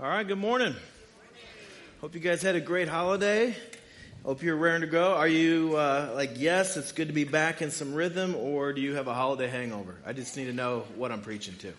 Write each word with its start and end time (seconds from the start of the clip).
All 0.00 0.08
right, 0.08 0.24
good 0.24 0.38
morning. 0.38 0.76
Hope 2.00 2.14
you 2.14 2.20
guys 2.20 2.40
had 2.40 2.54
a 2.54 2.60
great 2.60 2.86
holiday. 2.86 3.52
Hope 4.24 4.44
you're 4.44 4.54
raring 4.54 4.82
to 4.82 4.86
go. 4.86 5.14
Are 5.14 5.26
you 5.26 5.74
uh, 5.74 6.12
like, 6.14 6.34
yes, 6.36 6.76
it's 6.76 6.92
good 6.92 7.08
to 7.08 7.12
be 7.12 7.24
back 7.24 7.62
in 7.62 7.72
some 7.72 7.92
rhythm, 7.92 8.36
or 8.36 8.72
do 8.72 8.80
you 8.80 8.94
have 8.94 9.08
a 9.08 9.12
holiday 9.12 9.48
hangover? 9.48 9.96
I 10.06 10.12
just 10.12 10.36
need 10.36 10.44
to 10.44 10.52
know 10.52 10.84
what 10.94 11.10
I'm 11.10 11.20
preaching 11.20 11.56
to. 11.56 11.72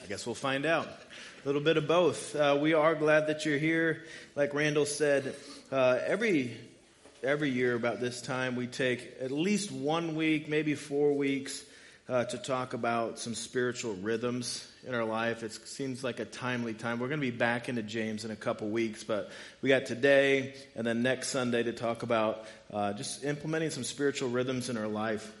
I 0.00 0.06
guess 0.06 0.26
we'll 0.26 0.36
find 0.36 0.64
out. 0.64 0.86
A 0.86 1.46
little 1.48 1.60
bit 1.60 1.76
of 1.76 1.88
both. 1.88 2.36
Uh, 2.36 2.56
we 2.60 2.72
are 2.72 2.94
glad 2.94 3.26
that 3.26 3.44
you're 3.44 3.58
here. 3.58 4.04
Like 4.36 4.54
Randall 4.54 4.86
said, 4.86 5.34
uh, 5.72 5.98
every 6.06 6.56
every 7.24 7.50
year 7.50 7.74
about 7.74 7.98
this 7.98 8.22
time 8.22 8.54
we 8.54 8.68
take 8.68 9.16
at 9.20 9.32
least 9.32 9.72
one 9.72 10.14
week, 10.14 10.48
maybe 10.48 10.76
four 10.76 11.14
weeks, 11.14 11.64
uh, 12.08 12.26
to 12.26 12.38
talk 12.38 12.74
about 12.74 13.18
some 13.18 13.34
spiritual 13.34 13.94
rhythms 13.94 14.70
in 14.86 14.94
our 14.94 15.04
life. 15.04 15.42
It 15.42 15.52
seems 15.52 16.04
like 16.04 16.20
a 16.20 16.24
timely 16.24 16.74
time. 16.74 17.00
We're 17.00 17.08
going 17.08 17.20
to 17.20 17.30
be 17.30 17.36
back 17.36 17.68
into 17.68 17.82
James 17.82 18.24
in 18.24 18.30
a 18.30 18.36
couple 18.36 18.68
weeks, 18.68 19.04
but 19.04 19.30
we 19.62 19.68
got 19.68 19.86
today 19.86 20.54
and 20.76 20.86
then 20.86 21.02
next 21.02 21.28
Sunday 21.28 21.62
to 21.62 21.72
talk 21.72 22.02
about 22.02 22.44
uh, 22.72 22.92
just 22.92 23.24
implementing 23.24 23.70
some 23.70 23.84
spiritual 23.84 24.28
rhythms 24.28 24.68
in 24.68 24.76
our 24.76 24.88
life, 24.88 25.32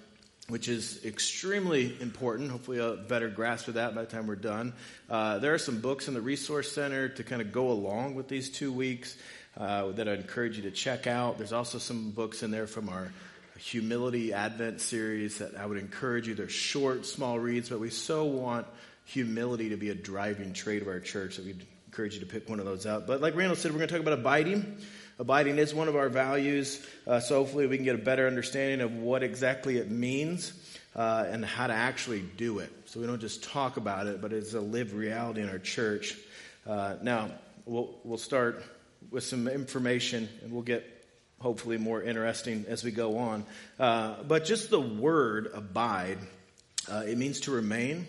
which 0.48 0.68
is 0.68 1.04
extremely 1.04 1.96
important. 2.00 2.50
Hopefully, 2.50 2.78
a 2.78 2.94
better 2.94 3.28
grasp 3.28 3.68
of 3.68 3.74
that 3.74 3.94
by 3.94 4.02
the 4.02 4.10
time 4.10 4.26
we're 4.26 4.36
done. 4.36 4.72
Uh, 5.10 5.38
there 5.38 5.54
are 5.54 5.58
some 5.58 5.80
books 5.80 6.08
in 6.08 6.14
the 6.14 6.22
Resource 6.22 6.72
Center 6.72 7.08
to 7.08 7.22
kind 7.22 7.42
of 7.42 7.52
go 7.52 7.70
along 7.70 8.14
with 8.14 8.28
these 8.28 8.50
two 8.50 8.72
weeks 8.72 9.16
uh, 9.56 9.90
that 9.92 10.08
I 10.08 10.14
encourage 10.14 10.56
you 10.56 10.62
to 10.64 10.70
check 10.70 11.06
out. 11.06 11.38
There's 11.38 11.52
also 11.52 11.78
some 11.78 12.10
books 12.10 12.42
in 12.42 12.50
there 12.50 12.66
from 12.66 12.88
our 12.88 13.12
humility 13.58 14.32
Advent 14.32 14.80
series 14.80 15.38
that 15.38 15.56
I 15.56 15.64
would 15.64 15.78
encourage 15.78 16.26
you. 16.26 16.34
They're 16.34 16.48
short, 16.48 17.06
small 17.06 17.38
reads, 17.38 17.68
but 17.68 17.78
we 17.78 17.90
so 17.90 18.24
want 18.24 18.66
humility 19.04 19.70
to 19.70 19.76
be 19.76 19.90
a 19.90 19.94
driving 19.94 20.52
trait 20.52 20.82
of 20.82 20.88
our 20.88 21.00
church 21.00 21.36
So 21.36 21.42
we'd 21.42 21.64
encourage 21.86 22.14
you 22.14 22.20
to 22.20 22.26
pick 22.26 22.48
one 22.48 22.58
of 22.58 22.66
those 22.66 22.86
out. 22.86 23.06
But 23.06 23.20
like 23.20 23.36
Randall 23.36 23.56
said, 23.56 23.70
we're 23.70 23.78
going 23.78 23.88
to 23.88 23.94
talk 23.94 24.02
about 24.02 24.18
abiding. 24.18 24.78
Abiding 25.18 25.58
is 25.58 25.72
one 25.72 25.86
of 25.86 25.94
our 25.94 26.08
values, 26.08 26.84
uh, 27.06 27.20
so 27.20 27.36
hopefully 27.36 27.68
we 27.68 27.76
can 27.76 27.84
get 27.84 27.94
a 27.94 27.98
better 27.98 28.26
understanding 28.26 28.80
of 28.80 28.94
what 28.94 29.22
exactly 29.22 29.76
it 29.76 29.88
means 29.88 30.52
uh, 30.96 31.24
and 31.28 31.44
how 31.44 31.68
to 31.68 31.72
actually 31.72 32.20
do 32.36 32.58
it. 32.58 32.72
So 32.86 32.98
we 32.98 33.06
don't 33.06 33.20
just 33.20 33.44
talk 33.44 33.76
about 33.76 34.08
it, 34.08 34.20
but 34.20 34.32
it's 34.32 34.54
a 34.54 34.60
lived 34.60 34.92
reality 34.92 35.40
in 35.40 35.48
our 35.48 35.60
church. 35.60 36.18
Uh, 36.66 36.96
now, 37.00 37.30
we'll, 37.64 37.94
we'll 38.02 38.18
start 38.18 38.64
with 39.12 39.22
some 39.22 39.46
information 39.46 40.28
and 40.42 40.52
we'll 40.52 40.62
get 40.62 40.84
hopefully 41.38 41.78
more 41.78 42.02
interesting 42.02 42.64
as 42.68 42.82
we 42.82 42.90
go 42.90 43.18
on. 43.18 43.44
Uh, 43.78 44.16
but 44.26 44.44
just 44.44 44.70
the 44.70 44.80
word 44.80 45.48
abide, 45.54 46.18
uh, 46.90 47.04
it 47.06 47.18
means 47.18 47.40
to 47.40 47.52
remain 47.52 48.06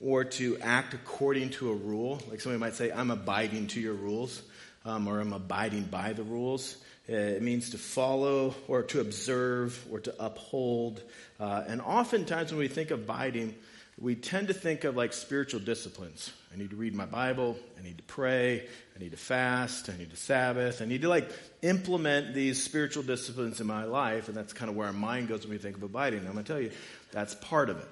or 0.00 0.24
to 0.24 0.58
act 0.58 0.94
according 0.94 1.50
to 1.50 1.70
a 1.70 1.74
rule. 1.74 2.20
Like 2.30 2.40
somebody 2.40 2.60
might 2.60 2.74
say, 2.74 2.90
I'm 2.90 3.10
abiding 3.10 3.68
to 3.68 3.80
your 3.80 3.94
rules, 3.94 4.42
um, 4.84 5.08
or 5.08 5.20
I'm 5.20 5.32
abiding 5.32 5.84
by 5.84 6.12
the 6.12 6.22
rules. 6.22 6.76
Uh, 7.10 7.14
it 7.14 7.42
means 7.42 7.70
to 7.70 7.78
follow 7.78 8.54
or 8.68 8.82
to 8.82 9.00
observe 9.00 9.84
or 9.90 9.98
to 10.00 10.14
uphold. 10.22 11.02
Uh, 11.40 11.64
and 11.66 11.80
oftentimes 11.80 12.52
when 12.52 12.58
we 12.58 12.68
think 12.68 12.90
of 12.90 13.00
abiding, 13.00 13.54
we 14.00 14.14
tend 14.14 14.48
to 14.48 14.54
think 14.54 14.84
of 14.84 14.94
like 14.94 15.12
spiritual 15.12 15.58
disciplines. 15.58 16.32
I 16.52 16.56
need 16.56 16.70
to 16.70 16.76
read 16.76 16.94
my 16.94 17.06
Bible. 17.06 17.56
I 17.78 17.82
need 17.82 17.98
to 17.98 18.04
pray. 18.04 18.66
I 18.94 18.98
need 18.98 19.10
to 19.10 19.16
fast. 19.16 19.90
I 19.90 19.96
need 19.96 20.10
to 20.10 20.16
Sabbath. 20.16 20.82
I 20.82 20.84
need 20.84 21.02
to 21.02 21.08
like 21.08 21.30
implement 21.62 22.34
these 22.34 22.62
spiritual 22.62 23.02
disciplines 23.02 23.60
in 23.60 23.66
my 23.66 23.84
life. 23.84 24.28
And 24.28 24.36
that's 24.36 24.52
kind 24.52 24.70
of 24.70 24.76
where 24.76 24.86
our 24.86 24.92
mind 24.92 25.28
goes 25.28 25.42
when 25.42 25.50
we 25.50 25.58
think 25.58 25.76
of 25.76 25.82
abiding. 25.82 26.20
I'm 26.20 26.32
going 26.32 26.44
to 26.44 26.52
tell 26.52 26.60
you, 26.60 26.70
that's 27.10 27.34
part 27.34 27.70
of 27.70 27.78
it. 27.78 27.88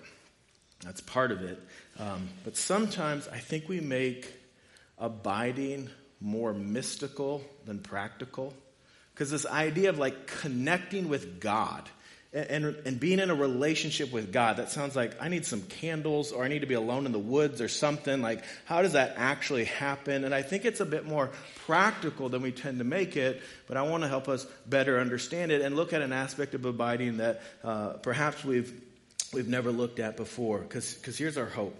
That's 0.85 1.01
part 1.01 1.33
of 1.33 1.43
it. 1.43 1.59
Um, 1.99 2.29
but 2.45 2.57
sometimes 2.57 3.29
I 3.29 3.39
think 3.39 3.69
we 3.69 3.81
make 3.81 4.33
abiding 4.99 5.91
more 6.21 6.53
mystical 6.53 7.43
than 7.65 7.79
practical. 7.79 8.55
Because 9.15 9.31
this 9.31 9.47
idea 9.47 9.89
of 9.89 9.99
like 9.99 10.27
connecting 10.27 11.09
with 11.09 11.41
God 11.41 11.89
and, 12.33 12.77
and, 12.85 13.01
being 13.01 13.19
in 13.19 13.31
a 13.31 13.35
relationship 13.35 14.13
with 14.13 14.31
God, 14.31 14.59
that 14.59 14.71
sounds 14.71 14.95
like 14.95 15.13
I 15.23 15.29
need 15.29 15.47
some 15.47 15.63
candles 15.63 16.33
or 16.33 16.45
I 16.45 16.49
need 16.49 16.61
to 16.61 16.67
be 16.67 16.75
alone 16.75 17.07
in 17.07 17.13
the 17.13 17.19
woods 17.19 17.63
or 17.63 17.69
something. 17.69 18.21
Like, 18.21 18.45
how 18.67 18.83
does 18.83 18.93
that 18.93 19.15
actually 19.17 19.65
happen? 19.65 20.23
And 20.23 20.35
I 20.35 20.43
think 20.43 20.67
it's 20.67 20.81
a 20.81 20.85
bit 20.85 21.07
more 21.07 21.31
practical 21.65 22.29
than 22.29 22.43
we 22.43 22.53
tend 22.53 22.79
to 22.79 22.85
make 22.85 23.17
it, 23.17 23.41
but 23.67 23.79
I 23.79 23.83
want 23.83 24.03
to 24.03 24.09
help 24.09 24.29
us 24.29 24.45
better 24.67 25.01
understand 25.01 25.51
it 25.51 25.63
and 25.63 25.77
look 25.77 25.95
at 25.95 26.03
an 26.03 26.13
aspect 26.13 26.55
of 26.55 26.67
abiding 26.67 27.19
that 27.19 27.43
uh, 27.65 27.95
perhaps 27.95 28.45
we've, 28.45 28.71
we've 29.33 29.49
never 29.49 29.71
looked 29.71 29.99
at 29.99 30.17
before. 30.17 30.59
Because 30.59 31.17
here's 31.17 31.37
our 31.37 31.47
hope 31.47 31.77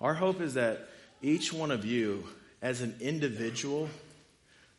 our 0.00 0.14
hope 0.14 0.40
is 0.40 0.54
that 0.54 0.88
each 1.22 1.52
one 1.52 1.70
of 1.70 1.84
you, 1.84 2.24
as 2.62 2.80
an 2.80 2.96
individual, 3.00 3.88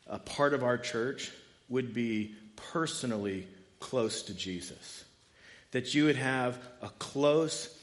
a 0.08 0.18
part 0.18 0.52
of 0.52 0.64
our 0.64 0.76
church, 0.76 1.30
would 1.68 1.94
be 1.94 2.34
personally 2.56 3.46
close 3.78 4.22
to 4.22 4.34
Jesus. 4.34 5.04
That 5.70 5.94
you 5.94 6.04
would 6.06 6.16
have 6.16 6.58
a 6.82 6.88
close, 6.98 7.74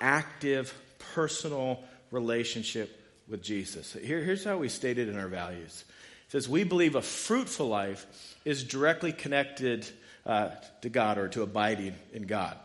active, 0.00 0.74
personal 1.14 1.82
relationship 2.10 3.00
with 3.28 3.42
Jesus. 3.42 3.94
Here, 3.94 4.20
here's 4.20 4.44
how 4.44 4.58
we 4.58 4.68
state 4.68 4.98
it 4.98 5.08
in 5.08 5.18
our 5.18 5.28
values. 5.28 5.84
It 6.26 6.32
says, 6.32 6.48
We 6.48 6.64
believe 6.64 6.94
a 6.94 7.02
fruitful 7.02 7.68
life 7.68 8.06
is 8.44 8.64
directly 8.64 9.12
connected 9.12 9.86
uh, 10.26 10.50
to 10.82 10.88
God 10.88 11.18
or 11.18 11.28
to 11.28 11.42
abiding 11.42 11.94
in 12.12 12.26
God. 12.26 12.56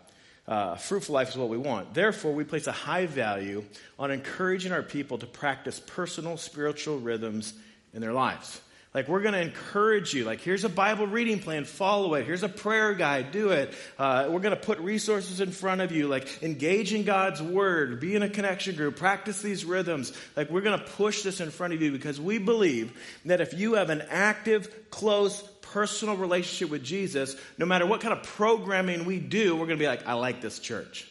Uh, 0.48 0.76
fruitful 0.76 1.14
life 1.14 1.30
is 1.30 1.36
what 1.36 1.50
we 1.50 1.58
want. 1.58 1.94
Therefore, 1.94 2.34
we 2.34 2.46
place 2.46 2.68
a 2.68 2.72
high 2.72 3.06
value 3.06 3.66
on 4.00 4.12
encouraging 4.12 4.72
our 4.72 4.84
people 4.84 5.18
to 5.18 5.26
practice 5.26 5.82
personal 5.86 6.38
spiritual 6.38 7.00
rhythms 7.00 7.54
in 7.94 8.02
their 8.02 8.14
lives. 8.14 8.62
Like, 8.98 9.08
we're 9.08 9.22
going 9.22 9.36
to 9.36 9.42
encourage 9.42 10.16
you. 10.16 10.26
Like, 10.26 10.42
here's 10.42 10.64
a 10.64 10.70
Bible 10.70 11.06
reading 11.06 11.38
plan, 11.38 11.66
follow 11.66 12.16
it. 12.16 12.26
Here's 12.26 12.42
a 12.42 12.50
prayer 12.50 12.96
guide, 12.96 13.30
do 13.30 13.52
it. 13.52 13.72
Uh, 14.00 14.28
we're 14.32 14.40
going 14.40 14.56
to 14.56 14.60
put 14.60 14.80
resources 14.80 15.40
in 15.40 15.52
front 15.52 15.82
of 15.82 15.92
you. 15.92 16.08
Like, 16.08 16.42
engage 16.42 16.96
in 16.96 17.04
God's 17.04 17.40
Word, 17.40 18.00
be 18.00 18.16
in 18.16 18.24
a 18.24 18.30
connection 18.30 18.76
group, 18.76 18.96
practice 18.96 19.40
these 19.44 19.64
rhythms. 19.64 20.14
Like, 20.36 20.50
we're 20.50 20.62
going 20.62 20.80
to 20.80 20.84
push 20.84 21.22
this 21.22 21.42
in 21.42 21.52
front 21.52 21.76
of 21.76 21.82
you 21.84 21.92
because 21.92 22.20
we 22.20 22.40
believe 22.40 22.92
that 23.26 23.40
if 23.40 23.54
you 23.54 23.76
have 23.76 23.92
an 23.92 24.02
active, 24.10 24.90
close, 24.90 25.44
personal 25.62 26.18
relationship 26.18 26.72
with 26.72 26.84
Jesus, 26.84 27.36
no 27.60 27.68
matter 27.68 27.86
what 27.86 28.02
kind 28.02 28.14
of 28.16 28.24
programming 28.24 29.06
we 29.06 29.20
do, 29.20 29.54
we're 29.54 29.68
going 29.68 29.78
to 29.78 29.84
be 29.84 29.88
like, 29.88 30.08
I 30.08 30.14
like 30.14 30.42
this 30.42 30.58
church. 30.58 31.08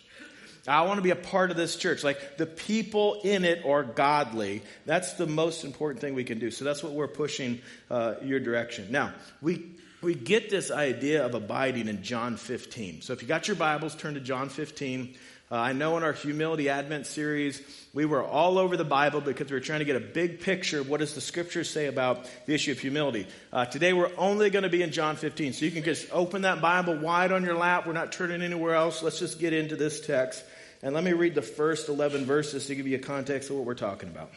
I 0.69 0.83
want 0.83 0.99
to 0.99 1.03
be 1.03 1.11
a 1.11 1.17
part 1.17 1.51
of 1.51 1.57
this 1.57 1.77
church. 1.77 2.03
Like 2.03 2.37
the 2.37 2.47
people 2.47 3.21
in 3.23 3.45
it 3.45 3.65
are 3.65 3.83
godly. 3.83 4.63
That's 4.85 5.15
the 5.15 5.27
most 5.27 5.65
important 5.65 6.01
thing 6.01 6.15
we 6.15 6.25
can 6.25 6.39
do. 6.39 6.51
So 6.51 6.65
that's 6.65 6.83
what 6.83 6.93
we're 6.93 7.09
pushing 7.09 7.61
uh, 7.91 8.15
your 8.23 8.41
direction. 8.41 8.89
Now, 8.91 9.15
we, 9.41 9.65
we 10.03 10.15
get 10.15 10.51
this 10.51 10.71
idea 10.71 11.25
of 11.25 11.35
abiding 11.35 11.89
in 11.89 12.03
John 12.03 12.37
15. 12.37 13.03
So 13.03 13.13
if 13.13 13.23
you 13.23 13.29
got 13.29 13.49
your 13.49 13.57
Bibles, 13.57 13.95
turn 13.95 14.15
to 14.15 14.21
John 14.21 14.49
15. 14.49 15.15
Uh, 15.49 15.55
I 15.55 15.73
know 15.75 15.97
in 15.97 16.03
our 16.03 16.13
Humility 16.13 16.69
Advent 16.69 17.07
series, 17.07 17.63
we 17.95 18.05
were 18.05 18.25
all 18.25 18.59
over 18.59 18.77
the 18.77 18.85
Bible 18.85 19.21
because 19.21 19.49
we 19.49 19.55
were 19.55 19.61
trying 19.61 19.79
to 19.79 19.85
get 19.85 19.95
a 19.95 20.01
big 20.01 20.41
picture 20.41 20.81
of 20.81 20.89
what 20.89 20.99
does 20.99 21.15
the 21.15 21.21
scriptures 21.21 21.71
say 21.71 21.87
about 21.87 22.29
the 22.47 22.55
issue 22.55 22.73
of 22.73 22.81
humility. 22.81 23.29
Uh, 23.53 23.65
today 23.65 23.93
we're 23.93 24.11
only 24.19 24.51
going 24.51 24.65
to 24.65 24.69
be 24.69 24.83
in 24.83 24.91
John 24.91 25.15
15. 25.15 25.53
So 25.53 25.65
you 25.65 25.71
can 25.71 25.85
just 25.85 26.09
open 26.11 26.43
that 26.43 26.61
Bible 26.61 26.97
wide 26.99 27.31
on 27.31 27.45
your 27.45 27.55
lap. 27.55 27.87
We're 27.87 27.93
not 27.93 28.11
turning 28.11 28.43
anywhere 28.43 28.75
else. 28.75 29.05
Let's 29.05 29.21
just 29.21 29.39
get 29.39 29.53
into 29.53 29.77
this 29.77 30.01
text. 30.01 30.43
And 30.87 30.95
let 30.95 31.03
me 31.03 31.15
read 31.15 31.35
the 31.35 31.43
first 31.43 31.89
11 31.89 32.27
verses 32.27 32.69
to 32.69 32.77
give 32.77 32.87
you 32.87 32.95
a 32.95 33.01
context 33.01 33.51
of 33.51 33.57
what 33.57 33.65
we're 33.65 33.75
talking 33.75 34.09
about. 34.09 34.31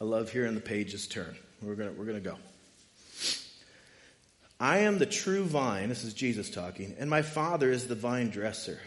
I 0.00 0.04
love 0.04 0.30
hearing 0.30 0.54
the 0.54 0.60
pages 0.60 1.08
turn. 1.08 1.34
We're 1.60 1.74
going 1.74 1.98
we're 1.98 2.04
going 2.04 2.22
to 2.22 2.30
go. 2.30 2.36
I 4.60 4.78
am 4.78 4.98
the 4.98 5.06
true 5.06 5.42
vine, 5.42 5.88
this 5.88 6.04
is 6.04 6.14
Jesus 6.14 6.48
talking, 6.48 6.94
and 7.00 7.10
my 7.10 7.22
Father 7.22 7.72
is 7.72 7.88
the 7.88 7.96
vine 7.96 8.30
dresser. 8.30 8.78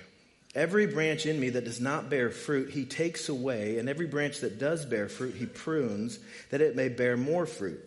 Every 0.56 0.88
branch 0.88 1.26
in 1.26 1.42
me 1.42 1.50
that 1.50 1.66
does 1.66 1.82
not 1.82 2.10
bear 2.10 2.30
fruit, 2.30 2.70
he 2.70 2.86
takes 2.86 3.28
away, 3.28 3.80
and 3.80 3.90
every 3.90 4.08
branch 4.08 4.40
that 4.40 4.60
does 4.60 4.86
bear 4.86 5.10
fruit, 5.10 5.36
he 5.36 5.46
prunes, 5.46 6.20
that 6.52 6.62
it 6.62 6.78
may 6.78 6.88
bear 6.88 7.18
more 7.18 7.46
fruit. 7.46 7.84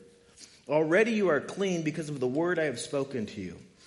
Already 0.68 1.12
you 1.12 1.30
are 1.30 1.40
clean 1.40 1.84
because 1.84 2.10
of 2.10 2.20
the 2.20 2.26
word 2.26 2.58
I 2.58 2.64
have 2.64 2.78
spoken 2.78 3.24
to 3.24 3.40
you. 3.40 3.56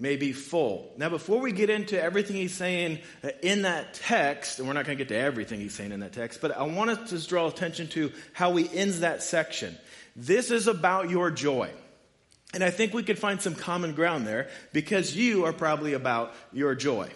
may 0.00 0.16
be 0.16 0.32
full. 0.32 0.92
Now, 0.96 1.10
before 1.10 1.40
we 1.40 1.52
get 1.52 1.68
into 1.68 2.00
everything 2.00 2.36
he's 2.36 2.54
saying 2.54 3.00
uh, 3.22 3.30
in 3.42 3.62
that 3.62 3.94
text, 3.94 4.58
and 4.58 4.66
we're 4.66 4.74
not 4.74 4.86
going 4.86 4.96
to 4.96 5.04
get 5.04 5.08
to 5.14 5.20
everything 5.20 5.60
he's 5.60 5.74
saying 5.74 5.92
in 5.92 6.00
that 6.00 6.14
text, 6.14 6.40
but 6.40 6.56
I 6.56 6.62
want 6.62 6.90
us 6.90 7.10
to 7.10 7.28
draw 7.28 7.46
attention 7.46 7.88
to 7.88 8.10
how 8.32 8.56
he 8.56 8.68
ends 8.76 9.00
that 9.00 9.22
section. 9.22 9.76
This 10.16 10.50
is 10.50 10.66
about 10.66 11.10
your 11.10 11.30
joy. 11.30 11.70
And 12.52 12.64
I 12.64 12.70
think 12.70 12.94
we 12.94 13.02
could 13.02 13.18
find 13.18 13.40
some 13.40 13.54
common 13.54 13.94
ground 13.94 14.26
there 14.26 14.48
because 14.72 15.14
you 15.14 15.44
are 15.44 15.52
probably 15.52 15.92
about 15.92 16.34
your 16.52 16.74
joy. 16.74 17.08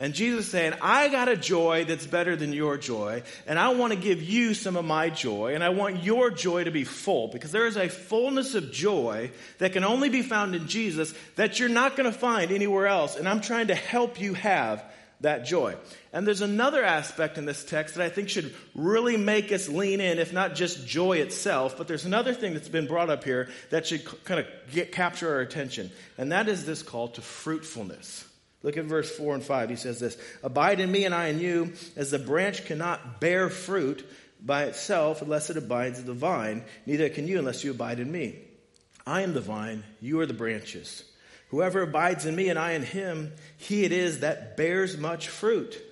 And 0.00 0.14
Jesus 0.14 0.48
saying, 0.48 0.72
I 0.80 1.08
got 1.08 1.28
a 1.28 1.36
joy 1.36 1.84
that's 1.84 2.06
better 2.06 2.34
than 2.34 2.54
your 2.54 2.78
joy, 2.78 3.22
and 3.46 3.58
I 3.58 3.74
want 3.74 3.92
to 3.92 3.98
give 3.98 4.22
you 4.22 4.54
some 4.54 4.76
of 4.76 4.84
my 4.86 5.10
joy, 5.10 5.54
and 5.54 5.62
I 5.62 5.68
want 5.68 6.02
your 6.02 6.30
joy 6.30 6.64
to 6.64 6.70
be 6.70 6.84
full, 6.84 7.28
because 7.28 7.52
there 7.52 7.66
is 7.66 7.76
a 7.76 7.90
fullness 7.90 8.54
of 8.54 8.72
joy 8.72 9.30
that 9.58 9.74
can 9.74 9.84
only 9.84 10.08
be 10.08 10.22
found 10.22 10.54
in 10.54 10.68
Jesus 10.68 11.12
that 11.36 11.60
you're 11.60 11.68
not 11.68 11.96
going 11.96 12.10
to 12.10 12.18
find 12.18 12.50
anywhere 12.50 12.86
else. 12.86 13.14
And 13.16 13.28
I'm 13.28 13.42
trying 13.42 13.66
to 13.66 13.74
help 13.74 14.18
you 14.18 14.32
have 14.32 14.82
that 15.20 15.44
joy. 15.44 15.76
And 16.14 16.26
there's 16.26 16.40
another 16.40 16.82
aspect 16.82 17.36
in 17.36 17.44
this 17.44 17.62
text 17.62 17.96
that 17.96 18.02
I 18.02 18.08
think 18.08 18.30
should 18.30 18.54
really 18.74 19.18
make 19.18 19.52
us 19.52 19.68
lean 19.68 20.00
in, 20.00 20.18
if 20.18 20.32
not 20.32 20.54
just 20.54 20.86
joy 20.86 21.18
itself, 21.18 21.76
but 21.76 21.88
there's 21.88 22.06
another 22.06 22.32
thing 22.32 22.54
that's 22.54 22.70
been 22.70 22.86
brought 22.86 23.10
up 23.10 23.22
here 23.22 23.50
that 23.68 23.86
should 23.86 24.02
kind 24.24 24.40
of 24.40 24.46
get, 24.72 24.92
capture 24.92 25.28
our 25.34 25.40
attention. 25.40 25.90
And 26.16 26.32
that 26.32 26.48
is 26.48 26.64
this 26.64 26.82
call 26.82 27.08
to 27.08 27.20
fruitfulness. 27.20 28.24
Look 28.62 28.76
at 28.76 28.84
verse 28.84 29.10
4 29.10 29.36
and 29.36 29.42
5. 29.42 29.70
He 29.70 29.76
says 29.76 30.00
this 30.00 30.16
Abide 30.42 30.80
in 30.80 30.92
me 30.92 31.04
and 31.04 31.14
I 31.14 31.28
in 31.28 31.40
you, 31.40 31.72
as 31.96 32.10
the 32.10 32.18
branch 32.18 32.66
cannot 32.66 33.20
bear 33.20 33.48
fruit 33.48 34.06
by 34.42 34.64
itself 34.64 35.22
unless 35.22 35.50
it 35.50 35.56
abides 35.56 35.98
in 35.98 36.06
the 36.06 36.14
vine, 36.14 36.64
neither 36.86 37.08
can 37.08 37.26
you 37.26 37.38
unless 37.38 37.64
you 37.64 37.70
abide 37.70 38.00
in 38.00 38.10
me. 38.10 38.38
I 39.06 39.22
am 39.22 39.34
the 39.34 39.40
vine, 39.40 39.84
you 40.00 40.20
are 40.20 40.26
the 40.26 40.34
branches. 40.34 41.04
Whoever 41.48 41.82
abides 41.82 42.26
in 42.26 42.36
me 42.36 42.48
and 42.48 42.58
I 42.58 42.72
in 42.72 42.82
him, 42.82 43.32
he 43.56 43.84
it 43.84 43.92
is 43.92 44.20
that 44.20 44.56
bears 44.56 44.96
much 44.96 45.28
fruit. 45.28 45.82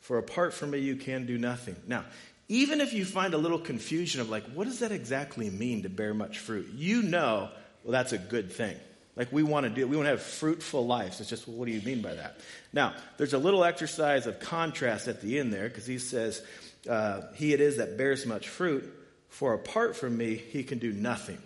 For 0.00 0.18
apart 0.18 0.54
from 0.54 0.70
me, 0.70 0.78
you 0.78 0.96
can 0.96 1.26
do 1.26 1.36
nothing. 1.36 1.76
Now, 1.86 2.04
even 2.48 2.80
if 2.80 2.92
you 2.92 3.04
find 3.04 3.34
a 3.34 3.38
little 3.38 3.58
confusion 3.58 4.20
of 4.20 4.30
like, 4.30 4.44
what 4.52 4.64
does 4.64 4.78
that 4.78 4.92
exactly 4.92 5.50
mean 5.50 5.82
to 5.82 5.88
bear 5.88 6.14
much 6.14 6.38
fruit? 6.38 6.68
You 6.74 7.02
know, 7.02 7.50
well, 7.82 7.92
that's 7.92 8.12
a 8.12 8.18
good 8.18 8.52
thing. 8.52 8.76
Like 9.16 9.32
we 9.32 9.42
want 9.42 9.64
to 9.64 9.70
do, 9.70 9.86
we 9.86 9.96
want 9.96 10.06
to 10.06 10.10
have 10.10 10.22
fruitful 10.22 10.86
lives. 10.86 11.20
It's 11.20 11.30
just, 11.30 11.48
well, 11.48 11.56
what 11.56 11.66
do 11.66 11.72
you 11.72 11.80
mean 11.80 12.02
by 12.02 12.14
that? 12.14 12.38
Now, 12.72 12.94
there's 13.16 13.32
a 13.32 13.38
little 13.38 13.64
exercise 13.64 14.26
of 14.26 14.38
contrast 14.40 15.08
at 15.08 15.22
the 15.22 15.38
end 15.38 15.52
there 15.52 15.68
because 15.68 15.86
he 15.86 15.98
says, 15.98 16.42
uh, 16.88 17.22
He 17.34 17.54
it 17.54 17.60
is 17.60 17.78
that 17.78 17.96
bears 17.96 18.26
much 18.26 18.48
fruit, 18.48 18.92
for 19.30 19.54
apart 19.54 19.96
from 19.96 20.16
me, 20.16 20.34
he 20.34 20.62
can 20.62 20.78
do 20.78 20.92
nothing. 20.92 21.38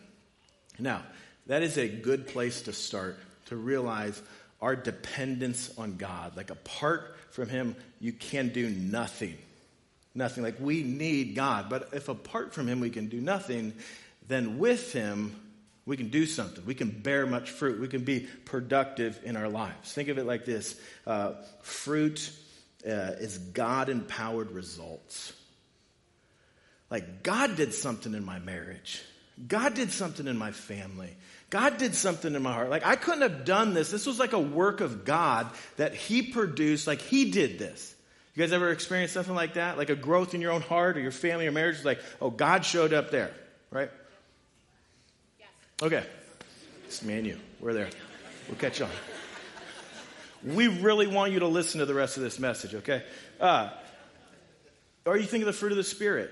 Now, 0.79 1.03
that 1.47 1.63
is 1.63 1.79
a 1.79 1.89
good 1.89 2.27
place 2.27 2.63
to 2.63 2.73
start 2.73 3.19
to 3.47 3.57
realize 3.57 4.21
our 4.61 4.77
dependence 4.77 5.73
on 5.79 5.97
God. 5.97 6.37
Like 6.37 6.51
apart 6.51 7.17
from 7.31 7.49
Him, 7.49 7.77
you 8.01 8.13
can 8.13 8.49
do 8.49 8.69
nothing. 8.69 9.37
Nothing. 10.15 10.43
Like 10.43 10.61
we 10.61 10.83
need 10.83 11.35
God. 11.35 11.71
But 11.71 11.91
if 11.93 12.09
apart 12.09 12.53
from 12.53 12.67
Him 12.67 12.81
we 12.81 12.91
can 12.91 13.09
do 13.09 13.21
nothing, 13.21 13.75
then 14.29 14.59
with 14.59 14.93
Him 14.93 15.35
we 15.91 15.97
can 15.97 16.09
do 16.09 16.25
something. 16.25 16.65
We 16.65 16.77
can 16.77 16.89
bear 16.89 17.27
much 17.27 17.51
fruit. 17.51 17.81
We 17.81 17.89
can 17.89 18.05
be 18.05 18.21
productive 18.45 19.19
in 19.25 19.37
our 19.37 19.49
lives. 19.49 19.93
Think 19.93 20.09
of 20.09 20.19
it 20.19 20.25
like 20.25 20.45
this 20.45 20.81
uh, 21.05 21.33
fruit 21.63 22.33
uh, 22.87 23.19
is 23.19 23.39
God 23.39 23.89
empowered 23.89 24.53
results. 24.53 25.33
Like 26.91 27.25
God 27.25 27.57
did 27.57 27.75
something 27.75 28.15
in 28.15 28.25
my 28.25 28.39
marriage. 28.39 29.03
God 29.49 29.75
did 29.75 29.91
something 29.91 30.29
in 30.29 30.39
my 30.39 30.53
family. 30.53 31.11
God 31.51 31.77
did 31.77 31.97
something 31.97 32.37
in 32.37 32.43
my 32.43 32.53
heart. 32.53 32.71
Like 32.71 32.87
I 32.87 32.95
couldn't 32.95 33.23
have 33.23 33.45
done 33.45 33.75
this. 33.75 33.91
This 33.91 34.07
was 34.07 34.21
like 34.21 34.33
a 34.33 34.39
work 34.39 34.81
of 34.81 35.05
God 35.05 35.49
that 35.77 35.97
He 35.97 36.23
produced. 36.23 36.87
Like 36.87 37.01
He 37.01 37.33
did 37.33 37.59
this. 37.59 37.97
You 38.37 38.45
guys 38.45 38.53
ever 38.53 38.71
experienced 38.71 39.15
something 39.15 39.35
like 39.35 39.55
that? 39.55 39.77
Like 39.77 39.91
a 39.91 39.97
growth 39.97 40.35
in 40.35 40.41
your 40.41 40.53
own 40.53 40.63
heart 40.63 40.97
or 40.97 41.01
your 41.01 41.11
family 41.11 41.49
or 41.49 41.53
marriage? 41.53 41.77
It's 41.77 41.85
like, 41.85 41.99
oh, 42.21 42.31
God 42.31 42.65
showed 42.65 42.93
up 42.93 43.11
there, 43.11 43.33
right? 43.73 43.91
Okay. 45.83 46.05
It's 46.85 47.03
me 47.03 47.15
and 47.15 47.27
you. 47.27 47.39
We're 47.59 47.73
there. 47.73 47.89
We'll 48.49 48.59
catch 48.59 48.83
on. 48.83 48.91
We 50.45 50.69
really 50.69 51.07
want 51.07 51.33
you 51.33 51.39
to 51.39 51.47
listen 51.47 51.81
to 51.81 51.87
the 51.87 51.95
rest 51.95 52.19
of 52.19 52.23
this 52.23 52.39
message, 52.39 52.75
okay? 52.75 53.03
Uh, 53.41 53.71
or 55.07 55.17
you 55.17 55.25
think 55.25 55.41
of 55.43 55.47
the 55.47 55.55
fruit 55.55 55.73
of 55.73 55.79
the 55.79 55.85
Spirit 55.85 56.31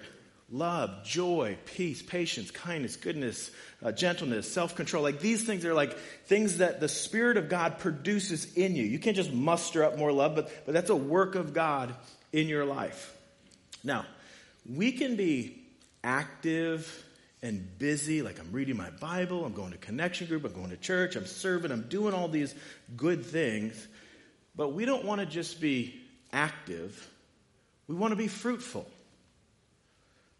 love, 0.50 1.02
joy, 1.04 1.56
peace, 1.64 2.02
patience, 2.02 2.50
kindness, 2.50 2.96
goodness, 2.96 3.50
uh, 3.82 3.90
gentleness, 3.90 4.50
self 4.52 4.74
control. 4.74 5.02
Like 5.02 5.20
these 5.20 5.44
things 5.44 5.64
are 5.64 5.72
like 5.74 5.96
things 6.26 6.58
that 6.58 6.80
the 6.80 6.88
Spirit 6.88 7.38
of 7.38 7.48
God 7.48 7.78
produces 7.78 8.54
in 8.54 8.76
you. 8.76 8.84
You 8.84 8.98
can't 8.98 9.16
just 9.16 9.32
muster 9.32 9.82
up 9.82 9.96
more 9.96 10.12
love, 10.12 10.34
but, 10.34 10.50
but 10.66 10.74
that's 10.74 10.90
a 10.90 10.96
work 10.96 11.36
of 11.36 11.54
God 11.54 11.94
in 12.34 12.48
your 12.48 12.66
life. 12.66 13.16
Now, 13.82 14.04
we 14.70 14.92
can 14.92 15.16
be 15.16 15.62
active 16.04 17.04
and 17.42 17.78
busy, 17.78 18.22
like 18.22 18.40
I'm 18.40 18.50
reading 18.52 18.76
my 18.76 18.90
Bible, 18.90 19.44
I'm 19.44 19.52
going 19.52 19.72
to 19.72 19.78
connection 19.78 20.26
group, 20.26 20.44
I'm 20.44 20.52
going 20.52 20.70
to 20.70 20.76
church, 20.76 21.16
I'm 21.16 21.26
serving, 21.26 21.70
I'm 21.70 21.82
doing 21.88 22.14
all 22.14 22.28
these 22.28 22.54
good 22.96 23.24
things, 23.24 23.86
but 24.56 24.72
we 24.72 24.84
don't 24.84 25.04
want 25.04 25.20
to 25.20 25.26
just 25.26 25.60
be 25.60 26.00
active, 26.32 27.08
we 27.86 27.94
want 27.94 28.12
to 28.12 28.16
be 28.16 28.28
fruitful. 28.28 28.88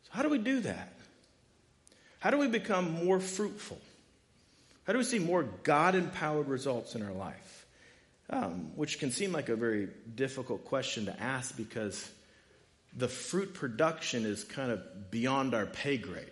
So, 0.04 0.10
how 0.10 0.22
do 0.22 0.28
we 0.28 0.38
do 0.38 0.60
that? 0.60 0.92
How 2.20 2.30
do 2.30 2.38
we 2.38 2.48
become 2.48 3.04
more 3.04 3.20
fruitful? 3.20 3.78
How 4.84 4.92
do 4.92 4.98
we 4.98 5.04
see 5.04 5.18
more 5.18 5.44
God 5.44 5.94
empowered 5.94 6.48
results 6.48 6.94
in 6.94 7.02
our 7.02 7.12
life? 7.12 7.66
Um, 8.30 8.72
which 8.74 8.98
can 8.98 9.10
seem 9.10 9.32
like 9.32 9.48
a 9.48 9.56
very 9.56 9.88
difficult 10.14 10.64
question 10.66 11.06
to 11.06 11.22
ask 11.22 11.56
because 11.56 12.10
the 12.94 13.08
fruit 13.08 13.54
production 13.54 14.26
is 14.26 14.44
kind 14.44 14.70
of 14.70 15.10
beyond 15.10 15.54
our 15.54 15.64
pay 15.64 15.96
grade. 15.96 16.26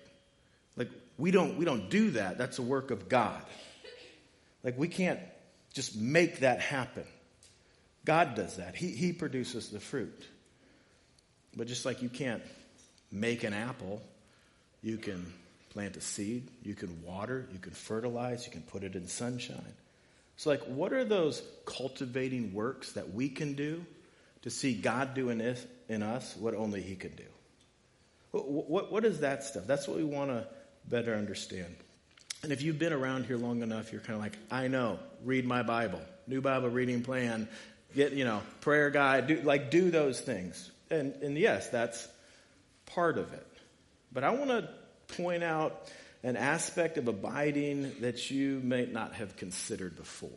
We 1.19 1.31
don't, 1.31 1.57
we 1.57 1.65
don't 1.65 1.89
do 1.89 2.11
that. 2.13 2.39
That's 2.39 2.59
a 2.59 2.63
work 2.63 2.91
of 2.91 3.09
God. 3.09 3.43
Like, 4.63 4.79
we 4.79 4.89
can't 4.89 5.21
just 5.73 5.97
make 5.97 6.41
that 6.41 6.61
happen. 6.61 7.05
God 8.05 8.35
does 8.35 8.57
that, 8.57 8.77
He, 8.77 8.89
he 8.89 9.13
produces 9.13 9.69
the 9.69 9.81
fruit. 9.81 10.27
But 11.57 11.67
just 11.67 11.85
like 11.85 12.03
you 12.03 12.09
can't 12.09 12.43
make 13.11 13.43
an 13.45 13.53
apple, 13.53 14.03
you 14.83 14.99
can 14.99 15.33
plant 15.71 15.97
a 15.97 16.01
seed, 16.01 16.49
you 16.63 16.75
can 16.75 17.03
water, 17.03 17.47
you 17.53 17.59
can 17.59 17.73
fertilize, 17.73 18.47
you 18.47 18.53
can 18.53 18.63
put 18.63 18.85
it 18.85 18.95
in 18.95 19.09
sunshine. 19.09 19.75
So, 20.37 20.51
like, 20.51 20.63
what 20.65 20.93
are 20.93 21.05
those 21.05 21.43
cultivating 21.65 22.53
works 22.53 22.93
that 22.93 23.13
we 23.13 23.29
can 23.29 23.55
do 23.55 23.85
to 24.43 24.51
see 24.51 24.75
God 24.75 25.15
doing 25.15 25.39
this 25.39 25.65
in 25.89 26.03
us 26.03 26.37
what 26.37 26.55
only 26.55 26.83
He 26.83 26.95
can 26.95 27.15
do? 27.17 27.25
What, 28.31 28.49
what, 28.49 28.93
what 28.93 29.05
is 29.05 29.21
that 29.21 29.45
stuff? 29.45 29.67
That's 29.67 29.89
what 29.89 29.97
we 29.97 30.05
want 30.05 30.31
to 30.31 30.47
better 30.89 31.15
understand. 31.15 31.75
And 32.43 32.53
if 32.53 32.63
you've 32.63 32.79
been 32.79 32.93
around 32.93 33.27
here 33.27 33.39
long 33.39 33.63
enough, 33.63 33.93
you're 33.93 34.01
kind 34.01 34.17
of 34.17 34.21
like, 34.21 34.37
I 34.51 34.69
know, 34.69 34.99
read 35.25 35.45
my 35.45 35.63
Bible, 35.63 36.01
new 36.27 36.41
Bible 36.41 36.69
reading 36.69 37.03
plan, 37.03 37.49
get, 37.95 38.13
you 38.13 38.25
know, 38.25 38.43
prayer 38.61 38.91
guide, 38.91 39.27
do, 39.27 39.41
like, 39.43 39.71
do 39.71 39.91
those 39.91 40.21
things. 40.21 40.71
And, 40.91 41.15
and 41.23 41.37
yes, 41.37 41.69
that's 41.69 42.07
part 42.87 43.19
of 43.19 43.33
it. 43.33 43.47
But 44.13 44.25
I 44.25 44.31
want 44.31 44.51
to 44.51 44.69
point 45.17 45.43
out 45.43 45.91
an 46.23 46.37
aspect 46.37 46.99
of 46.99 47.09
abiding 47.09 48.01
that 48.01 48.31
you 48.31 48.61
may 48.63 48.87
not 48.87 49.15
have 49.15 49.37
considered 49.37 49.97
before. 49.97 50.31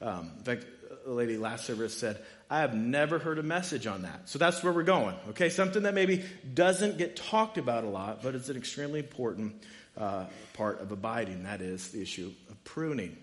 Um, 0.00 0.30
in 0.38 0.44
fact, 0.44 0.66
a 1.06 1.10
lady 1.10 1.36
last 1.36 1.64
service 1.64 1.96
said, 1.96 2.18
I 2.50 2.60
have 2.60 2.74
never 2.74 3.18
heard 3.18 3.38
a 3.38 3.42
message 3.42 3.86
on 3.86 4.02
that. 4.02 4.28
So 4.28 4.38
that's 4.38 4.62
where 4.62 4.72
we're 4.72 4.82
going. 4.82 5.16
Okay, 5.30 5.48
something 5.48 5.82
that 5.84 5.94
maybe 5.94 6.24
doesn't 6.54 6.98
get 6.98 7.16
talked 7.16 7.58
about 7.58 7.84
a 7.84 7.88
lot, 7.88 8.22
but 8.22 8.34
it's 8.34 8.48
an 8.48 8.56
extremely 8.56 9.00
important 9.00 9.62
uh, 9.96 10.26
part 10.54 10.80
of 10.80 10.92
abiding. 10.92 11.44
That 11.44 11.60
is 11.60 11.90
the 11.90 12.02
issue 12.02 12.32
of 12.50 12.64
pruning. 12.64 13.16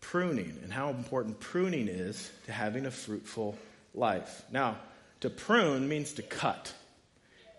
Pruning, 0.00 0.58
and 0.62 0.72
how 0.72 0.90
important 0.90 1.40
pruning 1.40 1.88
is 1.88 2.30
to 2.46 2.52
having 2.52 2.86
a 2.86 2.90
fruitful 2.90 3.58
life. 3.94 4.42
Now, 4.50 4.78
to 5.20 5.30
prune 5.30 5.88
means 5.88 6.14
to 6.14 6.22
cut. 6.22 6.72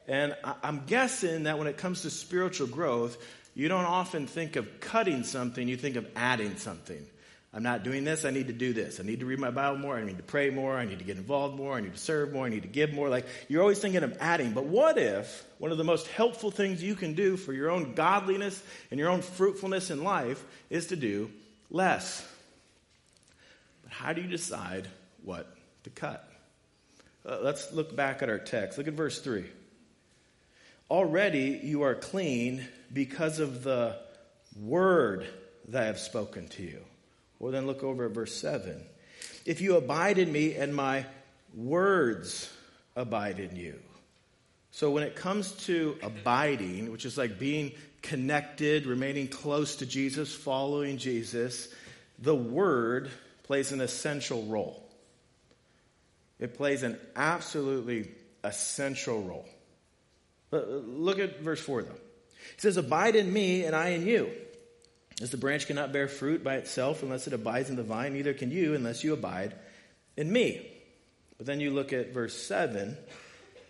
And 0.08 0.36
I'm 0.64 0.84
guessing 0.88 1.44
that 1.44 1.60
when 1.60 1.68
it 1.68 1.78
comes 1.78 2.02
to 2.02 2.10
spiritual 2.10 2.68
growth, 2.68 3.18
you 3.54 3.68
don't 3.68 3.86
often 3.86 4.26
think 4.28 4.56
of 4.56 4.80
cutting 4.80 5.24
something, 5.24 5.68
you 5.68 5.78
think 5.78 5.96
of 5.96 6.08
adding 6.16 6.58
something. 6.58 7.06
I'm 7.54 7.64
not 7.64 7.84
doing 7.84 8.06
this. 8.06 8.24
I 8.24 8.32
need 8.32 8.48
to 8.48 8.54
do 8.54 8.72
this. 8.72 9.02
I 9.02 9.04
need 9.04 9.20
to 9.20 9.26
read 9.26 9.40
my 9.40 9.52
Bible 9.52 9.78
more. 9.78 9.98
I 9.98 10.06
need 10.06 10.18
to 10.18 10.24
pray 10.24 10.50
more. 10.50 10.78
I 10.78 10.86
need 10.86 11.00
to 11.00 11.06
get 11.06 11.18
involved 11.18 11.58
more. 11.58 11.74
I 11.76 11.82
need 11.82 11.94
to 11.94 12.00
serve 12.00 12.32
more. 12.32 12.46
I 12.46 12.50
need 12.50 12.62
to 12.62 12.70
give 12.70 12.94
more. 12.94 13.10
Like 13.10 13.26
you're 13.50 13.62
always 13.62 13.80
thinking 13.80 14.04
of 14.04 14.18
adding. 14.22 14.54
But 14.54 14.66
what 14.66 14.98
if 14.98 15.46
one 15.58 15.72
of 15.72 15.78
the 15.78 15.84
most 15.84 16.08
helpful 16.08 16.50
things 16.50 16.82
you 16.82 16.96
can 16.96 17.14
do 17.14 17.36
for 17.36 17.52
your 17.52 17.70
own 17.70 17.94
godliness 17.94 18.62
and 18.90 19.00
your 19.00 19.10
own 19.10 19.22
fruitfulness 19.22 19.92
in 19.92 20.04
life 20.04 20.42
is 20.70 20.88
to 20.88 20.96
do 20.96 21.30
less? 21.70 22.26
But 23.84 23.92
how 23.92 24.14
do 24.14 24.22
you 24.22 24.30
decide 24.30 24.88
what 25.24 25.54
to 25.84 25.90
cut? 25.90 26.26
Uh, 27.26 27.40
let's 27.42 27.74
look 27.74 27.94
back 27.94 28.24
at 28.24 28.30
our 28.30 28.40
text. 28.40 28.78
Look 28.78 28.88
at 28.88 28.94
verse 28.94 29.20
3. 29.20 29.44
Already 30.90 31.60
you 31.64 31.84
are 31.84 31.96
clean 31.96 32.66
because 32.94 33.40
of 33.40 33.64
the 33.64 33.98
word 34.58 35.28
that 35.68 35.84
I 35.84 35.86
have 35.88 36.00
spoken 36.00 36.48
to 36.50 36.64
you. 36.64 36.82
Or 37.42 37.50
then 37.50 37.66
look 37.66 37.84
over 37.84 38.06
at 38.06 38.12
verse 38.12 38.34
7. 38.36 38.80
If 39.46 39.62
you 39.62 39.76
abide 39.76 40.20
in 40.20 40.32
me 40.32 40.54
and 40.54 40.74
my 40.74 41.06
words 41.56 42.54
abide 42.96 43.40
in 43.40 43.56
you. 43.56 43.80
So 44.70 44.92
when 44.92 45.04
it 45.04 45.16
comes 45.16 45.52
to 45.66 45.98
abiding, 46.04 46.92
which 46.92 47.04
is 47.04 47.18
like 47.18 47.40
being 47.40 47.72
connected, 48.04 48.86
remaining 48.86 49.28
close 49.28 49.78
to 49.78 49.86
Jesus, 49.88 50.34
following 50.34 50.98
Jesus, 50.98 51.68
the 52.20 52.36
word 52.36 53.10
plays 53.44 53.72
an 53.72 53.82
essential 53.82 54.44
role. 54.44 54.88
It 56.40 56.56
plays 56.56 56.84
an 56.84 56.98
absolutely 57.16 58.12
essential 58.44 59.22
role. 59.22 59.48
Look 60.52 61.20
at 61.20 61.40
verse 61.42 61.60
4, 61.60 61.84
though. 61.84 61.90
It 62.54 62.62
says, 62.62 62.78
Abide 62.78 63.16
in 63.16 63.32
me, 63.32 63.66
and 63.66 63.76
I 63.76 63.90
in 63.90 64.06
you. 64.06 64.32
As 65.22 65.30
the 65.30 65.38
branch 65.38 65.68
cannot 65.68 65.94
bear 65.94 66.08
fruit 66.08 66.44
by 66.44 66.56
itself 66.56 67.04
unless 67.04 67.28
it 67.28 67.34
abides 67.34 67.70
in 67.70 67.76
the 67.76 67.84
vine, 67.84 68.14
neither 68.14 68.34
can 68.34 68.50
you 68.50 68.74
unless 68.74 69.04
you 69.04 69.14
abide 69.14 69.54
in 70.18 70.32
me. 70.32 70.68
But 71.38 71.46
then 71.46 71.60
you 71.60 71.72
look 71.72 71.94
at 71.94 72.14
verse 72.14 72.36
7, 72.36 72.98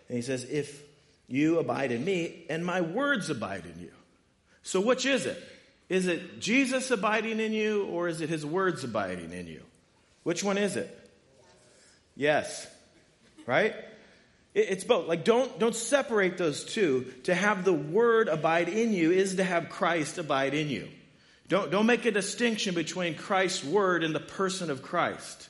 and 0.08 0.16
he 0.16 0.22
says, 0.22 0.44
If 0.44 0.82
you 1.28 1.58
abide 1.58 1.92
in 1.92 2.04
me, 2.04 2.44
and 2.48 2.64
my 2.64 2.80
words 2.80 3.28
abide 3.28 3.64
in 3.66 3.82
you. 3.82 3.92
So 4.62 4.80
which 4.80 5.04
is 5.04 5.26
it? 5.26 5.42
Is 5.88 6.06
it 6.06 6.40
Jesus 6.40 6.90
abiding 6.90 7.38
in 7.38 7.52
you, 7.52 7.84
or 7.86 8.08
is 8.08 8.20
it 8.20 8.30
his 8.30 8.46
words 8.46 8.82
abiding 8.82 9.32
in 9.32 9.46
you? 9.46 9.62
Which 10.22 10.42
one 10.42 10.56
is 10.56 10.76
it? 10.76 10.98
Yes. 12.16 12.66
Right? 13.46 13.74
It's 14.54 14.84
both. 14.84 15.08
Like 15.08 15.24
don't 15.24 15.58
don't 15.58 15.74
separate 15.74 16.38
those 16.38 16.64
two. 16.64 17.12
To 17.24 17.34
have 17.34 17.64
the 17.64 17.72
word 17.72 18.28
abide 18.28 18.68
in 18.68 18.92
you 18.92 19.10
is 19.10 19.36
to 19.36 19.44
have 19.44 19.68
Christ 19.68 20.18
abide 20.18 20.54
in 20.54 20.68
you. 20.68 20.88
Don't, 21.48 21.70
don't 21.70 21.86
make 21.86 22.06
a 22.06 22.10
distinction 22.10 22.74
between 22.74 23.14
Christ's 23.14 23.64
word 23.64 24.04
and 24.04 24.14
the 24.14 24.20
person 24.20 24.70
of 24.70 24.82
Christ. 24.82 25.48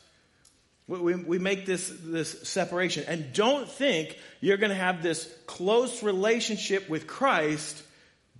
We, 0.89 0.99
we, 0.99 1.15
we 1.15 1.39
make 1.39 1.65
this, 1.65 1.93
this 2.03 2.49
separation. 2.49 3.05
And 3.07 3.33
don't 3.33 3.69
think 3.69 4.19
you're 4.41 4.57
going 4.57 4.71
to 4.71 4.77
have 4.77 5.03
this 5.03 5.33
close 5.47 6.03
relationship 6.03 6.89
with 6.89 7.07
Christ 7.07 7.83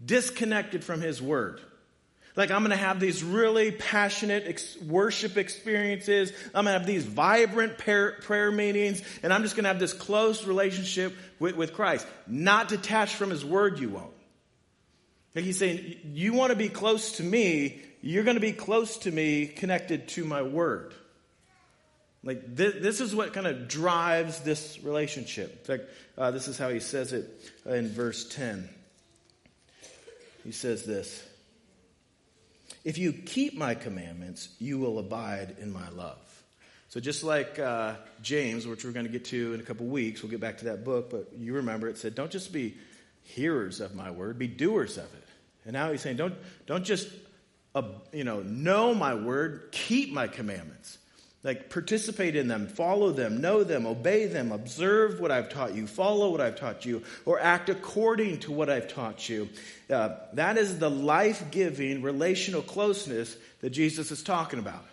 disconnected 0.05 0.83
from 0.83 1.01
his 1.01 1.23
word. 1.23 1.61
Like, 2.35 2.51
I'm 2.51 2.63
going 2.63 2.71
to 2.71 2.77
have 2.77 2.99
these 2.99 3.23
really 3.23 3.73
passionate 3.73 4.45
ex- 4.47 4.81
worship 4.81 5.37
experiences. 5.37 6.33
I'm 6.55 6.65
going 6.65 6.73
to 6.73 6.79
have 6.79 6.87
these 6.87 7.05
vibrant 7.05 7.77
prayer, 7.77 8.13
prayer 8.23 8.51
meetings, 8.51 9.03
and 9.23 9.35
I'm 9.35 9.43
just 9.43 9.55
going 9.55 9.65
to 9.65 9.69
have 9.69 9.79
this 9.79 9.93
close 9.93 10.47
relationship 10.47 11.15
with, 11.39 11.57
with 11.57 11.75
Christ. 11.75 12.07
Not 12.27 12.69
detached 12.69 13.17
from 13.17 13.29
His 13.29 13.45
Word, 13.45 13.79
you 13.79 13.91
won't. 13.91 14.15
Like 15.35 15.45
he's 15.45 15.59
saying, 15.59 15.97
you 16.13 16.35
want 16.35 16.51
to 16.51 16.57
be 16.57 16.69
close 16.69 17.13
to 17.13 17.23
me, 17.23 17.81
you're 18.03 18.25
going 18.25 18.37
to 18.37 18.41
be 18.41 18.53
close 18.53 18.99
to 18.99 19.11
me 19.11 19.47
connected 19.47 20.09
to 20.09 20.25
my 20.25 20.43
word. 20.43 20.95
Like 22.25 22.55
this, 22.55 22.75
this 22.81 23.01
is 23.01 23.15
what 23.15 23.33
kind 23.33 23.47
of 23.47 23.67
drives 23.67 24.41
this 24.41 24.79
relationship. 24.83 25.51
In 25.61 25.79
fact, 25.79 25.91
uh, 26.17 26.31
this 26.31 26.49
is 26.49 26.59
how 26.59 26.69
he 26.69 26.81
says 26.81 27.13
it 27.13 27.29
in 27.65 27.89
verse 27.89 28.29
10. 28.29 28.69
He 30.45 30.53
says 30.53 30.85
this 30.85 31.23
If 32.85 32.99
you 32.99 33.13
keep 33.13 33.57
my 33.57 33.75
commandments, 33.75 34.49
you 34.59 34.79
will 34.79 34.99
abide 34.99 35.57
in 35.61 35.73
my 35.73 35.89
love. 35.91 36.19
So, 36.91 37.01
just 37.01 37.25
like 37.25 37.59
uh, 37.59 37.95
James, 38.21 38.67
which 38.67 38.85
we're 38.85 38.93
going 38.93 39.07
to 39.07 39.13
get 39.13 39.25
to 39.27 39.55
in 39.55 39.61
a 39.61 39.63
couple 39.63 39.87
weeks, 39.87 40.23
we'll 40.23 40.31
get 40.31 40.41
back 40.41 40.59
to 40.59 40.67
that 40.67 40.85
book, 40.85 41.11
but 41.11 41.33
you 41.39 41.55
remember 41.55 41.89
it 41.89 41.97
said, 41.97 42.15
Don't 42.15 42.31
just 42.31 42.53
be 42.53 42.77
hearers 43.23 43.81
of 43.81 43.95
my 43.95 44.11
word, 44.11 44.39
be 44.39 44.47
doers 44.47 44.99
of 44.99 45.05
it. 45.05 45.22
And 45.65 45.73
now 45.73 45.91
he's 45.93 46.01
saying, 46.01 46.17
don't, 46.17 46.35
don't 46.67 46.85
just 46.85 47.09
uh, 47.75 47.83
you 48.13 48.25
know, 48.25 48.41
know 48.43 48.95
my 48.95 49.15
word, 49.15 49.69
keep 49.73 50.13
my 50.13 50.29
commandments. 50.29 50.99
Like 51.45 51.71
participate 51.71 52.37
in 52.37 52.47
them, 52.47 52.69
follow 52.69 53.11
them, 53.11 53.41
know 53.41 53.65
them, 53.65 53.85
obey 53.85 54.27
them, 54.27 54.53
observe 54.53 55.19
what 55.19 55.33
I've 55.33 55.49
taught 55.49 55.75
you, 55.75 55.89
follow 55.89 56.31
what 56.31 56.41
I've 56.41 56.55
taught 56.55 56.85
you, 56.85 57.03
or 57.25 57.41
act 57.41 57.69
according 57.69 58.41
to 58.41 58.53
what 58.53 58.71
I've 58.71 58.87
taught 58.87 59.29
you. 59.29 59.49
Uh, 59.91 60.17
that 60.35 60.57
is 60.57 60.79
the 60.79 60.91
life 60.91 61.51
giving 61.51 62.03
relational 62.03 62.63
closeness 62.63 63.37
that 63.61 63.71
Jesus 63.71 64.13
is 64.13 64.23
talking 64.23 64.61
about. 64.61 64.85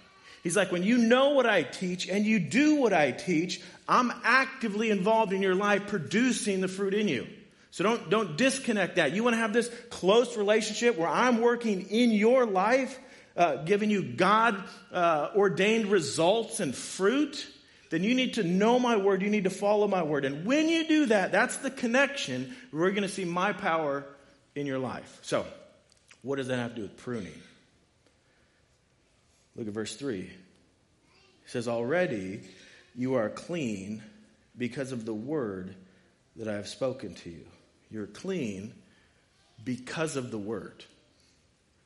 He's 0.41 0.55
like, 0.55 0.71
when 0.71 0.83
you 0.83 0.97
know 0.97 1.31
what 1.31 1.45
I 1.45 1.63
teach 1.63 2.09
and 2.09 2.25
you 2.25 2.39
do 2.39 2.75
what 2.75 2.93
I 2.93 3.11
teach, 3.11 3.61
I'm 3.87 4.11
actively 4.23 4.89
involved 4.89 5.33
in 5.33 5.43
your 5.43 5.55
life 5.55 5.85
producing 5.85 6.61
the 6.61 6.67
fruit 6.67 6.95
in 6.95 7.07
you. 7.07 7.27
So 7.71 7.83
don't, 7.83 8.09
don't 8.09 8.37
disconnect 8.37 8.95
that. 8.95 9.13
You 9.13 9.23
want 9.23 9.35
to 9.35 9.39
have 9.39 9.53
this 9.53 9.69
close 9.89 10.35
relationship 10.37 10.97
where 10.97 11.07
I'm 11.07 11.39
working 11.39 11.87
in 11.89 12.11
your 12.11 12.45
life, 12.45 12.97
uh, 13.37 13.57
giving 13.57 13.89
you 13.91 14.01
God 14.01 14.63
uh, 14.91 15.29
ordained 15.35 15.87
results 15.87 16.59
and 16.59 16.75
fruit, 16.75 17.47
then 17.89 18.03
you 18.03 18.13
need 18.13 18.35
to 18.35 18.43
know 18.43 18.79
my 18.79 18.97
word. 18.97 19.21
You 19.21 19.29
need 19.29 19.45
to 19.45 19.49
follow 19.49 19.87
my 19.87 20.03
word. 20.03 20.25
And 20.25 20.45
when 20.45 20.69
you 20.69 20.87
do 20.87 21.05
that, 21.07 21.31
that's 21.31 21.57
the 21.57 21.71
connection. 21.71 22.55
We're 22.71 22.91
going 22.91 23.03
to 23.03 23.09
see 23.09 23.25
my 23.25 23.53
power 23.53 24.05
in 24.55 24.67
your 24.67 24.79
life. 24.79 25.19
So, 25.23 25.45
what 26.21 26.35
does 26.35 26.47
that 26.47 26.57
have 26.57 26.71
to 26.71 26.75
do 26.75 26.81
with 26.83 26.97
pruning? 26.97 27.41
Look 29.55 29.67
at 29.67 29.73
verse 29.73 29.95
3. 29.95 30.19
It 30.21 30.29
says, 31.47 31.67
Already 31.67 32.41
you 32.95 33.15
are 33.15 33.29
clean 33.29 34.03
because 34.57 34.91
of 34.91 35.05
the 35.05 35.13
word 35.13 35.73
that 36.35 36.47
I 36.47 36.53
have 36.53 36.67
spoken 36.67 37.15
to 37.15 37.29
you. 37.29 37.45
You're 37.89 38.07
clean 38.07 38.73
because 39.63 40.15
of 40.15 40.31
the 40.31 40.37
word. 40.37 40.83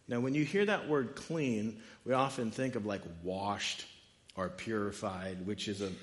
Now, 0.08 0.20
when 0.20 0.36
you 0.36 0.44
hear 0.44 0.66
that 0.66 0.90
word 0.90 1.16
clean, 1.16 1.80
we 2.06 2.14
often 2.14 2.52
think 2.52 2.76
of 2.76 2.86
like 2.86 3.02
washed 3.24 3.86
or 4.36 4.50
purified, 4.50 5.46
which 5.46 5.68
is 5.68 5.82
an 5.82 5.96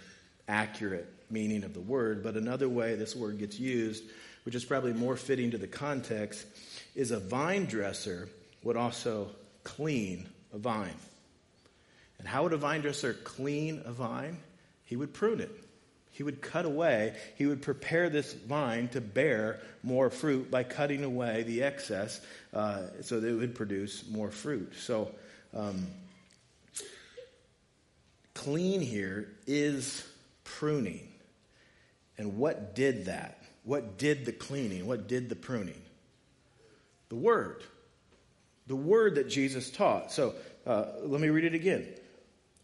accurate 0.48 1.06
meaning 1.30 1.64
of 1.64 1.74
the 1.74 1.80
word. 1.80 2.22
But 2.22 2.36
another 2.36 2.68
way 2.68 2.94
this 2.94 3.14
word 3.14 3.38
gets 3.38 3.60
used, 3.60 4.04
which 4.44 4.54
is 4.54 4.64
probably 4.64 4.92
more 4.92 5.16
fitting 5.16 5.50
to 5.50 5.58
the 5.58 5.66
context, 5.66 6.46
is 6.94 7.10
a 7.10 7.20
vine 7.20 7.66
dresser 7.66 8.28
would 8.62 8.76
also 8.76 9.30
clean 9.64 10.28
a 10.52 10.58
vine. 10.58 10.96
And 12.18 12.26
how 12.26 12.42
would 12.42 12.52
a 12.52 12.58
vine 12.58 12.80
dresser 12.80 13.14
clean 13.14 13.82
a 13.84 13.92
vine? 13.92 14.38
He 14.84 14.96
would 14.96 15.12
prune 15.12 15.40
it. 15.40 15.50
He 16.12 16.22
would 16.22 16.42
cut 16.42 16.66
away, 16.66 17.16
he 17.36 17.46
would 17.46 17.62
prepare 17.62 18.10
this 18.10 18.32
vine 18.32 18.88
to 18.88 19.00
bear 19.00 19.60
more 19.82 20.10
fruit 20.10 20.50
by 20.50 20.64
cutting 20.64 21.04
away 21.04 21.44
the 21.44 21.62
excess 21.62 22.20
uh, 22.52 22.82
so 23.02 23.20
that 23.20 23.28
it 23.28 23.34
would 23.34 23.54
produce 23.54 24.08
more 24.08 24.30
fruit. 24.30 24.74
So, 24.76 25.12
um, 25.54 25.86
clean 28.34 28.80
here 28.80 29.28
is 29.46 30.06
pruning. 30.44 31.08
And 32.18 32.36
what 32.36 32.74
did 32.74 33.06
that? 33.06 33.42
What 33.64 33.96
did 33.96 34.26
the 34.26 34.32
cleaning? 34.32 34.86
What 34.86 35.08
did 35.08 35.28
the 35.28 35.36
pruning? 35.36 35.80
The 37.08 37.16
Word. 37.16 37.62
The 38.66 38.76
Word 38.76 39.14
that 39.14 39.28
Jesus 39.28 39.70
taught. 39.70 40.12
So, 40.12 40.34
uh, 40.66 40.86
let 41.02 41.20
me 41.20 41.28
read 41.28 41.44
it 41.44 41.54
again. 41.54 41.86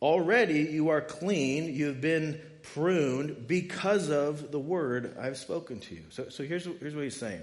Already 0.02 0.60
you 0.60 0.90
are 0.90 1.00
clean, 1.00 1.74
you've 1.74 2.00
been 2.00 2.40
pruned 2.74 3.46
because 3.46 4.10
of 4.10 4.50
the 4.50 4.58
word 4.58 5.16
I've 5.18 5.38
spoken 5.38 5.80
to 5.80 5.94
you. 5.94 6.02
So, 6.10 6.28
so 6.28 6.44
here's, 6.44 6.64
here's 6.64 6.94
what 6.94 7.04
he's 7.04 7.16
saying 7.16 7.42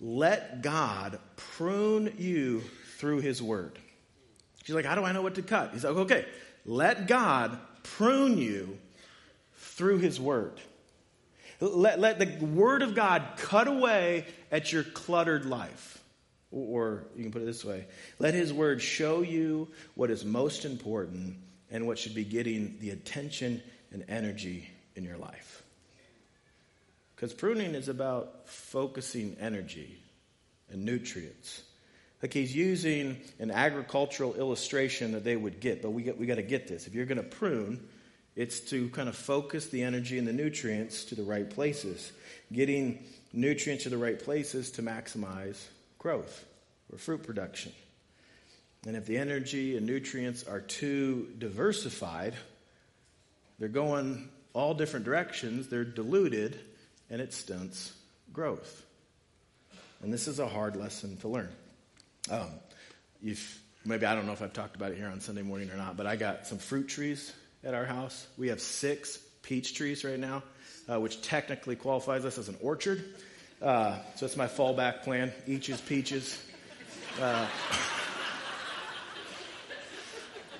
let 0.00 0.62
God 0.62 1.20
prune 1.36 2.14
you 2.18 2.62
through 2.98 3.20
his 3.20 3.40
word. 3.40 3.78
She's 4.64 4.74
like, 4.74 4.84
How 4.84 4.94
do 4.94 5.04
I 5.04 5.12
know 5.12 5.22
what 5.22 5.36
to 5.36 5.42
cut? 5.42 5.70
He's 5.72 5.84
like, 5.84 5.96
Okay, 5.96 6.26
let 6.64 7.06
God 7.06 7.58
prune 7.82 8.38
you 8.38 8.78
through 9.54 9.98
his 9.98 10.20
word. 10.20 10.60
Let, 11.60 12.00
let 12.00 12.18
the 12.18 12.44
word 12.44 12.82
of 12.82 12.96
God 12.96 13.22
cut 13.36 13.68
away 13.68 14.26
at 14.50 14.72
your 14.72 14.82
cluttered 14.82 15.44
life. 15.44 16.02
Or 16.50 17.04
you 17.16 17.22
can 17.22 17.32
put 17.32 17.42
it 17.42 17.46
this 17.46 17.64
way 17.64 17.86
let 18.18 18.34
his 18.34 18.52
word 18.52 18.82
show 18.82 19.22
you 19.22 19.68
what 19.94 20.10
is 20.10 20.24
most 20.24 20.64
important 20.64 21.36
and 21.70 21.86
what 21.86 21.98
should 21.98 22.14
be 22.14 22.24
getting 22.24 22.76
the 22.80 22.90
attention 22.90 23.62
and 23.92 24.04
energy 24.08 24.68
in 24.96 25.04
your 25.04 25.18
life. 25.18 25.62
Because 27.14 27.32
pruning 27.32 27.74
is 27.74 27.88
about 27.88 28.48
focusing 28.48 29.36
energy 29.40 29.98
and 30.70 30.84
nutrients 30.84 31.62
Like 32.22 32.32
he's 32.32 32.54
using 32.54 33.20
an 33.40 33.50
agricultural 33.50 34.34
illustration 34.34 35.12
that 35.12 35.24
they 35.24 35.36
would 35.36 35.58
get, 35.58 35.82
but 35.82 35.90
we 35.90 36.04
got, 36.04 36.16
we 36.16 36.26
got 36.26 36.36
to 36.36 36.42
get 36.42 36.68
this. 36.68 36.86
If 36.86 36.94
you're 36.94 37.06
going 37.06 37.16
to 37.16 37.24
prune, 37.24 37.80
it's 38.36 38.60
to 38.70 38.88
kind 38.90 39.08
of 39.08 39.16
focus 39.16 39.66
the 39.66 39.82
energy 39.82 40.18
and 40.18 40.26
the 40.26 40.32
nutrients 40.32 41.04
to 41.06 41.16
the 41.16 41.24
right 41.24 41.50
places, 41.50 42.12
getting 42.52 43.04
nutrients 43.32 43.84
to 43.84 43.90
the 43.90 43.98
right 43.98 44.18
places 44.18 44.70
to 44.72 44.82
maximize 44.82 45.60
growth 45.98 46.44
or 46.92 46.98
fruit 46.98 47.24
production. 47.24 47.72
And 48.86 48.96
if 48.96 49.06
the 49.06 49.18
energy 49.18 49.76
and 49.76 49.84
nutrients 49.84 50.44
are 50.44 50.60
too 50.60 51.28
diversified, 51.38 52.34
they're 53.62 53.68
going 53.68 54.28
all 54.54 54.74
different 54.74 55.04
directions, 55.04 55.68
they're 55.68 55.84
diluted, 55.84 56.58
and 57.08 57.20
it 57.20 57.32
stunts 57.32 57.92
growth. 58.32 58.84
And 60.02 60.12
this 60.12 60.26
is 60.26 60.40
a 60.40 60.48
hard 60.48 60.74
lesson 60.74 61.16
to 61.18 61.28
learn. 61.28 61.48
Um, 62.28 62.48
maybe 63.84 64.04
I 64.04 64.16
don't 64.16 64.26
know 64.26 64.32
if 64.32 64.42
I've 64.42 64.52
talked 64.52 64.74
about 64.74 64.90
it 64.90 64.98
here 64.98 65.06
on 65.06 65.20
Sunday 65.20 65.42
morning 65.42 65.70
or 65.70 65.76
not, 65.76 65.96
but 65.96 66.08
I 66.08 66.16
got 66.16 66.48
some 66.48 66.58
fruit 66.58 66.88
trees 66.88 67.32
at 67.62 67.72
our 67.72 67.84
house. 67.84 68.26
We 68.36 68.48
have 68.48 68.60
six 68.60 69.18
peach 69.42 69.74
trees 69.74 70.02
right 70.02 70.18
now, 70.18 70.42
uh, 70.90 70.98
which 70.98 71.22
technically 71.22 71.76
qualifies 71.76 72.24
us 72.24 72.38
as 72.38 72.48
an 72.48 72.56
orchard. 72.62 73.14
Uh, 73.62 73.96
so 74.16 74.26
that's 74.26 74.36
my 74.36 74.48
fallback 74.48 75.04
plan. 75.04 75.32
Each 75.46 75.68
is 75.68 75.80
peaches. 75.80 76.36
Uh, 77.20 77.46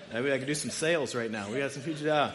maybe 0.12 0.32
I 0.32 0.38
could 0.38 0.46
do 0.46 0.54
some 0.54 0.70
sales 0.70 1.16
right 1.16 1.32
now. 1.32 1.50
We 1.50 1.58
got 1.58 1.72
some 1.72 1.82
peaches. 1.82 2.06
Uh, 2.06 2.32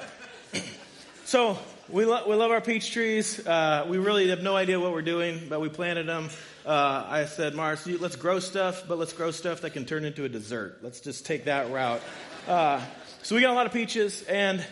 so 1.26 1.58
we, 1.90 2.06
lo- 2.06 2.28
we 2.28 2.36
love 2.36 2.52
our 2.52 2.62
peach 2.62 2.92
trees. 2.92 3.46
Uh, 3.46 3.86
we 3.88 3.98
really 3.98 4.30
have 4.30 4.42
no 4.42 4.56
idea 4.56 4.80
what 4.80 4.92
we're 4.92 5.02
doing, 5.02 5.48
but 5.50 5.62
we 5.62 5.70
planted 5.70 6.08
them 6.08 6.30
uh, 6.68 7.06
I 7.08 7.26
said, 7.26 7.56
Mars, 7.56 7.88
let's 7.88 8.18
grow 8.18 8.40
stuff, 8.40 8.84
but 8.90 8.98
let's 8.98 9.14
grow 9.14 9.32
stuff 9.32 9.62
that 9.62 9.70
can 9.70 9.86
turn 9.86 10.04
into 10.04 10.26
a 10.26 10.30
dessert. 10.30 10.80
Let's 10.82 11.00
just 11.00 11.26
take 11.26 11.46
that 11.46 11.72
route. 11.72 12.02
Uh, 12.46 12.82
so 13.24 13.36
we 13.36 13.42
got 13.42 13.52
a 13.52 13.54
lot 13.54 13.68
of 13.68 13.72
peaches, 13.72 14.22
and 14.24 14.64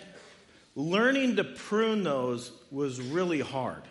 learning 0.76 1.38
to 1.38 1.46
prune 1.46 2.04
those 2.04 2.52
was 2.70 3.00
really 3.00 3.40
hard. 3.40 3.82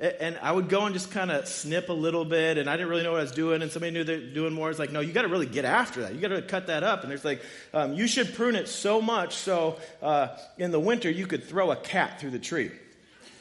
And 0.00 0.36
I 0.42 0.50
would 0.50 0.68
go 0.68 0.86
and 0.86 0.94
just 0.94 1.12
kind 1.12 1.30
of 1.30 1.46
snip 1.46 1.88
a 1.88 1.92
little 1.92 2.24
bit, 2.24 2.58
and 2.58 2.68
I 2.68 2.76
didn't 2.76 2.88
really 2.88 3.04
know 3.04 3.12
what 3.12 3.20
I 3.20 3.22
was 3.22 3.32
doing. 3.32 3.62
And 3.62 3.70
somebody 3.70 3.92
knew 3.92 4.04
they're 4.04 4.18
doing 4.20 4.52
more. 4.52 4.68
It's 4.68 4.78
like, 4.78 4.90
no, 4.90 5.00
you 5.00 5.12
got 5.12 5.22
to 5.22 5.28
really 5.28 5.46
get 5.46 5.64
after 5.64 6.02
that. 6.02 6.14
You 6.14 6.20
got 6.20 6.28
to 6.28 6.42
cut 6.42 6.66
that 6.66 6.82
up. 6.82 7.02
And 7.02 7.10
there's 7.10 7.24
like, 7.24 7.42
um, 7.72 7.94
you 7.94 8.06
should 8.08 8.34
prune 8.34 8.56
it 8.56 8.68
so 8.68 9.00
much 9.00 9.34
so 9.34 9.78
uh, 10.02 10.36
in 10.58 10.72
the 10.72 10.80
winter 10.80 11.10
you 11.10 11.26
could 11.26 11.44
throw 11.44 11.70
a 11.70 11.76
cat 11.76 12.20
through 12.20 12.30
the 12.30 12.38
tree. 12.40 12.72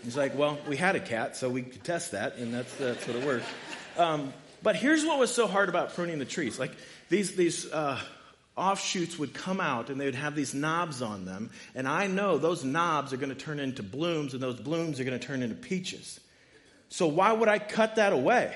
He's 0.03 0.17
like, 0.17 0.37
well, 0.37 0.59
we 0.67 0.77
had 0.77 0.95
a 0.95 0.99
cat, 0.99 1.37
so 1.37 1.49
we 1.49 1.61
could 1.63 1.83
test 1.83 2.11
that, 2.11 2.35
and 2.35 2.53
that's 2.53 2.75
that's 2.75 3.07
what 3.07 3.15
it 3.15 3.25
worked. 3.25 3.45
Um, 3.97 4.33
but 4.61 4.75
here's 4.75 5.05
what 5.05 5.19
was 5.19 5.33
so 5.33 5.47
hard 5.47 5.69
about 5.69 5.93
pruning 5.93 6.19
the 6.19 6.25
trees. 6.25 6.59
Like 6.59 6.71
these, 7.09 7.35
these 7.35 7.71
uh, 7.71 7.99
offshoots 8.55 9.19
would 9.19 9.33
come 9.33 9.59
out 9.59 9.89
and 9.89 9.99
they 9.99 10.05
would 10.05 10.15
have 10.15 10.35
these 10.35 10.53
knobs 10.53 11.01
on 11.01 11.25
them. 11.25 11.51
And 11.75 11.87
I 11.87 12.07
know 12.07 12.37
those 12.37 12.63
knobs 12.63 13.11
are 13.13 13.17
going 13.17 13.29
to 13.29 13.35
turn 13.35 13.59
into 13.59 13.83
blooms 13.83 14.33
and 14.33 14.41
those 14.41 14.59
blooms 14.59 14.99
are 14.99 15.03
going 15.03 15.19
to 15.19 15.25
turn 15.25 15.43
into 15.43 15.55
peaches. 15.55 16.19
So 16.93 17.07
why 17.07 17.33
would 17.33 17.49
I 17.49 17.57
cut 17.57 17.95
that 17.95 18.13
away? 18.13 18.55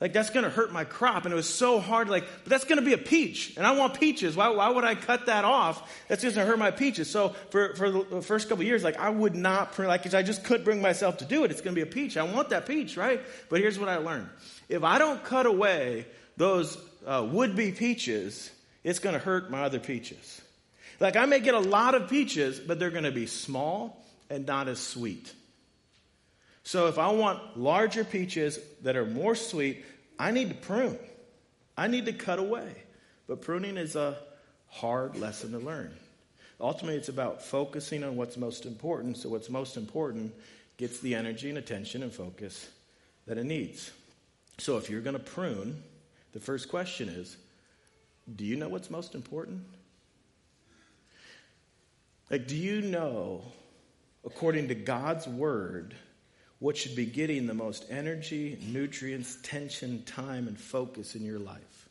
Like 0.00 0.12
that's 0.12 0.30
going 0.30 0.44
to 0.44 0.50
hurt 0.50 0.72
my 0.72 0.84
crop. 0.84 1.24
And 1.24 1.32
it 1.32 1.36
was 1.36 1.52
so 1.52 1.80
hard. 1.80 2.08
Like, 2.08 2.22
but 2.44 2.50
that's 2.50 2.62
going 2.62 2.78
to 2.78 2.84
be 2.84 2.92
a 2.92 2.98
peach, 2.98 3.56
and 3.56 3.66
I 3.66 3.72
want 3.72 3.98
peaches. 3.98 4.36
Why, 4.36 4.50
why 4.50 4.70
would 4.70 4.84
I 4.84 4.94
cut 4.94 5.26
that 5.26 5.44
off? 5.44 5.82
That's 6.06 6.22
just 6.22 6.36
going 6.36 6.46
to 6.46 6.48
hurt 6.48 6.60
my 6.60 6.70
peaches. 6.70 7.10
So 7.10 7.30
for 7.50 7.74
for 7.74 7.90
the 7.90 8.22
first 8.22 8.48
couple 8.48 8.62
years, 8.62 8.84
like 8.84 8.96
I 8.96 9.10
would 9.10 9.34
not 9.34 9.76
like 9.76 10.14
I 10.14 10.22
just 10.22 10.44
couldn't 10.44 10.62
bring 10.62 10.80
myself 10.80 11.16
to 11.16 11.24
do 11.24 11.42
it. 11.42 11.50
It's 11.50 11.60
going 11.60 11.74
to 11.74 11.84
be 11.84 11.88
a 11.88 11.92
peach. 11.92 12.16
I 12.16 12.22
want 12.22 12.50
that 12.50 12.64
peach, 12.64 12.96
right? 12.96 13.20
But 13.48 13.58
here's 13.58 13.76
what 13.76 13.88
I 13.88 13.96
learned: 13.96 14.28
if 14.68 14.84
I 14.84 14.98
don't 14.98 15.24
cut 15.24 15.46
away 15.46 16.06
those 16.36 16.78
uh, 17.08 17.26
would 17.28 17.56
be 17.56 17.72
peaches, 17.72 18.52
it's 18.84 19.00
going 19.00 19.14
to 19.14 19.18
hurt 19.18 19.50
my 19.50 19.62
other 19.62 19.80
peaches. 19.80 20.40
Like 21.00 21.16
I 21.16 21.26
may 21.26 21.40
get 21.40 21.54
a 21.54 21.58
lot 21.58 21.96
of 21.96 22.08
peaches, 22.08 22.60
but 22.60 22.78
they're 22.78 22.92
going 22.92 23.02
to 23.02 23.10
be 23.10 23.26
small 23.26 24.00
and 24.30 24.46
not 24.46 24.68
as 24.68 24.78
sweet. 24.78 25.34
So 26.68 26.86
if 26.86 26.98
I 26.98 27.10
want 27.12 27.58
larger 27.58 28.04
peaches 28.04 28.58
that 28.82 28.94
are 28.94 29.06
more 29.06 29.34
sweet, 29.34 29.86
I 30.18 30.32
need 30.32 30.50
to 30.50 30.54
prune. 30.54 30.98
I 31.78 31.86
need 31.86 32.04
to 32.04 32.12
cut 32.12 32.38
away. 32.38 32.70
But 33.26 33.40
pruning 33.40 33.78
is 33.78 33.96
a 33.96 34.18
hard 34.68 35.16
lesson 35.16 35.52
to 35.52 35.60
learn. 35.60 35.96
Ultimately, 36.60 36.98
it's 36.98 37.08
about 37.08 37.40
focusing 37.40 38.04
on 38.04 38.16
what's 38.16 38.36
most 38.36 38.66
important. 38.66 39.16
So, 39.16 39.30
what's 39.30 39.48
most 39.48 39.78
important 39.78 40.34
gets 40.76 41.00
the 41.00 41.14
energy 41.14 41.48
and 41.48 41.56
attention 41.56 42.02
and 42.02 42.12
focus 42.12 42.68
that 43.26 43.38
it 43.38 43.44
needs. 43.44 43.90
So, 44.58 44.76
if 44.76 44.90
you're 44.90 45.00
going 45.00 45.16
to 45.16 45.24
prune, 45.24 45.82
the 46.34 46.40
first 46.40 46.68
question 46.68 47.08
is 47.08 47.38
do 48.36 48.44
you 48.44 48.56
know 48.56 48.68
what's 48.68 48.90
most 48.90 49.14
important? 49.14 49.62
Like, 52.30 52.46
do 52.46 52.56
you 52.56 52.82
know, 52.82 53.42
according 54.22 54.68
to 54.68 54.74
God's 54.74 55.26
word, 55.26 55.94
what 56.58 56.76
should 56.76 56.96
be 56.96 57.06
getting 57.06 57.46
the 57.46 57.54
most 57.54 57.86
energy, 57.88 58.58
nutrients, 58.66 59.38
tension, 59.42 60.02
time, 60.04 60.48
and 60.48 60.58
focus 60.58 61.14
in 61.14 61.24
your 61.24 61.38
life. 61.38 61.88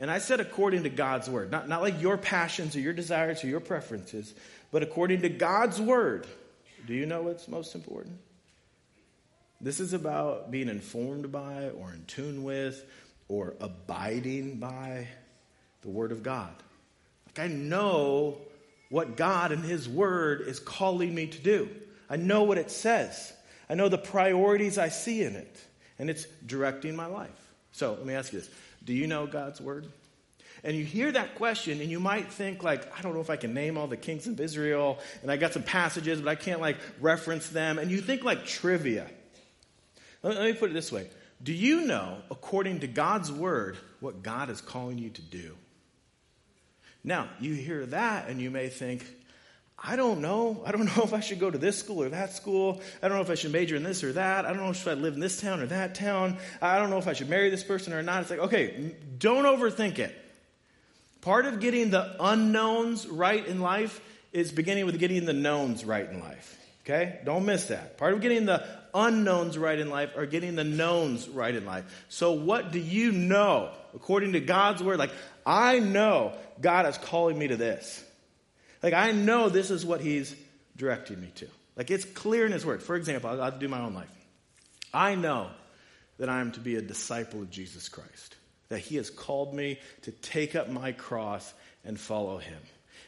And 0.00 0.10
I 0.10 0.18
said 0.18 0.40
according 0.40 0.82
to 0.84 0.88
God's 0.88 1.28
word, 1.28 1.50
not, 1.50 1.68
not 1.68 1.82
like 1.82 2.00
your 2.00 2.16
passions 2.16 2.74
or 2.74 2.80
your 2.80 2.92
desires 2.92 3.44
or 3.44 3.48
your 3.48 3.60
preferences, 3.60 4.34
but 4.70 4.82
according 4.82 5.22
to 5.22 5.28
God's 5.28 5.80
word. 5.80 6.26
Do 6.86 6.94
you 6.94 7.06
know 7.06 7.22
what's 7.22 7.46
most 7.46 7.74
important? 7.74 8.18
This 9.60 9.78
is 9.78 9.92
about 9.92 10.50
being 10.50 10.68
informed 10.68 11.30
by 11.30 11.68
or 11.68 11.92
in 11.92 12.04
tune 12.06 12.42
with 12.42 12.84
or 13.28 13.54
abiding 13.60 14.56
by 14.56 15.06
the 15.82 15.88
Word 15.88 16.10
of 16.10 16.24
God. 16.24 16.52
Like 17.26 17.48
I 17.48 17.52
know 17.52 18.38
what 18.88 19.16
God 19.16 19.52
and 19.52 19.64
His 19.64 19.88
Word 19.88 20.40
is 20.42 20.58
calling 20.58 21.14
me 21.14 21.28
to 21.28 21.38
do. 21.38 21.68
I 22.10 22.16
know 22.16 22.42
what 22.42 22.58
it 22.58 22.72
says. 22.72 23.32
I 23.68 23.74
know 23.74 23.88
the 23.88 23.98
priorities 23.98 24.78
I 24.78 24.88
see 24.88 25.22
in 25.22 25.36
it, 25.36 25.56
and 25.98 26.10
it's 26.10 26.26
directing 26.46 26.96
my 26.96 27.06
life. 27.06 27.30
So 27.72 27.92
let 27.92 28.06
me 28.06 28.14
ask 28.14 28.32
you 28.32 28.40
this 28.40 28.50
Do 28.84 28.92
you 28.92 29.06
know 29.06 29.26
God's 29.26 29.60
word? 29.60 29.86
And 30.64 30.76
you 30.76 30.84
hear 30.84 31.10
that 31.10 31.34
question, 31.34 31.80
and 31.80 31.90
you 31.90 31.98
might 31.98 32.30
think, 32.30 32.62
like, 32.62 32.96
I 32.96 33.02
don't 33.02 33.14
know 33.14 33.20
if 33.20 33.30
I 33.30 33.36
can 33.36 33.52
name 33.52 33.76
all 33.76 33.88
the 33.88 33.96
kings 33.96 34.28
of 34.28 34.38
Israel, 34.38 35.00
and 35.22 35.30
I 35.30 35.36
got 35.36 35.52
some 35.52 35.64
passages, 35.64 36.20
but 36.20 36.28
I 36.28 36.36
can't, 36.36 36.60
like, 36.60 36.76
reference 37.00 37.48
them. 37.48 37.80
And 37.80 37.90
you 37.90 38.00
think, 38.00 38.22
like, 38.22 38.46
trivia. 38.46 39.08
Let 40.22 40.40
me 40.40 40.52
put 40.52 40.70
it 40.70 40.74
this 40.74 40.92
way 40.92 41.08
Do 41.42 41.52
you 41.52 41.82
know, 41.82 42.18
according 42.30 42.80
to 42.80 42.86
God's 42.86 43.32
word, 43.32 43.76
what 43.98 44.22
God 44.22 44.50
is 44.50 44.60
calling 44.60 44.98
you 44.98 45.10
to 45.10 45.22
do? 45.22 45.56
Now, 47.02 47.28
you 47.40 47.54
hear 47.54 47.84
that, 47.86 48.28
and 48.28 48.40
you 48.40 48.50
may 48.50 48.68
think, 48.68 49.04
I 49.84 49.96
don't 49.96 50.20
know. 50.20 50.62
I 50.64 50.72
don't 50.72 50.84
know 50.96 51.02
if 51.02 51.12
I 51.12 51.20
should 51.20 51.40
go 51.40 51.50
to 51.50 51.58
this 51.58 51.78
school 51.78 52.02
or 52.02 52.08
that 52.10 52.32
school. 52.34 52.80
I 53.02 53.08
don't 53.08 53.16
know 53.16 53.22
if 53.22 53.30
I 53.30 53.34
should 53.34 53.52
major 53.52 53.76
in 53.76 53.82
this 53.82 54.04
or 54.04 54.12
that. 54.12 54.44
I 54.44 54.48
don't 54.48 54.58
know 54.58 54.70
if 54.70 54.86
I 54.86 54.90
should 54.90 55.02
live 55.02 55.14
in 55.14 55.20
this 55.20 55.40
town 55.40 55.60
or 55.60 55.66
that 55.66 55.94
town. 55.94 56.38
I 56.60 56.78
don't 56.78 56.90
know 56.90 56.98
if 56.98 57.08
I 57.08 57.12
should 57.12 57.28
marry 57.28 57.50
this 57.50 57.64
person 57.64 57.92
or 57.92 58.02
not. 58.02 58.22
It's 58.22 58.30
like, 58.30 58.40
okay, 58.40 58.94
don't 59.18 59.44
overthink 59.44 59.98
it. 59.98 60.16
Part 61.20 61.46
of 61.46 61.60
getting 61.60 61.90
the 61.90 62.16
unknowns 62.18 63.06
right 63.06 63.44
in 63.44 63.60
life 63.60 64.00
is 64.32 64.50
beginning 64.50 64.86
with 64.86 64.98
getting 64.98 65.24
the 65.24 65.32
knowns 65.32 65.84
right 65.84 66.08
in 66.08 66.20
life. 66.20 66.58
Okay? 66.84 67.20
Don't 67.24 67.44
miss 67.44 67.66
that. 67.66 67.96
Part 67.96 68.14
of 68.14 68.20
getting 68.20 68.44
the 68.44 68.66
unknowns 68.92 69.56
right 69.56 69.78
in 69.78 69.88
life 69.88 70.16
are 70.16 70.26
getting 70.26 70.56
the 70.56 70.64
knowns 70.64 71.28
right 71.28 71.54
in 71.54 71.64
life. 71.64 71.84
So, 72.08 72.32
what 72.32 72.72
do 72.72 72.80
you 72.80 73.12
know 73.12 73.70
according 73.94 74.32
to 74.32 74.40
God's 74.40 74.82
word? 74.82 74.98
Like, 74.98 75.12
I 75.46 75.78
know 75.78 76.32
God 76.60 76.86
is 76.86 76.98
calling 76.98 77.38
me 77.38 77.48
to 77.48 77.56
this. 77.56 78.04
Like, 78.82 78.94
I 78.94 79.12
know 79.12 79.48
this 79.48 79.70
is 79.70 79.86
what 79.86 80.00
he's 80.00 80.34
directing 80.76 81.20
me 81.20 81.30
to. 81.36 81.48
Like, 81.76 81.90
it's 81.90 82.04
clear 82.04 82.46
in 82.46 82.52
his 82.52 82.66
word. 82.66 82.82
For 82.82 82.96
example, 82.96 83.30
I'll, 83.30 83.42
I'll 83.42 83.58
do 83.58 83.68
my 83.68 83.80
own 83.80 83.94
life. 83.94 84.10
I 84.92 85.14
know 85.14 85.50
that 86.18 86.28
I 86.28 86.40
am 86.40 86.52
to 86.52 86.60
be 86.60 86.76
a 86.76 86.82
disciple 86.82 87.40
of 87.42 87.50
Jesus 87.50 87.88
Christ, 87.88 88.36
that 88.68 88.78
he 88.78 88.96
has 88.96 89.10
called 89.10 89.54
me 89.54 89.78
to 90.02 90.10
take 90.10 90.54
up 90.54 90.68
my 90.68 90.92
cross 90.92 91.52
and 91.84 91.98
follow 91.98 92.38
him. 92.38 92.60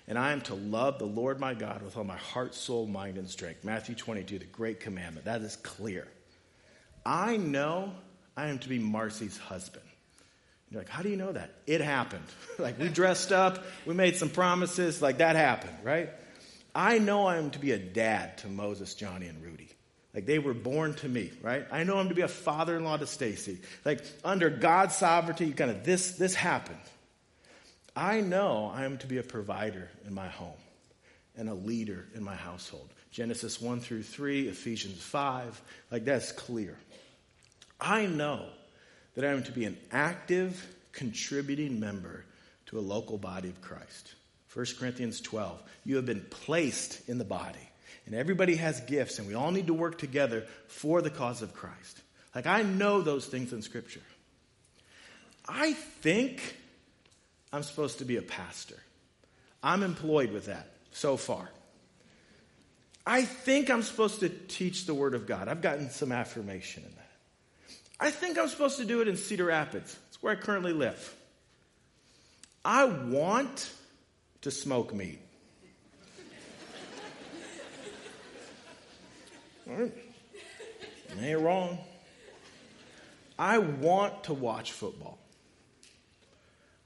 And 0.06 0.18
I 0.18 0.32
am 0.32 0.42
to 0.42 0.54
love 0.54 0.98
the 0.98 1.06
Lord 1.06 1.40
my 1.40 1.54
God 1.54 1.82
with 1.82 1.96
all 1.96 2.04
my 2.04 2.16
heart, 2.16 2.54
soul, 2.54 2.86
mind, 2.86 3.16
and 3.16 3.28
strength. 3.28 3.64
Matthew 3.64 3.94
22, 3.94 4.38
the 4.38 4.44
great 4.46 4.80
commandment. 4.80 5.26
That 5.26 5.40
is 5.40 5.56
clear. 5.56 6.06
I 7.06 7.36
know 7.36 7.92
I 8.36 8.48
am 8.48 8.58
to 8.60 8.68
be 8.68 8.78
Marcy's 8.78 9.38
husband. 9.38 9.83
You're 10.74 10.80
like, 10.80 10.90
how 10.90 11.02
do 11.02 11.08
you 11.08 11.16
know 11.16 11.30
that? 11.30 11.54
It 11.68 11.80
happened. 11.80 12.24
like, 12.58 12.80
we 12.80 12.88
dressed 12.88 13.30
up, 13.30 13.64
we 13.86 13.94
made 13.94 14.16
some 14.16 14.28
promises, 14.28 15.00
like, 15.00 15.18
that 15.18 15.36
happened, 15.36 15.76
right? 15.84 16.10
I 16.74 16.98
know 16.98 17.28
I'm 17.28 17.52
to 17.52 17.60
be 17.60 17.70
a 17.70 17.78
dad 17.78 18.38
to 18.38 18.48
Moses, 18.48 18.96
Johnny, 18.96 19.28
and 19.28 19.40
Rudy. 19.40 19.68
Like, 20.12 20.26
they 20.26 20.40
were 20.40 20.52
born 20.52 20.94
to 20.94 21.08
me, 21.08 21.30
right? 21.42 21.64
I 21.70 21.84
know 21.84 21.98
I'm 21.98 22.08
to 22.08 22.14
be 22.16 22.22
a 22.22 22.28
father 22.28 22.76
in 22.76 22.82
law 22.82 22.96
to 22.96 23.06
Stacy. 23.06 23.60
Like, 23.84 24.04
under 24.24 24.50
God's 24.50 24.96
sovereignty, 24.96 25.52
kind 25.52 25.70
of 25.70 25.84
this, 25.84 26.16
this 26.16 26.34
happened. 26.34 26.76
I 27.94 28.20
know 28.20 28.72
I 28.74 28.84
am 28.84 28.98
to 28.98 29.06
be 29.06 29.18
a 29.18 29.22
provider 29.22 29.88
in 30.04 30.12
my 30.12 30.26
home 30.26 30.58
and 31.36 31.48
a 31.48 31.54
leader 31.54 32.06
in 32.16 32.24
my 32.24 32.34
household. 32.34 32.88
Genesis 33.12 33.60
1 33.60 33.78
through 33.78 34.02
3, 34.02 34.48
Ephesians 34.48 35.00
5, 35.00 35.62
like 35.92 36.04
that's 36.04 36.32
clear. 36.32 36.76
I 37.80 38.06
know 38.06 38.48
that 39.14 39.24
I 39.24 39.28
am 39.28 39.42
to 39.44 39.52
be 39.52 39.64
an 39.64 39.76
active, 39.92 40.74
contributing 40.92 41.80
member 41.80 42.24
to 42.66 42.78
a 42.78 42.80
local 42.80 43.18
body 43.18 43.48
of 43.48 43.60
Christ. 43.60 44.14
1 44.52 44.66
Corinthians 44.78 45.20
12. 45.20 45.62
You 45.84 45.96
have 45.96 46.06
been 46.06 46.24
placed 46.30 47.08
in 47.08 47.18
the 47.18 47.24
body. 47.24 47.68
And 48.06 48.14
everybody 48.14 48.56
has 48.56 48.80
gifts, 48.80 49.18
and 49.18 49.26
we 49.26 49.34
all 49.34 49.50
need 49.50 49.68
to 49.68 49.74
work 49.74 49.98
together 49.98 50.44
for 50.68 51.00
the 51.00 51.10
cause 51.10 51.42
of 51.42 51.54
Christ. 51.54 52.00
Like, 52.34 52.46
I 52.46 52.62
know 52.62 53.00
those 53.00 53.26
things 53.26 53.52
in 53.52 53.62
Scripture. 53.62 54.02
I 55.48 55.72
think 55.72 56.56
I'm 57.52 57.62
supposed 57.62 57.98
to 57.98 58.04
be 58.04 58.16
a 58.16 58.22
pastor. 58.22 58.78
I'm 59.62 59.82
employed 59.82 60.32
with 60.32 60.46
that 60.46 60.68
so 60.92 61.16
far. 61.16 61.48
I 63.06 63.22
think 63.22 63.70
I'm 63.70 63.82
supposed 63.82 64.20
to 64.20 64.28
teach 64.28 64.86
the 64.86 64.94
Word 64.94 65.14
of 65.14 65.26
God. 65.26 65.48
I've 65.48 65.62
gotten 65.62 65.90
some 65.90 66.12
affirmation 66.12 66.82
in 66.84 66.94
that. 66.96 67.03
I 68.00 68.10
think 68.10 68.38
I'm 68.38 68.48
supposed 68.48 68.78
to 68.78 68.84
do 68.84 69.00
it 69.00 69.08
in 69.08 69.16
Cedar 69.16 69.46
Rapids. 69.46 69.96
It's 70.08 70.22
where 70.22 70.32
I 70.32 70.36
currently 70.36 70.72
live. 70.72 71.14
I 72.64 72.84
want 72.84 73.70
to 74.42 74.50
smoke 74.50 74.92
meat. 74.94 75.20
All 79.68 79.76
right. 79.76 79.92
Ain't 81.20 81.40
wrong. 81.40 81.78
I 83.38 83.58
want 83.58 84.24
to 84.24 84.34
watch 84.34 84.72
football. 84.72 85.18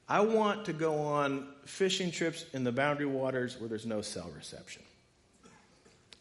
I 0.09 0.21
want 0.21 0.67
to 0.67 0.73
go 0.73 1.01
on 1.01 1.49
fishing 1.67 2.11
trips 2.11 2.45
in 2.53 2.65
the 2.65 2.73
boundary 2.73 3.07
waters 3.07 3.59
where 3.59 3.69
there's 3.69 3.85
no 3.85 4.01
cell 4.01 4.31
reception. 4.35 4.83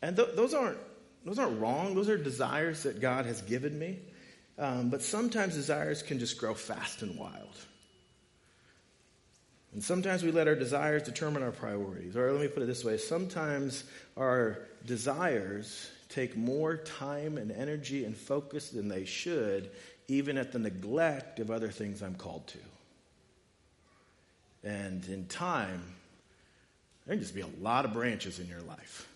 And 0.02 0.16
th- 0.16 0.36
those, 0.36 0.54
aren't, 0.54 0.78
those 1.26 1.40
aren't 1.40 1.60
wrong. 1.60 1.96
Those 1.96 2.10
are 2.10 2.18
desires 2.18 2.84
that 2.84 3.00
God 3.00 3.26
has 3.26 3.42
given 3.42 3.78
me. 3.78 4.00
Um, 4.60 4.90
but 4.90 5.02
sometimes 5.02 5.54
desires 5.54 6.02
can 6.02 6.20
just 6.20 6.38
grow 6.38 6.54
fast 6.54 7.02
and 7.02 7.18
wild. 7.18 7.56
And 9.74 9.84
sometimes 9.84 10.24
we 10.24 10.32
let 10.32 10.48
our 10.48 10.56
desires 10.56 11.04
determine 11.04 11.44
our 11.44 11.52
priorities. 11.52 12.16
Or 12.18 12.32
let 12.32 12.42
me 12.42 12.48
put 12.48 12.64
it 12.64 12.66
this 12.66 12.84
way 12.84 12.98
sometimes 12.98 13.84
our 14.16 14.60
desires 14.86 15.92
take 16.10 16.36
more 16.36 16.78
time 16.78 17.38
and 17.38 17.52
energy 17.52 18.06
and 18.06 18.16
focus 18.16 18.70
than 18.70 18.88
they 18.88 19.06
should, 19.06 19.70
even 20.08 20.38
at 20.38 20.52
the 20.52 20.60
neglect 20.60 21.40
of 21.40 21.52
other 21.52 21.70
things 21.70 22.02
I'm 22.02 22.16
called 22.16 22.48
to. 22.48 22.58
And 24.64 25.06
in 25.08 25.28
time, 25.28 25.84
there 27.06 27.16
can 27.16 27.22
just 27.22 27.36
be 27.36 27.42
a 27.42 27.50
lot 27.62 27.86
of 27.86 27.94
branches 27.94 28.40
in 28.40 28.48
your 28.48 28.62
life. 28.62 29.08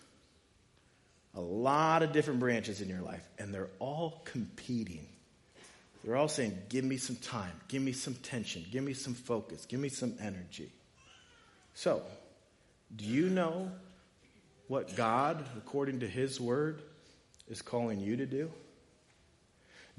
A 1.34 1.40
lot 1.40 2.02
of 2.02 2.12
different 2.12 2.40
branches 2.40 2.80
in 2.80 2.88
your 2.88 3.00
life, 3.00 3.26
and 3.38 3.52
they're 3.52 3.70
all 3.78 4.22
competing. 4.24 5.06
They're 6.04 6.16
all 6.16 6.28
saying, 6.28 6.58
Give 6.68 6.84
me 6.84 6.96
some 6.96 7.16
time, 7.16 7.52
give 7.68 7.82
me 7.82 7.92
some 7.92 8.14
tension, 8.14 8.64
give 8.70 8.82
me 8.82 8.94
some 8.94 9.14
focus, 9.14 9.66
give 9.66 9.80
me 9.80 9.88
some 9.88 10.14
energy. 10.20 10.70
So, 11.74 12.02
do 12.94 13.04
you 13.04 13.28
know 13.28 13.70
what 14.68 14.96
God, 14.96 15.44
according 15.56 16.00
to 16.00 16.08
His 16.08 16.40
Word, 16.40 16.82
is 17.48 17.62
calling 17.62 18.00
you 18.00 18.16
to 18.16 18.26
do? 18.26 18.50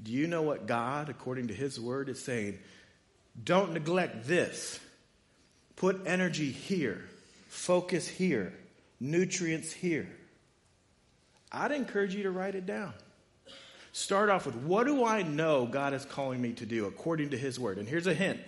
Do 0.02 0.12
you 0.12 0.26
know 0.26 0.42
what 0.42 0.66
God, 0.66 1.08
according 1.08 1.48
to 1.48 1.54
His 1.54 1.80
Word, 1.80 2.08
is 2.08 2.22
saying? 2.22 2.58
Don't 3.42 3.72
neglect 3.72 4.26
this. 4.26 4.78
Put 5.76 6.02
energy 6.06 6.50
here, 6.50 7.04
focus 7.48 8.06
here, 8.06 8.52
nutrients 9.00 9.72
here. 9.72 10.08
I'd 11.50 11.72
encourage 11.72 12.14
you 12.14 12.24
to 12.24 12.30
write 12.30 12.54
it 12.54 12.66
down. 12.66 12.92
Start 13.94 14.28
off 14.28 14.44
with 14.44 14.56
what 14.56 14.88
do 14.88 15.04
I 15.04 15.22
know 15.22 15.66
God 15.66 15.94
is 15.94 16.04
calling 16.04 16.42
me 16.42 16.52
to 16.54 16.66
do 16.66 16.86
according 16.86 17.30
to 17.30 17.38
His 17.38 17.60
Word? 17.60 17.78
And 17.78 17.86
here's 17.86 18.08
a 18.08 18.12
hint 18.12 18.40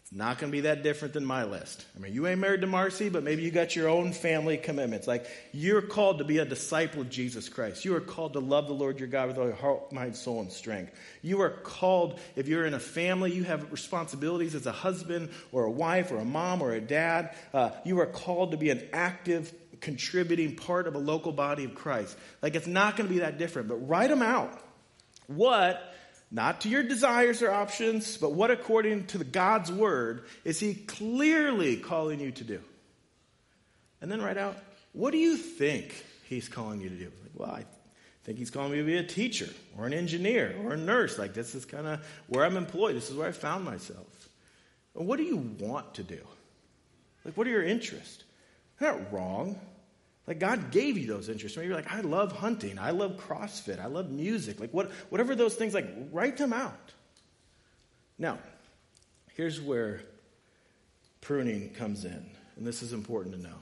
it's 0.00 0.12
not 0.12 0.38
going 0.38 0.50
to 0.50 0.56
be 0.56 0.62
that 0.62 0.82
different 0.82 1.12
than 1.12 1.26
my 1.26 1.44
list. 1.44 1.84
I 1.94 1.98
mean, 1.98 2.14
you 2.14 2.26
ain't 2.26 2.40
married 2.40 2.62
to 2.62 2.66
Marcy, 2.66 3.10
but 3.10 3.22
maybe 3.22 3.42
you 3.42 3.50
got 3.50 3.76
your 3.76 3.90
own 3.90 4.14
family 4.14 4.56
commitments. 4.56 5.06
Like, 5.06 5.26
you're 5.52 5.82
called 5.82 6.18
to 6.18 6.24
be 6.24 6.38
a 6.38 6.46
disciple 6.46 7.02
of 7.02 7.10
Jesus 7.10 7.50
Christ. 7.50 7.84
You 7.84 7.94
are 7.96 8.00
called 8.00 8.32
to 8.32 8.38
love 8.38 8.66
the 8.66 8.72
Lord 8.72 8.98
your 8.98 9.08
God 9.08 9.28
with 9.28 9.36
all 9.36 9.44
your 9.44 9.54
heart, 9.54 9.92
mind, 9.92 10.16
soul, 10.16 10.40
and 10.40 10.50
strength. 10.50 10.98
You 11.20 11.42
are 11.42 11.50
called, 11.50 12.18
if 12.34 12.48
you're 12.48 12.64
in 12.64 12.72
a 12.72 12.80
family, 12.80 13.30
you 13.30 13.44
have 13.44 13.70
responsibilities 13.70 14.54
as 14.54 14.64
a 14.64 14.72
husband 14.72 15.28
or 15.52 15.64
a 15.64 15.70
wife 15.70 16.12
or 16.12 16.16
a 16.16 16.24
mom 16.24 16.62
or 16.62 16.72
a 16.72 16.80
dad. 16.80 17.36
Uh, 17.52 17.72
you 17.84 18.00
are 18.00 18.06
called 18.06 18.52
to 18.52 18.56
be 18.56 18.70
an 18.70 18.88
active, 18.94 19.52
contributing 19.82 20.56
part 20.56 20.86
of 20.86 20.94
a 20.94 20.98
local 20.98 21.32
body 21.32 21.64
of 21.64 21.74
Christ. 21.74 22.16
Like, 22.40 22.54
it's 22.54 22.66
not 22.66 22.96
going 22.96 23.06
to 23.06 23.12
be 23.12 23.20
that 23.20 23.36
different, 23.36 23.68
but 23.68 23.86
write 23.86 24.08
them 24.08 24.22
out. 24.22 24.63
What, 25.26 25.94
not 26.30 26.62
to 26.62 26.68
your 26.68 26.82
desires 26.82 27.42
or 27.42 27.50
options, 27.50 28.16
but 28.16 28.32
what 28.32 28.50
according 28.50 29.06
to 29.08 29.18
the 29.18 29.24
God's 29.24 29.70
word 29.70 30.24
is 30.44 30.60
he 30.60 30.74
clearly 30.74 31.76
calling 31.76 32.20
you 32.20 32.30
to 32.32 32.44
do? 32.44 32.60
And 34.00 34.10
then 34.10 34.20
write 34.20 34.36
out, 34.36 34.56
what 34.92 35.12
do 35.12 35.18
you 35.18 35.36
think 35.36 36.04
he's 36.24 36.48
calling 36.48 36.80
you 36.80 36.88
to 36.88 36.96
do? 36.96 37.04
Like, 37.04 37.32
well, 37.34 37.50
I 37.50 37.64
think 38.24 38.38
he's 38.38 38.50
calling 38.50 38.72
me 38.72 38.78
to 38.78 38.84
be 38.84 38.96
a 38.96 39.02
teacher 39.02 39.48
or 39.76 39.86
an 39.86 39.92
engineer 39.94 40.56
or 40.62 40.72
a 40.72 40.76
nurse. 40.76 41.18
Like, 41.18 41.34
this 41.34 41.54
is 41.54 41.64
kind 41.64 41.86
of 41.86 42.00
where 42.28 42.44
I'm 42.44 42.56
employed. 42.56 42.96
This 42.96 43.10
is 43.10 43.16
where 43.16 43.28
I 43.28 43.32
found 43.32 43.64
myself. 43.64 44.06
What 44.92 45.16
do 45.16 45.24
you 45.24 45.36
want 45.58 45.94
to 45.94 46.02
do? 46.02 46.20
Like, 47.24 47.36
what 47.36 47.46
are 47.46 47.50
your 47.50 47.64
interests? 47.64 48.22
They're 48.78 48.92
not 48.92 49.12
wrong. 49.12 49.58
Like 50.26 50.38
God 50.38 50.70
gave 50.70 50.96
you 50.96 51.06
those 51.06 51.28
interests. 51.28 51.56
Maybe 51.56 51.68
you're 51.68 51.76
like, 51.76 51.92
I 51.92 52.00
love 52.00 52.32
hunting, 52.32 52.78
I 52.78 52.90
love 52.90 53.16
CrossFit, 53.16 53.78
I 53.78 53.86
love 53.86 54.10
music. 54.10 54.58
Like 54.58 54.72
what, 54.72 54.90
whatever 55.10 55.34
those 55.34 55.54
things, 55.54 55.74
like 55.74 55.88
write 56.12 56.36
them 56.38 56.52
out. 56.52 56.92
Now, 58.18 58.38
here's 59.34 59.60
where 59.60 60.00
pruning 61.20 61.70
comes 61.70 62.04
in, 62.04 62.30
and 62.56 62.66
this 62.66 62.82
is 62.82 62.92
important 62.92 63.34
to 63.34 63.42
know. 63.42 63.56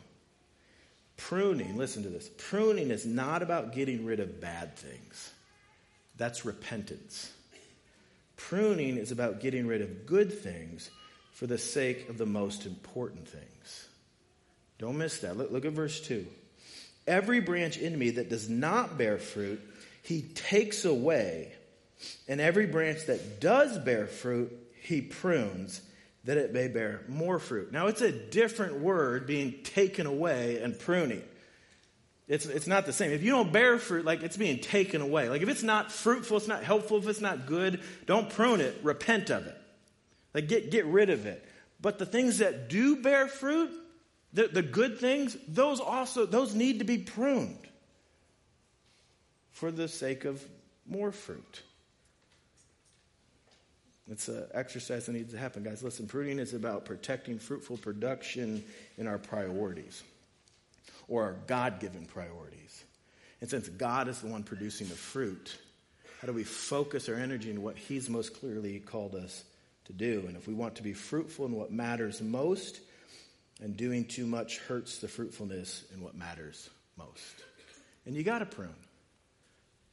Pruning, 1.17 1.77
listen 1.77 2.03
to 2.03 2.09
this. 2.09 2.31
Pruning 2.37 2.91
is 2.91 3.07
not 3.07 3.43
about 3.43 3.73
getting 3.73 4.05
rid 4.05 4.21
of 4.21 4.41
bad 4.41 4.77
things. 4.77 5.33
That's 6.17 6.45
repentance. 6.45 7.33
Pruning 8.37 8.97
is 8.97 9.13
about 9.13 9.41
getting 9.41 9.67
rid 9.67 9.83
of 9.83 10.07
good 10.07 10.33
things 10.33 10.91
for 11.33 11.47
the 11.47 11.59
sake 11.59 12.09
of 12.09 12.19
the 12.19 12.27
most 12.27 12.67
important 12.67 13.29
things. 13.29 13.89
Don't 14.79 14.99
miss 14.99 15.19
that. 15.19 15.37
Look, 15.37 15.51
look 15.51 15.65
at 15.65 15.73
verse 15.73 16.01
2. 16.01 16.27
Every 17.07 17.41
branch 17.41 17.79
in 17.79 17.99
me 17.99 18.11
that 18.11 18.29
does 18.29 18.49
not 18.49 18.97
bear 18.97 19.19
fruit, 19.19 19.61
he 20.03 20.23
takes 20.23 20.85
away. 20.85 21.53
And 22.29 22.41
every 22.41 22.67
branch 22.67 23.07
that 23.07 23.41
does 23.41 23.79
bear 23.79 24.07
fruit, 24.07 24.53
he 24.83 25.01
prunes 25.01 25.81
that 26.25 26.37
it 26.37 26.53
may 26.53 26.69
bear 26.69 27.03
more 27.09 27.39
fruit. 27.39 27.73
Now, 27.73 27.89
it's 27.89 28.01
a 28.01 28.13
different 28.13 28.81
word 28.81 29.27
being 29.27 29.63
taken 29.65 30.07
away 30.07 30.61
and 30.63 30.79
pruning. 30.79 31.23
It's, 32.29 32.47
it's 32.47 32.67
not 32.67 32.87
the 32.87 32.93
same. 32.93 33.11
If 33.11 33.23
you 33.23 33.33
don't 33.33 33.53
bear 33.53 33.79
fruit, 33.79 34.05
like 34.05 34.23
it's 34.23 34.37
being 34.37 34.61
taken 34.61 35.01
away. 35.01 35.29
Like 35.29 35.43
if 35.43 35.49
it's 35.49 35.65
not 35.65 35.91
fruitful, 35.91 36.37
it's 36.37 36.49
not 36.49 36.63
helpful, 36.63 36.99
if 36.99 37.09
it's 37.09 37.21
not 37.21 37.47
good, 37.47 37.81
don't 38.07 38.31
prune 38.31 38.61
it, 38.61 38.79
repent 38.83 39.31
of 39.31 39.47
it. 39.47 39.57
Like 40.33 40.49
get, 40.49 40.71
get 40.71 40.87
rid 40.87 41.11
of 41.11 41.27
it. 41.27 41.45
But 41.81 41.99
the 41.99 42.07
things 42.07 42.39
that 42.39 42.69
do 42.69 42.97
bear 42.97 43.27
fruit, 43.27 43.71
the, 44.33 44.49
the 44.49 44.63
good 44.63 44.99
things, 44.99 45.37
those 45.47 45.81
also, 45.81 46.27
those 46.27 46.55
need 46.55 46.79
to 46.79 46.85
be 46.85 46.99
pruned 46.99 47.59
for 49.53 49.71
the 49.71 49.89
sake 49.89 50.25
of 50.25 50.45
more 50.87 51.13
fruit. 51.13 51.63
It's 54.11 54.29
an 54.29 54.45
exercise 54.53 55.07
that 55.07 55.13
needs 55.13 55.33
to 55.33 55.39
happen, 55.39 55.63
guys. 55.63 55.83
Listen, 55.83 56.07
pruning 56.07 56.39
is 56.39 56.55
about 56.55 56.85
protecting 56.85 57.39
fruitful 57.39 57.77
production 57.77 58.65
in 58.99 59.07
our 59.07 59.19
priorities 59.19 60.03
or 61.09 61.23
our 61.23 61.37
God 61.47 61.79
given 61.81 62.05
priorities. 62.07 62.85
And 63.41 63.49
since 63.49 63.69
God 63.69 64.09
is 64.09 64.21
the 64.21 64.29
one 64.29 64.43
producing 64.43 64.89
the 64.89 64.95
fruit, 64.95 65.57
how 66.21 66.27
do 66.27 66.33
we 66.33 66.45
focus 66.45 67.09
our 67.09 67.15
energy 67.15 67.51
in 67.51 67.63
what 67.63 67.77
He's 67.77 68.09
most 68.09 68.39
clearly 68.39 68.81
called 68.81 69.15
us 69.15 69.45
to 69.87 69.93
do? 69.93 70.25
And 70.27 70.37
if 70.37 70.47
we 70.47 70.55
want 70.55 70.77
to 70.77 70.83
be 70.83 70.93
fruitful 70.93 71.47
in 71.47 71.53
what 71.53 71.73
matters 71.73 72.21
most, 72.21 72.81
and 73.63 73.77
doing 73.77 74.05
too 74.05 74.27
much 74.27 74.59
hurts 74.59 74.99
the 74.99 75.09
fruitfulness 75.09 75.85
in 75.95 76.03
what 76.03 76.17
matters 76.17 76.69
most. 76.99 77.45
And 78.05 78.17
you 78.17 78.25
got 78.25 78.41
to 78.41 78.47
prune 78.47 78.75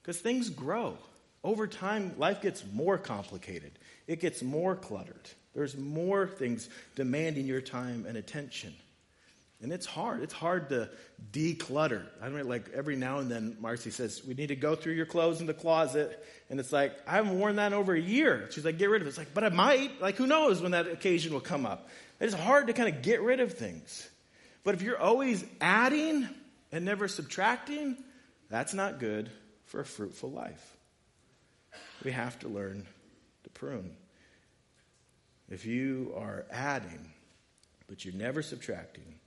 because 0.02 0.18
things 0.18 0.50
grow. 0.50 0.98
Over 1.44 1.68
time, 1.68 2.16
life 2.18 2.42
gets 2.42 2.64
more 2.74 2.98
complicated, 2.98 3.72
it 4.08 4.20
gets 4.20 4.42
more 4.42 4.76
cluttered. 4.76 5.30
There's 5.56 5.76
more 5.76 6.28
things 6.28 6.70
demanding 6.96 7.46
your 7.46 7.62
time 7.62 8.06
and 8.08 8.18
attention. 8.18 8.74
And 9.62 9.74
it's 9.74 9.86
hard. 9.86 10.22
It's 10.22 10.34
hard 10.34 10.70
to 10.70 10.90
declutter. 11.34 12.06
I 12.22 12.30
mean, 12.30 12.48
like 12.48 12.70
every 12.74 12.96
now 12.96 13.18
and 13.18 13.30
then, 13.30 13.58
Marcy 13.60 13.90
says, 13.90 14.22
We 14.26 14.34
need 14.34 14.48
to 14.48 14.56
go 14.56 14.76
through 14.76 14.94
your 14.94 15.06
clothes 15.06 15.42
in 15.42 15.48
the 15.48 15.54
closet. 15.54 16.26
And 16.50 16.62
it's 16.62 16.72
like, 16.72 16.94
I 17.06 17.16
haven't 17.18 17.38
worn 17.38 17.58
that 17.58 17.68
in 17.68 17.74
over 17.74 17.94
a 17.94 18.00
year. 18.00 18.48
She's 18.52 18.64
like, 18.64 18.78
Get 18.78 18.90
rid 18.90 19.02
of 19.02 19.08
it. 19.08 19.10
It's 19.10 19.18
like, 19.18 19.34
But 19.34 19.44
I 19.44 19.50
might. 19.50 20.02
Like, 20.02 20.16
who 20.16 20.28
knows 20.28 20.62
when 20.62 20.72
that 20.72 20.88
occasion 20.88 21.34
will 21.34 21.42
come 21.42 21.66
up? 21.66 21.90
It's 22.20 22.34
hard 22.34 22.68
to 22.68 22.74
kind 22.74 22.94
of 22.94 23.02
get 23.02 23.22
rid 23.22 23.40
of 23.40 23.54
things. 23.54 24.10
But 24.64 24.76
if 24.76 24.82
you're 24.82 25.00
always 25.00 25.46
adding 25.62 26.28
and 26.72 26.86
never 26.86 27.08
subtracting, 27.08 27.98
that's 28.50 28.74
not 28.74 29.00
good 29.00 29.30
for 29.66 29.80
a 29.80 29.86
fruitful 29.86 30.32
life. 30.32 30.78
We 32.04 32.12
have 32.12 32.38
to 32.40 32.48
learn 32.48 32.86
to 33.44 33.50
prune. 33.52 33.96
if 35.50 35.66
you 35.66 36.14
are 36.16 36.46
adding, 36.52 37.12
but 37.88 38.06
you're 38.06 38.14
never 38.14 38.42
subtracting, 38.44 39.20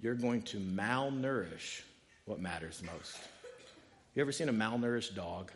you're 0.00 0.14
going 0.14 0.42
to 0.42 0.58
malnourish 0.58 1.82
what 2.26 2.40
matters 2.40 2.82
most. 2.94 3.18
You 4.14 4.22
ever 4.22 4.32
seen 4.32 4.48
a 4.48 4.52
malnourished 4.52 5.14
dog? 5.14 5.50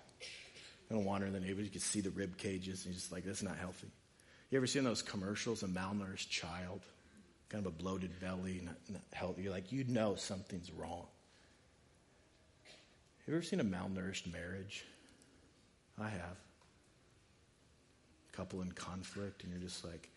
Gonna 0.88 1.02
wander 1.02 1.26
in 1.26 1.32
the 1.32 1.40
neighborhood, 1.40 1.66
you 1.66 1.70
can 1.70 1.80
see 1.80 2.00
the 2.00 2.10
rib 2.10 2.38
cages, 2.38 2.84
and 2.84 2.94
you're 2.94 2.98
just 2.98 3.12
like, 3.12 3.24
that's 3.24 3.42
not 3.42 3.58
healthy. 3.58 3.88
You 4.50 4.56
ever 4.56 4.66
seen 4.66 4.84
those 4.84 5.02
commercials, 5.02 5.62
a 5.62 5.66
malnourished 5.66 6.30
child? 6.30 6.80
Kind 7.50 7.66
of 7.66 7.72
a 7.72 7.76
bloated 7.76 8.18
belly, 8.20 8.60
not, 8.64 8.76
not 8.90 9.02
healthy. 9.12 9.42
You're 9.42 9.52
like, 9.52 9.72
you 9.72 9.84
know 9.84 10.14
something's 10.14 10.70
wrong. 10.70 11.06
Have 12.64 13.28
you 13.28 13.34
ever 13.34 13.42
seen 13.42 13.60
a 13.60 13.64
malnourished 13.64 14.32
marriage? 14.32 14.84
I 16.00 16.08
have. 16.08 16.36
Couple 18.32 18.62
in 18.62 18.72
conflict, 18.72 19.42
and 19.42 19.52
you're 19.52 19.60
just 19.60 19.84
like, 19.84 20.08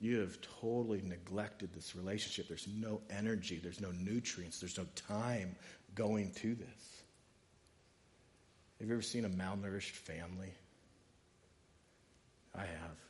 you 0.00 0.18
have 0.20 0.38
totally 0.60 1.00
neglected 1.02 1.72
this 1.72 1.96
relationship. 1.96 2.48
There's 2.48 2.68
no 2.68 3.00
energy, 3.08 3.58
there's 3.62 3.80
no 3.80 3.92
nutrients, 3.92 4.60
there's 4.60 4.76
no 4.76 4.86
time 4.94 5.56
going 5.94 6.32
to 6.32 6.54
this. 6.54 7.02
Have 8.78 8.88
you 8.88 8.94
ever 8.94 9.02
seen 9.02 9.24
a 9.24 9.30
malnourished 9.30 9.92
family? 9.92 10.52
I 12.54 12.60
have. 12.60 13.05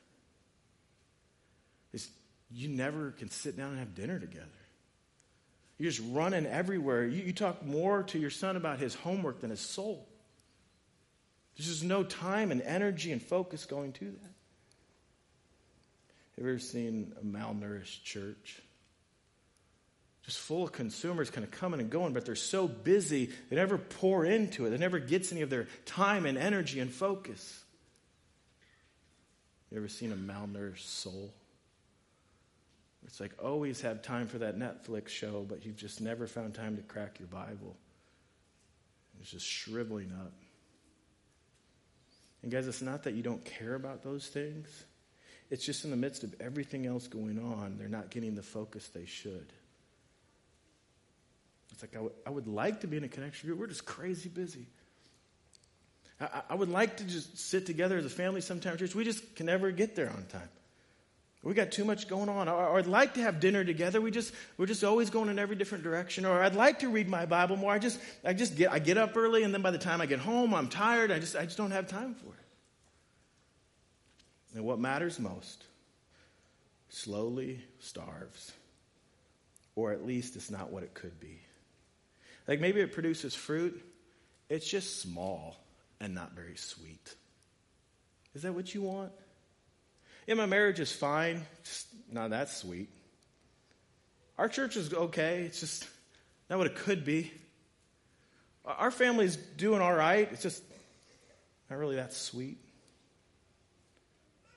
It's, 1.96 2.08
you 2.50 2.68
never 2.68 3.10
can 3.12 3.30
sit 3.30 3.56
down 3.56 3.70
and 3.70 3.78
have 3.78 3.94
dinner 3.94 4.18
together. 4.18 4.46
You're 5.78 5.90
just 5.90 6.02
running 6.12 6.46
everywhere. 6.46 7.06
You, 7.06 7.24
you 7.24 7.32
talk 7.32 7.64
more 7.64 8.02
to 8.04 8.18
your 8.18 8.30
son 8.30 8.56
about 8.56 8.78
his 8.78 8.94
homework 8.94 9.40
than 9.40 9.50
his 9.50 9.60
soul. 9.60 10.06
There's 11.56 11.68
just 11.68 11.84
no 11.84 12.04
time 12.04 12.50
and 12.50 12.60
energy 12.60 13.12
and 13.12 13.22
focus 13.22 13.64
going 13.64 13.92
to 13.94 14.04
that. 14.04 14.32
Have 16.36 16.44
you 16.44 16.50
ever 16.50 16.58
seen 16.58 17.14
a 17.18 17.24
malnourished 17.24 18.04
church? 18.04 18.60
Just 20.24 20.38
full 20.38 20.64
of 20.64 20.72
consumers 20.72 21.30
kind 21.30 21.44
of 21.44 21.50
coming 21.50 21.80
and 21.80 21.88
going, 21.88 22.12
but 22.12 22.26
they're 22.26 22.34
so 22.34 22.68
busy, 22.68 23.30
they 23.48 23.56
never 23.56 23.78
pour 23.78 24.26
into 24.26 24.66
it. 24.66 24.70
They 24.70 24.76
never 24.76 24.98
gets 24.98 25.32
any 25.32 25.40
of 25.40 25.48
their 25.48 25.66
time 25.86 26.26
and 26.26 26.36
energy 26.36 26.80
and 26.80 26.92
focus. 26.92 27.64
Have 29.70 29.76
you 29.76 29.78
ever 29.78 29.88
seen 29.88 30.12
a 30.12 30.16
malnourished 30.16 30.86
soul? 30.86 31.32
It's 33.06 33.20
like 33.20 33.32
always 33.42 33.80
have 33.82 34.02
time 34.02 34.26
for 34.26 34.38
that 34.38 34.58
Netflix 34.58 35.08
show, 35.08 35.46
but 35.48 35.64
you've 35.64 35.76
just 35.76 36.00
never 36.00 36.26
found 36.26 36.54
time 36.54 36.76
to 36.76 36.82
crack 36.82 37.18
your 37.18 37.28
Bible. 37.28 37.76
It's 39.20 39.30
just 39.30 39.46
shriveling 39.46 40.12
up. 40.20 40.32
And 42.42 42.52
guys, 42.52 42.66
it's 42.66 42.82
not 42.82 43.04
that 43.04 43.14
you 43.14 43.22
don't 43.22 43.44
care 43.44 43.74
about 43.74 44.02
those 44.02 44.26
things. 44.26 44.68
It's 45.50 45.64
just 45.64 45.84
in 45.84 45.90
the 45.90 45.96
midst 45.96 46.24
of 46.24 46.34
everything 46.40 46.86
else 46.86 47.06
going 47.06 47.38
on, 47.38 47.76
they're 47.78 47.88
not 47.88 48.10
getting 48.10 48.34
the 48.34 48.42
focus 48.42 48.88
they 48.88 49.06
should. 49.06 49.52
It's 51.72 51.82
like, 51.82 51.92
I, 51.92 51.98
w- 51.98 52.14
I 52.26 52.30
would 52.30 52.46
like 52.48 52.80
to 52.80 52.86
be 52.86 52.96
in 52.96 53.04
a 53.04 53.08
connection 53.08 53.48
group. 53.48 53.60
We're 53.60 53.66
just 53.66 53.84
crazy 53.84 54.28
busy. 54.28 54.66
I, 56.20 56.42
I 56.50 56.54
would 56.54 56.70
like 56.70 56.96
to 56.98 57.04
just 57.04 57.38
sit 57.38 57.66
together 57.66 57.98
as 57.98 58.04
a 58.04 58.10
family 58.10 58.40
sometime, 58.40 58.76
church. 58.76 58.94
We 58.94 59.04
just 59.04 59.36
can 59.36 59.46
never 59.46 59.70
get 59.70 59.94
there 59.94 60.10
on 60.10 60.24
time. 60.26 60.48
We 61.46 61.54
got 61.54 61.70
too 61.70 61.84
much 61.84 62.08
going 62.08 62.28
on. 62.28 62.48
Or, 62.48 62.76
I'd 62.76 62.88
like 62.88 63.14
to 63.14 63.20
have 63.20 63.38
dinner 63.38 63.64
together. 63.64 64.00
We 64.00 64.10
just 64.10 64.34
we're 64.56 64.66
just 64.66 64.82
always 64.82 65.10
going 65.10 65.28
in 65.28 65.38
every 65.38 65.54
different 65.54 65.84
direction. 65.84 66.24
Or 66.24 66.42
I'd 66.42 66.56
like 66.56 66.80
to 66.80 66.88
read 66.88 67.08
my 67.08 67.24
Bible 67.24 67.56
more. 67.56 67.72
I 67.72 67.78
just 67.78 68.00
I 68.24 68.32
just 68.32 68.56
get 68.56 68.72
I 68.72 68.80
get 68.80 68.98
up 68.98 69.16
early 69.16 69.44
and 69.44 69.54
then 69.54 69.62
by 69.62 69.70
the 69.70 69.78
time 69.78 70.00
I 70.00 70.06
get 70.06 70.18
home 70.18 70.54
I'm 70.54 70.68
tired. 70.68 71.12
I 71.12 71.20
just 71.20 71.36
I 71.36 71.44
just 71.44 71.56
don't 71.56 71.70
have 71.70 71.86
time 71.86 72.14
for 72.14 72.26
it. 72.26 72.44
And 74.56 74.64
what 74.64 74.80
matters 74.80 75.20
most 75.20 75.62
slowly 76.88 77.60
starves. 77.78 78.50
Or 79.76 79.92
at 79.92 80.04
least 80.04 80.34
it's 80.34 80.50
not 80.50 80.72
what 80.72 80.82
it 80.82 80.94
could 80.94 81.20
be. 81.20 81.38
Like 82.48 82.60
maybe 82.60 82.80
it 82.80 82.90
produces 82.90 83.36
fruit, 83.36 83.80
it's 84.48 84.68
just 84.68 85.00
small 85.00 85.64
and 86.00 86.12
not 86.12 86.32
very 86.34 86.56
sweet. 86.56 87.14
Is 88.34 88.42
that 88.42 88.52
what 88.52 88.74
you 88.74 88.82
want? 88.82 89.12
Yeah, 90.26 90.34
my 90.34 90.46
marriage 90.46 90.80
is 90.80 90.92
fine, 90.92 91.42
just 91.64 91.86
not 92.10 92.30
that 92.30 92.48
sweet. 92.48 92.88
Our 94.38 94.48
church 94.48 94.76
is 94.76 94.92
okay, 94.92 95.42
it's 95.42 95.60
just 95.60 95.86
not 96.50 96.58
what 96.58 96.66
it 96.66 96.76
could 96.76 97.04
be. 97.04 97.32
Our 98.64 98.90
family's 98.90 99.36
doing 99.36 99.80
all 99.80 99.94
right, 99.94 100.28
it's 100.32 100.42
just 100.42 100.62
not 101.70 101.78
really 101.78 101.96
that 101.96 102.12
sweet. 102.12 102.58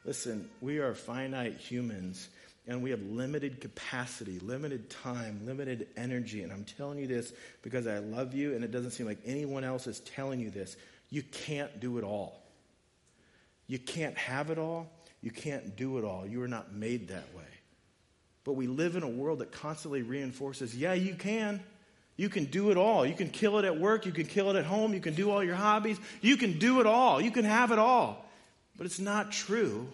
Listen, 0.06 0.50
we 0.62 0.80
are 0.80 0.96
finite 0.96 1.58
humans 1.58 2.30
and 2.68 2.82
we 2.82 2.92
have 2.92 3.02
limited 3.02 3.62
capacity, 3.62 4.40
limited 4.40 4.90
time, 4.90 5.42
limited 5.46 5.88
energy. 5.98 6.44
And 6.44 6.52
I'm 6.52 6.64
telling 6.64 7.00
you 7.00 7.08
this 7.08 7.34
because 7.62 7.88
I 7.88 8.00
love 8.00 8.34
you 8.34 8.56
and 8.56 8.64
it 8.64 8.72
doesn't 8.72 8.92
seem 8.92 9.06
like 9.06 9.20
anyone 9.26 9.64
else 9.64 9.88
is 9.88 10.00
telling 10.02 10.40
you 10.40 10.50
this. 10.50 10.78
You 11.10 11.24
can't 11.24 11.80
do 11.80 11.98
it 11.98 12.04
all. 12.04 12.42
You 13.68 13.80
can't 13.80 14.18
have 14.18 14.50
it 14.50 14.58
all. 14.58 14.88
You 15.22 15.32
can't 15.32 15.76
do 15.76 15.98
it 15.98 16.04
all. 16.04 16.26
You 16.26 16.42
are 16.44 16.48
not 16.48 16.74
made 16.74 17.10
that 17.10 17.34
way. 17.36 17.44
But 18.44 18.54
we 18.54 18.68
live 18.68 18.96
in 18.96 19.04
a 19.04 19.10
world 19.10 19.40
that 19.40 19.52
constantly 19.52 20.02
reinforces 20.02 20.76
yeah, 20.76 20.94
you 20.94 21.16
can. 21.16 21.62
You 22.16 22.30
can 22.30 22.46
do 22.46 22.72
it 22.72 22.78
all. 22.78 23.06
You 23.06 23.14
can 23.14 23.30
kill 23.30 23.60
it 23.60 23.66
at 23.66 23.80
work. 23.80 24.06
You 24.06 24.12
can 24.12 24.26
kill 24.26 24.50
it 24.50 24.56
at 24.56 24.66
home. 24.66 24.94
You 24.94 25.00
can 25.00 25.14
do 25.14 25.32
all 25.32 25.44
your 25.44 25.56
hobbies. 25.56 25.98
You 26.22 26.36
can 26.38 26.60
do 26.60 26.80
it 26.80 26.86
all. 26.86 27.22
You 27.22 27.32
can 27.32 27.46
have 27.46 27.72
it 27.72 27.80
all. 27.80 28.26
But 28.78 28.86
it's 28.86 29.00
not 29.00 29.32
true 29.32 29.88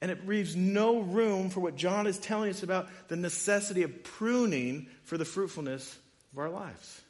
and 0.00 0.10
it 0.10 0.26
leaves 0.26 0.56
no 0.56 1.00
room 1.00 1.50
for 1.50 1.60
what 1.60 1.76
John 1.76 2.06
is 2.06 2.18
telling 2.18 2.50
us 2.50 2.62
about 2.62 2.88
the 3.08 3.16
necessity 3.16 3.82
of 3.82 4.02
pruning 4.02 4.86
for 5.04 5.18
the 5.18 5.24
fruitfulness 5.24 5.98
of 6.32 6.38
our 6.38 6.48
lives. 6.48 7.00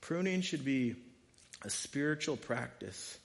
Pruning 0.00 0.42
should 0.42 0.64
be 0.64 0.96
a 1.62 1.70
spiritual 1.70 2.36
practice 2.36 3.18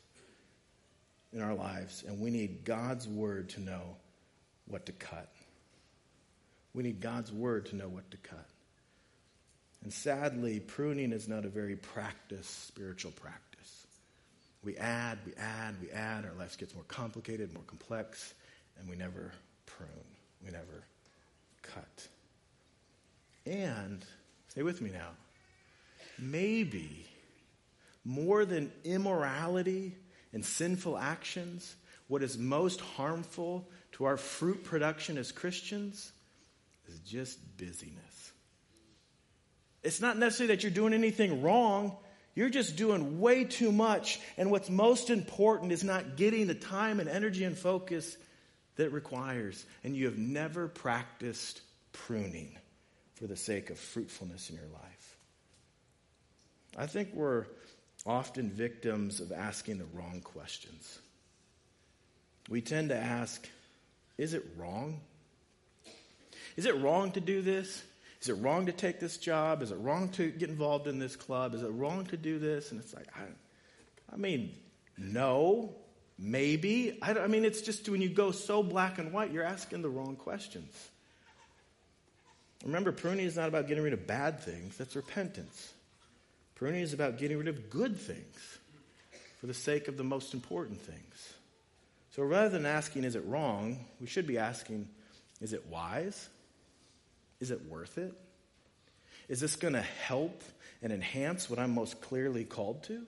in 1.34 1.42
our 1.42 1.54
lives, 1.54 2.04
and 2.08 2.20
we 2.20 2.30
need 2.30 2.64
God's 2.64 3.08
word 3.08 3.50
to 3.50 3.62
know 3.62 3.82
what 4.68 4.86
to 4.86 4.92
cut. 4.92 5.30
We 6.74 6.84
need 6.84 7.02
God's 7.02 7.32
word 7.32 7.68
to 7.68 7.76
know 7.76 7.88
what 7.88 8.10
to 8.12 8.18
cut. 8.18 8.48
And 9.84 9.92
sadly, 9.92 10.60
pruning 10.60 11.12
is 11.12 11.28
not 11.28 11.44
a 11.46 11.50
very 11.50 11.76
practiced 11.76 12.68
spiritual 12.68 13.12
practice. 13.12 13.88
We 14.64 14.78
add, 14.78 15.20
we 15.26 15.34
add, 15.34 15.76
we 15.82 15.92
add. 15.92 16.26
Our 16.26 16.34
lives 16.38 16.56
gets 16.56 16.74
more 16.74 16.86
complicated, 16.88 17.54
more 17.54 17.64
complex, 17.68 18.34
and 18.80 18.90
we 18.90 18.96
never 18.96 19.32
prune. 19.66 19.90
We 20.44 20.52
never 20.52 20.86
cut. 21.62 22.08
And, 23.46 24.06
stay 24.48 24.64
with 24.64 24.82
me 24.82 24.90
now, 24.90 25.10
maybe 26.18 27.06
more 28.06 28.46
than 28.46 28.72
immorality 28.86 29.96
and 30.34 30.44
sinful 30.44 30.98
actions, 30.98 31.76
what 32.08 32.24
is 32.24 32.38
most 32.38 32.82
harmful 32.82 33.70
to 33.94 34.06
our 34.06 34.18
fruit 34.18 34.64
production 34.64 35.18
as 35.18 35.32
Christians 35.32 36.12
is 36.88 37.00
just 37.00 37.40
busyness. 37.58 38.32
It's 39.84 40.02
not 40.02 40.18
necessarily 40.18 40.56
that 40.56 40.64
you're 40.64 40.72
doing 40.72 40.94
anything 40.94 41.42
wrong. 41.42 41.96
You're 42.36 42.50
just 42.50 42.76
doing 42.76 43.20
way 43.20 43.44
too 43.44 43.72
much, 43.72 44.20
and 44.38 44.50
what's 44.50 44.70
most 44.70 45.12
important 45.12 45.72
is 45.72 45.84
not 45.84 46.16
getting 46.16 46.48
the 46.48 46.56
time 46.56 47.00
and 47.00 47.08
energy 47.08 47.44
and 47.44 47.56
focus 47.56 48.18
that 48.76 48.86
it 48.86 48.92
requires. 48.92 49.64
And 49.84 49.96
you 49.96 50.06
have 50.06 50.18
never 50.18 50.68
practiced 50.68 51.62
pruning 51.92 52.58
for 53.16 53.28
the 53.28 53.36
sake 53.36 53.70
of 53.70 53.78
fruitfulness 53.78 54.50
in 54.50 54.56
your 54.56 54.68
life. 54.74 55.18
I 56.76 56.88
think 56.88 57.14
we're 57.14 57.46
often 58.06 58.50
victims 58.50 59.20
of 59.20 59.32
asking 59.32 59.78
the 59.78 59.86
wrong 59.94 60.22
questions. 60.22 61.00
We 62.50 62.62
tend 62.62 62.90
to 62.90 62.98
ask, 62.98 63.48
is 64.18 64.34
it 64.34 64.46
wrong? 64.58 65.00
Is 66.58 66.66
it 66.66 66.76
wrong 66.82 67.12
to 67.12 67.22
do 67.22 67.42
this? 67.42 67.82
Is 68.22 68.30
it 68.30 68.34
wrong 68.34 68.68
to 68.68 68.72
take 68.72 69.00
this 69.00 69.18
job? 69.18 69.62
Is 69.62 69.72
it 69.72 69.76
wrong 69.76 70.10
to 70.10 70.30
get 70.32 70.50
involved 70.50 70.88
in 70.88 71.00
this 71.00 71.16
club? 71.16 71.54
Is 71.54 71.64
it 71.64 71.70
wrong 71.70 72.06
to 72.08 72.18
do 72.18 72.40
this? 72.40 72.72
And 72.72 72.80
it's 72.80 72.94
like, 72.94 73.08
I, 73.16 73.24
I 74.14 74.18
mean, 74.18 74.54
no, 74.98 75.76
maybe. 76.18 77.00
I, 77.02 77.14
I 77.14 77.28
mean, 77.28 77.46
it's 77.46 77.62
just 77.62 77.88
when 77.90 78.02
you 78.02 78.10
go 78.10 78.32
so 78.32 78.64
black 78.64 78.98
and 78.98 79.12
white, 79.12 79.32
you're 79.32 79.44
asking 79.44 79.82
the 79.82 79.90
wrong 79.90 80.16
questions. 80.16 80.90
Remember, 82.64 82.92
pruning 82.92 83.26
is 83.26 83.36
not 83.36 83.50
about 83.50 83.68
getting 83.68 83.84
rid 83.84 83.94
of 83.94 84.08
bad 84.08 84.40
things, 84.40 84.78
that's 84.78 84.96
repentance. 84.96 85.74
Pruning 86.56 86.82
is 86.82 86.94
about 86.94 87.18
getting 87.18 87.38
rid 87.38 87.48
of 87.48 87.70
good 87.70 87.98
things 87.98 88.60
for 89.40 89.48
the 89.48 89.54
sake 89.54 89.88
of 89.88 89.98
the 89.98 90.04
most 90.04 90.34
important 90.34 90.80
things. 90.82 91.34
So 92.12 92.24
rather 92.24 92.50
than 92.50 92.66
asking, 92.66 93.04
is 93.04 93.16
it 93.16 93.26
wrong, 93.26 93.86
we 94.00 94.08
should 94.08 94.28
be 94.28 94.38
asking, 94.38 94.88
is 95.42 95.54
it 95.54 95.66
wise? 95.68 96.30
Is 97.40 97.52
it 97.52 97.66
worth 97.66 97.98
it? 97.98 98.14
Is 99.28 99.40
this 99.40 99.56
going 99.56 99.74
to 99.74 99.82
help 99.82 100.44
and 100.82 100.94
enhance 100.94 101.50
what 101.50 101.60
I'm 101.60 101.74
most 101.74 102.02
clearly 102.02 102.44
called 102.44 102.84
to? 102.84 103.06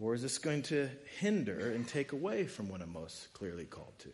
Or 0.00 0.14
is 0.14 0.22
this 0.22 0.38
going 0.38 0.62
to 0.64 0.88
hinder 1.18 1.72
and 1.72 1.88
take 1.88 2.12
away 2.12 2.46
from 2.46 2.68
what 2.68 2.80
I'm 2.80 2.92
most 2.92 3.32
clearly 3.32 3.64
called 3.64 3.94
to? 4.00 4.10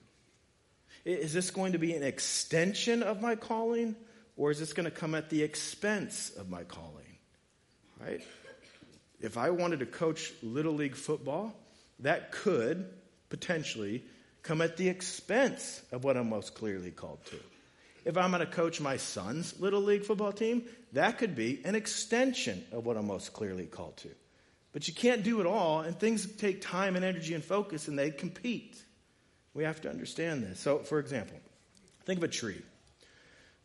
Is 1.04 1.34
this 1.34 1.50
going 1.50 1.72
to 1.72 1.78
be 1.78 1.94
an 1.94 2.02
extension 2.02 3.02
of 3.02 3.20
my 3.20 3.36
calling, 3.36 3.94
or 4.36 4.50
is 4.50 4.58
this 4.58 4.72
going 4.72 4.84
to 4.84 4.90
come 4.90 5.14
at 5.14 5.28
the 5.28 5.42
expense 5.42 6.30
of 6.30 6.48
my 6.48 6.64
calling? 6.64 7.03
Right? 8.00 8.22
If 9.20 9.38
I 9.38 9.50
wanted 9.50 9.80
to 9.80 9.86
coach 9.86 10.32
Little 10.42 10.74
League 10.74 10.96
football, 10.96 11.54
that 12.00 12.32
could 12.32 12.86
potentially 13.30 14.04
come 14.42 14.60
at 14.60 14.76
the 14.76 14.88
expense 14.88 15.82
of 15.92 16.04
what 16.04 16.16
I'm 16.16 16.28
most 16.28 16.54
clearly 16.54 16.90
called 16.90 17.24
to. 17.26 17.36
If 18.04 18.18
I'm 18.18 18.30
going 18.30 18.40
to 18.40 18.46
coach 18.46 18.80
my 18.80 18.98
son's 18.98 19.58
Little 19.58 19.80
League 19.80 20.04
football 20.04 20.32
team, 20.32 20.64
that 20.92 21.18
could 21.18 21.34
be 21.34 21.62
an 21.64 21.74
extension 21.74 22.62
of 22.70 22.84
what 22.84 22.96
I'm 22.96 23.06
most 23.06 23.32
clearly 23.32 23.64
called 23.64 23.96
to. 23.98 24.10
But 24.72 24.88
you 24.88 24.94
can't 24.94 25.22
do 25.22 25.40
it 25.40 25.46
all, 25.46 25.80
and 25.80 25.98
things 25.98 26.26
take 26.36 26.60
time 26.60 26.96
and 26.96 27.04
energy 27.04 27.32
and 27.32 27.42
focus, 27.42 27.88
and 27.88 27.98
they 27.98 28.10
compete. 28.10 28.76
We 29.54 29.64
have 29.64 29.80
to 29.82 29.88
understand 29.88 30.42
this. 30.42 30.60
So, 30.60 30.80
for 30.80 30.98
example, 30.98 31.38
think 32.04 32.18
of 32.18 32.24
a 32.24 32.28
tree. 32.28 32.60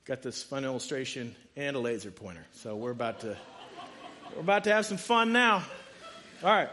Got 0.06 0.22
this 0.22 0.42
fun 0.42 0.63
illustration 0.63 1.36
and 1.58 1.76
a 1.76 1.80
laser 1.80 2.12
pointer. 2.12 2.46
So 2.54 2.76
we're 2.76 2.92
about 2.92 3.22
to 3.22 3.36
we're 4.36 4.42
about 4.42 4.63
to 4.65 4.74
have 4.74 4.86
some 4.86 4.98
fun 4.98 5.34
now. 5.34 5.63
All 6.44 6.50
right. 6.50 6.70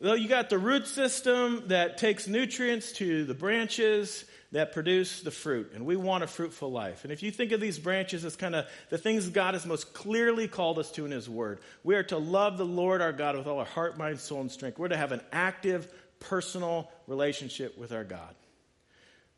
Well, 0.00 0.16
you 0.16 0.28
got 0.28 0.50
the 0.50 0.58
root 0.58 0.86
system 0.86 1.64
that 1.68 1.98
takes 1.98 2.26
nutrients 2.26 2.92
to 2.92 3.24
the 3.24 3.34
branches 3.34 4.24
that 4.52 4.72
produce 4.72 5.22
the 5.22 5.30
fruit, 5.30 5.72
and 5.74 5.84
we 5.84 5.96
want 5.96 6.22
a 6.22 6.26
fruitful 6.28 6.70
life. 6.70 7.02
And 7.02 7.12
if 7.12 7.22
you 7.22 7.30
think 7.30 7.50
of 7.52 7.60
these 7.60 7.78
branches 7.78 8.24
as 8.24 8.36
kind 8.36 8.54
of 8.54 8.66
the 8.90 8.98
things 8.98 9.28
God 9.28 9.54
has 9.54 9.66
most 9.66 9.94
clearly 9.94 10.46
called 10.46 10.78
us 10.78 10.92
to 10.92 11.04
in 11.04 11.10
His 11.10 11.28
Word, 11.28 11.58
we 11.82 11.96
are 11.96 12.04
to 12.04 12.18
love 12.18 12.58
the 12.58 12.66
Lord 12.66 13.00
our 13.00 13.12
God 13.12 13.36
with 13.36 13.46
all 13.46 13.58
our 13.58 13.64
heart, 13.64 13.98
mind, 13.98 14.20
soul, 14.20 14.40
and 14.40 14.52
strength. 14.52 14.78
We're 14.78 14.88
to 14.88 14.96
have 14.96 15.12
an 15.12 15.22
active, 15.32 15.92
personal 16.20 16.90
relationship 17.06 17.76
with 17.76 17.90
our 17.90 18.04
God. 18.04 18.34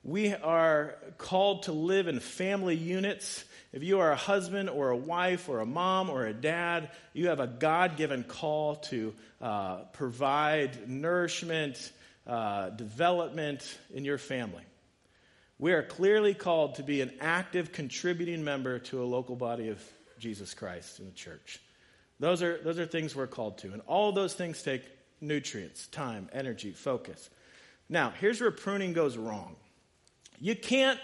We 0.07 0.33
are 0.33 0.95
called 1.19 1.64
to 1.64 1.73
live 1.73 2.07
in 2.07 2.21
family 2.21 2.77
units. 2.77 3.45
If 3.73 3.83
you 3.83 3.99
are 3.99 4.12
a 4.12 4.16
husband 4.16 4.71
or 4.71 4.90
a 4.90 4.97
wife 4.97 5.49
or 5.49 5.59
a 5.59 5.66
mom 5.66 6.11
or 6.11 6.27
a 6.27 6.33
dad, 6.33 6.92
you 7.12 7.27
have 7.27 7.40
a 7.40 7.49
God 7.49 7.97
given 7.97 8.23
call 8.23 8.77
to 8.77 9.12
uh, 9.40 9.79
provide 9.95 10.88
nourishment, 10.88 11.90
uh, 12.25 12.71
development 12.71 13.79
in 13.92 14.05
your 14.05 14.16
family. 14.16 14.62
We 15.59 15.73
are 15.73 15.83
clearly 15.83 16.35
called 16.35 16.77
to 16.77 16.85
be 16.85 17.01
an 17.01 17.11
active, 17.21 17.73
contributing 17.73 18.45
member 18.45 18.79
to 18.79 19.03
a 19.03 19.07
local 19.07 19.35
body 19.35 19.71
of 19.71 19.83
Jesus 20.21 20.55
Christ 20.55 21.01
in 21.01 21.07
the 21.07 21.12
church. 21.12 21.61
Those 22.21 22.45
are, 22.45 22.62
those 22.62 22.79
are 22.79 22.87
things 22.87 23.16
we're 23.16 23.27
called 23.27 23.59
to. 23.59 23.73
And 23.73 23.83
all 23.88 24.12
those 24.12 24.35
things 24.35 24.62
take 24.62 24.85
nutrients, 25.21 25.88
time, 25.88 26.29
energy, 26.33 26.71
focus. 26.71 27.29
Now, 27.88 28.12
here's 28.21 28.40
where 28.40 28.53
pruning 28.53 28.92
goes 28.92 29.16
wrong. 29.16 29.57
You 30.40 30.55
can't 30.55 31.01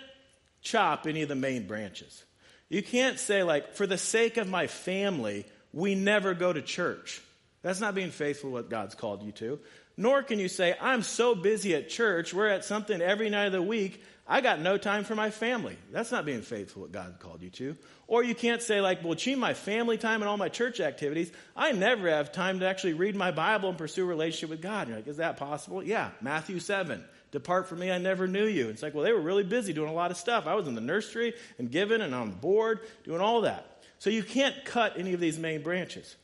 chop 0.61 1.07
any 1.07 1.23
of 1.23 1.29
the 1.29 1.35
main 1.35 1.67
branches. 1.67 2.25
You 2.69 2.83
can't 2.83 3.19
say, 3.19 3.43
like, 3.43 3.75
for 3.75 3.87
the 3.87 3.99
sake 3.99 4.37
of 4.37 4.49
my 4.49 4.67
family, 4.67 5.45
we 5.73 5.95
never 5.95 6.35
go 6.35 6.53
to 6.53 6.63
church. 6.63 7.21
That's 7.63 7.81
not 7.81 7.95
being 7.95 8.11
faithful 8.11 8.51
to 8.51 8.55
what 8.55 8.71
God's 8.71 8.95
called 8.95 9.23
you 9.23 9.33
to. 9.33 9.61
Nor 9.97 10.23
can 10.23 10.39
you 10.39 10.49
say, 10.49 10.75
I'm 10.81 11.03
so 11.03 11.35
busy 11.35 11.75
at 11.75 11.89
church, 11.89 12.33
we're 12.33 12.49
at 12.49 12.65
something 12.65 13.01
every 13.01 13.29
night 13.29 13.47
of 13.47 13.53
the 13.53 13.63
week, 13.63 14.03
I 14.27 14.41
got 14.41 14.61
no 14.61 14.79
time 14.79 15.03
for 15.03 15.17
my 15.17 15.31
family. 15.31 15.77
That's 15.91 16.13
not 16.13 16.25
being 16.25 16.43
faithful 16.43 16.83
what 16.83 16.93
God 16.93 17.17
called 17.19 17.43
you 17.43 17.51
to. 17.51 17.77
Or 18.07 18.23
you 18.23 18.35
can't 18.35 18.63
say, 18.63 18.81
like, 18.81 19.03
well, 19.03 19.15
between 19.15 19.41
my 19.41 19.53
family 19.53 19.99
time 19.99 20.23
and 20.23 20.29
all 20.29 20.37
my 20.37 20.49
church 20.49 20.81
activities, 20.81 21.33
I 21.57 21.73
never 21.73 22.09
have 22.09 22.31
time 22.31 22.61
to 22.61 22.69
actually 22.69 22.93
read 22.93 23.17
my 23.17 23.33
Bible 23.33 23.71
and 23.71 23.79
pursue 23.79 24.05
a 24.05 24.07
relationship 24.07 24.51
with 24.51 24.63
God. 24.63 24.87
You're 24.87 24.99
like, 24.99 25.09
is 25.09 25.17
that 25.17 25.39
possible? 25.39 25.83
Yeah, 25.83 26.11
Matthew 26.21 26.61
7. 26.61 27.05
Depart 27.33 27.69
from 27.69 27.81
me, 27.81 27.91
I 27.91 27.99
never 27.99 28.29
knew 28.29 28.47
you. 28.47 28.69
It's 28.69 28.83
like, 28.83 28.95
well, 28.95 29.03
they 29.03 29.13
were 29.13 29.21
really 29.21 29.43
busy 29.43 29.73
doing 29.73 29.89
a 29.89 29.95
lot 29.95 30.11
of 30.11 30.17
stuff. 30.17 30.47
I 30.47 30.55
was 30.55 30.69
in 30.69 30.75
the 30.75 30.81
nursery 30.81 31.35
and 31.59 31.71
giving 31.71 32.01
and 32.01 32.15
on 32.15 32.31
the 32.31 32.37
board, 32.37 32.81
doing 33.05 33.21
all 33.21 33.41
that. 33.41 33.83
So 33.99 34.11
you 34.11 34.23
can't 34.23 34.65
cut 34.65 34.99
any 34.99 35.15
of 35.15 35.21
these 35.21 35.39
main 35.39 35.63
branches. 35.63 36.15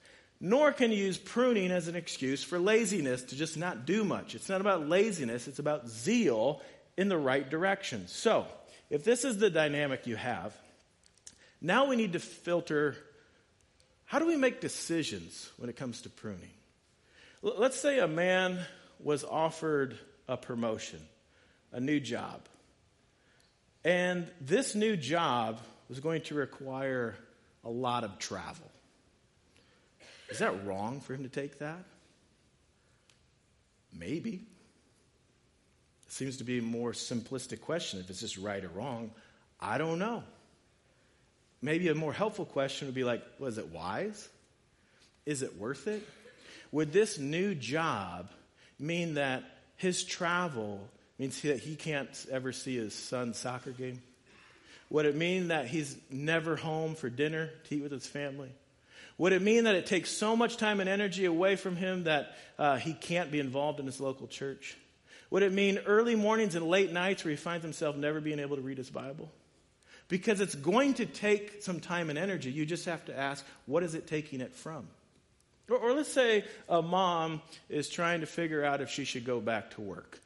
Nor 0.40 0.72
can 0.72 0.92
you 0.92 0.98
use 0.98 1.18
pruning 1.18 1.72
as 1.72 1.88
an 1.88 1.96
excuse 1.96 2.44
for 2.44 2.58
laziness 2.58 3.22
to 3.24 3.36
just 3.36 3.56
not 3.56 3.86
do 3.86 4.04
much. 4.04 4.36
It's 4.36 4.48
not 4.48 4.60
about 4.60 4.88
laziness, 4.88 5.48
it's 5.48 5.58
about 5.58 5.88
zeal 5.88 6.62
in 6.98 7.08
the 7.08 7.16
right 7.16 7.48
direction. 7.48 8.08
So, 8.08 8.44
if 8.90 9.04
this 9.04 9.24
is 9.24 9.38
the 9.38 9.50
dynamic 9.50 10.06
you 10.08 10.16
have, 10.16 10.52
now 11.62 11.86
we 11.86 11.94
need 11.94 12.12
to 12.14 12.18
filter 12.18 12.96
how 14.04 14.18
do 14.18 14.26
we 14.26 14.36
make 14.36 14.62
decisions 14.62 15.50
when 15.58 15.68
it 15.68 15.76
comes 15.76 16.00
to 16.02 16.08
pruning? 16.08 16.50
L- 17.44 17.56
let's 17.58 17.78
say 17.78 17.98
a 17.98 18.08
man 18.08 18.58
was 18.98 19.22
offered 19.22 19.98
a 20.26 20.38
promotion, 20.38 21.00
a 21.72 21.78
new 21.78 22.00
job. 22.00 22.40
And 23.84 24.26
this 24.40 24.74
new 24.74 24.96
job 24.96 25.60
was 25.90 26.00
going 26.00 26.22
to 26.22 26.34
require 26.34 27.16
a 27.64 27.68
lot 27.68 28.02
of 28.02 28.18
travel. 28.18 28.70
Is 30.30 30.38
that 30.38 30.64
wrong 30.64 31.00
for 31.00 31.14
him 31.14 31.24
to 31.24 31.28
take 31.28 31.58
that? 31.58 31.84
Maybe. 33.92 34.46
Seems 36.08 36.38
to 36.38 36.44
be 36.44 36.58
a 36.58 36.62
more 36.62 36.92
simplistic 36.92 37.60
question 37.60 38.00
if 38.00 38.08
it's 38.08 38.20
just 38.20 38.38
right 38.38 38.64
or 38.64 38.68
wrong. 38.68 39.10
I 39.60 39.78
don't 39.78 39.98
know. 39.98 40.22
Maybe 41.60 41.88
a 41.88 41.94
more 41.94 42.12
helpful 42.12 42.44
question 42.44 42.88
would 42.88 42.94
be 42.94 43.04
like, 43.04 43.22
was 43.38 43.58
it 43.58 43.68
wise? 43.68 44.28
Is 45.26 45.42
it 45.42 45.58
worth 45.58 45.86
it? 45.86 46.02
Would 46.72 46.92
this 46.92 47.18
new 47.18 47.54
job 47.54 48.30
mean 48.78 49.14
that 49.14 49.44
his 49.76 50.04
travel 50.04 50.80
means 51.18 51.40
that 51.42 51.58
he 51.58 51.76
can't 51.76 52.26
ever 52.30 52.52
see 52.52 52.76
his 52.76 52.94
son's 52.94 53.36
soccer 53.36 53.72
game? 53.72 54.00
Would 54.90 55.04
it 55.04 55.16
mean 55.16 55.48
that 55.48 55.66
he's 55.66 55.96
never 56.10 56.56
home 56.56 56.94
for 56.94 57.10
dinner 57.10 57.50
to 57.68 57.76
eat 57.76 57.82
with 57.82 57.92
his 57.92 58.06
family? 58.06 58.50
Would 59.18 59.32
it 59.32 59.42
mean 59.42 59.64
that 59.64 59.74
it 59.74 59.86
takes 59.86 60.10
so 60.10 60.36
much 60.36 60.56
time 60.56 60.80
and 60.80 60.88
energy 60.88 61.24
away 61.24 61.56
from 61.56 61.76
him 61.76 62.04
that 62.04 62.36
uh, 62.58 62.76
he 62.76 62.94
can't 62.94 63.30
be 63.30 63.40
involved 63.40 63.80
in 63.80 63.86
his 63.86 64.00
local 64.00 64.28
church? 64.28 64.76
Would 65.30 65.42
it 65.42 65.52
mean 65.52 65.78
early 65.86 66.14
mornings 66.14 66.54
and 66.54 66.66
late 66.66 66.92
nights 66.92 67.24
where 67.24 67.30
he 67.30 67.36
finds 67.36 67.64
himself 67.64 67.96
never 67.96 68.20
being 68.20 68.38
able 68.38 68.56
to 68.56 68.62
read 68.62 68.78
his 68.78 68.90
Bible? 68.90 69.30
Because 70.08 70.40
it's 70.40 70.54
going 70.54 70.94
to 70.94 71.06
take 71.06 71.62
some 71.62 71.80
time 71.80 72.08
and 72.08 72.18
energy. 72.18 72.50
You 72.50 72.64
just 72.64 72.86
have 72.86 73.04
to 73.06 73.18
ask, 73.18 73.44
what 73.66 73.82
is 73.82 73.94
it 73.94 74.06
taking 74.06 74.40
it 74.40 74.54
from? 74.54 74.88
Or, 75.68 75.76
or 75.76 75.92
let's 75.92 76.10
say 76.10 76.44
a 76.68 76.80
mom 76.80 77.42
is 77.68 77.90
trying 77.90 78.20
to 78.20 78.26
figure 78.26 78.64
out 78.64 78.80
if 78.80 78.88
she 78.88 79.04
should 79.04 79.26
go 79.26 79.38
back 79.38 79.72
to 79.72 79.82
work. 79.82 80.18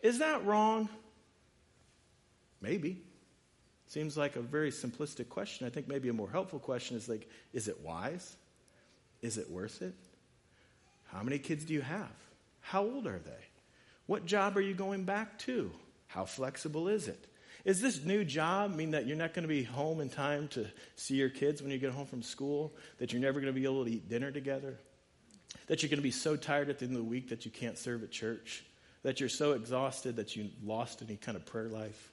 Is 0.00 0.20
that 0.20 0.44
wrong? 0.46 0.88
Maybe. 2.62 3.02
Seems 3.88 4.16
like 4.16 4.36
a 4.36 4.40
very 4.40 4.70
simplistic 4.70 5.28
question. 5.28 5.66
I 5.66 5.70
think 5.70 5.86
maybe 5.86 6.08
a 6.08 6.14
more 6.14 6.30
helpful 6.30 6.58
question 6.58 6.96
is 6.96 7.08
like, 7.08 7.28
is 7.52 7.68
it 7.68 7.80
wise? 7.82 8.36
Is 9.20 9.38
it 9.38 9.50
worth 9.50 9.82
it? 9.82 9.94
How 11.12 11.22
many 11.22 11.38
kids 11.38 11.64
do 11.64 11.74
you 11.74 11.82
have? 11.82 12.10
How 12.60 12.82
old 12.82 13.06
are 13.06 13.18
they? 13.18 13.45
What 14.06 14.26
job 14.26 14.56
are 14.56 14.60
you 14.60 14.74
going 14.74 15.04
back 15.04 15.38
to? 15.40 15.70
How 16.06 16.24
flexible 16.24 16.88
is 16.88 17.08
it? 17.08 17.26
Is 17.64 17.80
this 17.80 18.04
new 18.04 18.24
job 18.24 18.74
mean 18.74 18.92
that 18.92 19.08
you're 19.08 19.16
not 19.16 19.34
going 19.34 19.42
to 19.42 19.48
be 19.48 19.64
home 19.64 20.00
in 20.00 20.08
time 20.08 20.46
to 20.48 20.66
see 20.94 21.16
your 21.16 21.28
kids 21.28 21.60
when 21.60 21.72
you 21.72 21.78
get 21.78 21.90
home 21.90 22.06
from 22.06 22.22
school? 22.22 22.72
That 22.98 23.12
you're 23.12 23.20
never 23.20 23.40
going 23.40 23.52
to 23.52 23.60
be 23.60 23.66
able 23.66 23.84
to 23.84 23.90
eat 23.90 24.08
dinner 24.08 24.30
together? 24.30 24.78
That 25.66 25.82
you're 25.82 25.90
going 25.90 25.98
to 25.98 26.02
be 26.02 26.12
so 26.12 26.36
tired 26.36 26.70
at 26.70 26.78
the 26.78 26.84
end 26.84 26.94
of 26.94 27.02
the 27.02 27.08
week 27.08 27.30
that 27.30 27.44
you 27.44 27.50
can't 27.50 27.76
serve 27.76 28.04
at 28.04 28.12
church? 28.12 28.64
That 29.02 29.18
you're 29.18 29.28
so 29.28 29.52
exhausted 29.52 30.16
that 30.16 30.36
you 30.36 30.50
lost 30.64 31.02
any 31.02 31.16
kind 31.16 31.34
of 31.34 31.44
prayer 31.44 31.68
life? 31.68 32.12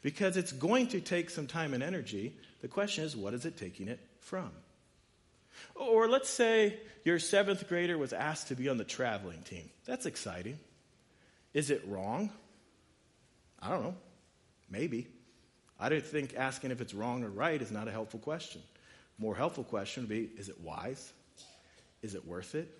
Because 0.00 0.38
it's 0.38 0.52
going 0.52 0.88
to 0.88 1.00
take 1.00 1.28
some 1.28 1.46
time 1.46 1.74
and 1.74 1.82
energy. 1.82 2.34
The 2.62 2.68
question 2.68 3.04
is, 3.04 3.14
what 3.14 3.34
is 3.34 3.44
it 3.44 3.58
taking 3.58 3.88
it 3.88 4.00
from? 4.20 4.50
Or 5.74 6.08
let's 6.08 6.30
say 6.30 6.78
your 7.04 7.18
seventh 7.18 7.68
grader 7.68 7.98
was 7.98 8.14
asked 8.14 8.48
to 8.48 8.54
be 8.54 8.70
on 8.70 8.78
the 8.78 8.84
traveling 8.84 9.42
team. 9.42 9.68
That's 9.84 10.06
exciting. 10.06 10.58
Is 11.54 11.70
it 11.70 11.82
wrong? 11.86 12.30
I 13.60 13.70
don't 13.70 13.82
know. 13.82 13.94
Maybe. 14.70 15.06
I 15.80 15.88
don't 15.88 16.04
think 16.04 16.34
asking 16.36 16.70
if 16.70 16.80
it's 16.80 16.94
wrong 16.94 17.24
or 17.24 17.28
right 17.28 17.60
is 17.60 17.70
not 17.70 17.88
a 17.88 17.92
helpful 17.92 18.20
question. 18.20 18.62
More 19.18 19.34
helpful 19.34 19.64
question 19.64 20.04
would 20.04 20.10
be 20.10 20.30
is 20.36 20.48
it 20.48 20.60
wise? 20.60 21.12
Is 22.02 22.14
it 22.14 22.26
worth 22.26 22.54
it? 22.54 22.72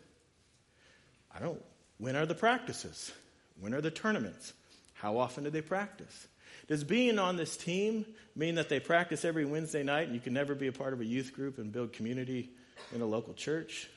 I 1.35 1.41
don't. 1.41 1.63
When 1.99 2.17
are 2.17 2.27
the 2.27 2.35
practices? 2.35 3.13
When 3.61 3.75
are 3.75 3.81
the 3.81 3.91
tournaments? 3.91 4.53
How 4.95 5.19
often 5.19 5.45
do 5.45 5.51
they 5.51 5.63
practice? 5.63 6.29
Does 6.69 6.85
being 6.85 7.19
on 7.19 7.37
this 7.37 7.57
team 7.57 8.05
mean 8.37 8.57
that 8.57 8.69
they 8.69 8.79
practice 8.79 9.25
every 9.25 9.45
Wednesday 9.45 9.83
night 9.83 10.07
and 10.07 10.15
you 10.15 10.21
can 10.21 10.33
never 10.33 10.55
be 10.55 10.67
a 10.67 10.73
part 10.73 10.93
of 10.93 11.01
a 11.01 11.05
youth 11.05 11.33
group 11.33 11.59
and 11.59 11.73
build 11.73 11.93
community 11.93 12.51
in 12.95 13.01
a 13.01 13.07
local 13.07 13.35
church? 13.35 13.89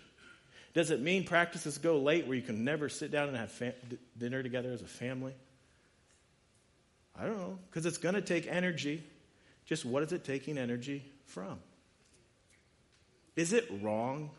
Does 0.73 0.89
it 0.89 1.01
mean 1.01 1.25
practices 1.25 1.77
go 1.77 1.99
late 1.99 2.27
where 2.27 2.35
you 2.35 2.41
can 2.41 2.63
never 2.63 2.87
sit 2.87 3.11
down 3.11 3.27
and 3.27 3.37
have 3.37 3.51
fam- 3.51 3.73
dinner 4.17 4.41
together 4.41 4.71
as 4.71 4.81
a 4.81 4.87
family? 4.87 5.33
I 7.19 7.25
don't 7.25 7.37
know, 7.37 7.59
because 7.69 7.85
it's 7.85 7.97
going 7.97 8.15
to 8.15 8.21
take 8.21 8.47
energy. 8.47 9.03
Just 9.65 9.85
what 9.85 10.01
is 10.03 10.13
it 10.13 10.23
taking 10.23 10.57
energy 10.57 11.03
from? 11.25 11.59
Is 13.35 13.53
it 13.53 13.69
wrong 13.81 14.29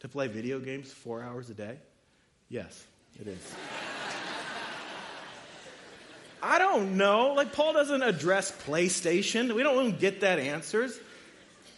to 0.00 0.08
play 0.08 0.28
video 0.28 0.58
games 0.58 0.92
four 0.92 1.22
hours 1.22 1.50
a 1.50 1.54
day? 1.54 1.76
Yes, 2.48 2.84
it 3.20 3.26
is. 3.26 3.54
I 6.42 6.58
don't 6.58 6.96
know. 6.96 7.34
Like 7.34 7.52
Paul 7.52 7.72
doesn't 7.74 8.02
address 8.02 8.50
PlayStation. 8.66 9.52
We 9.54 9.62
don't 9.62 9.86
even 9.86 9.98
get 9.98 10.22
that 10.22 10.38
answers. 10.38 10.98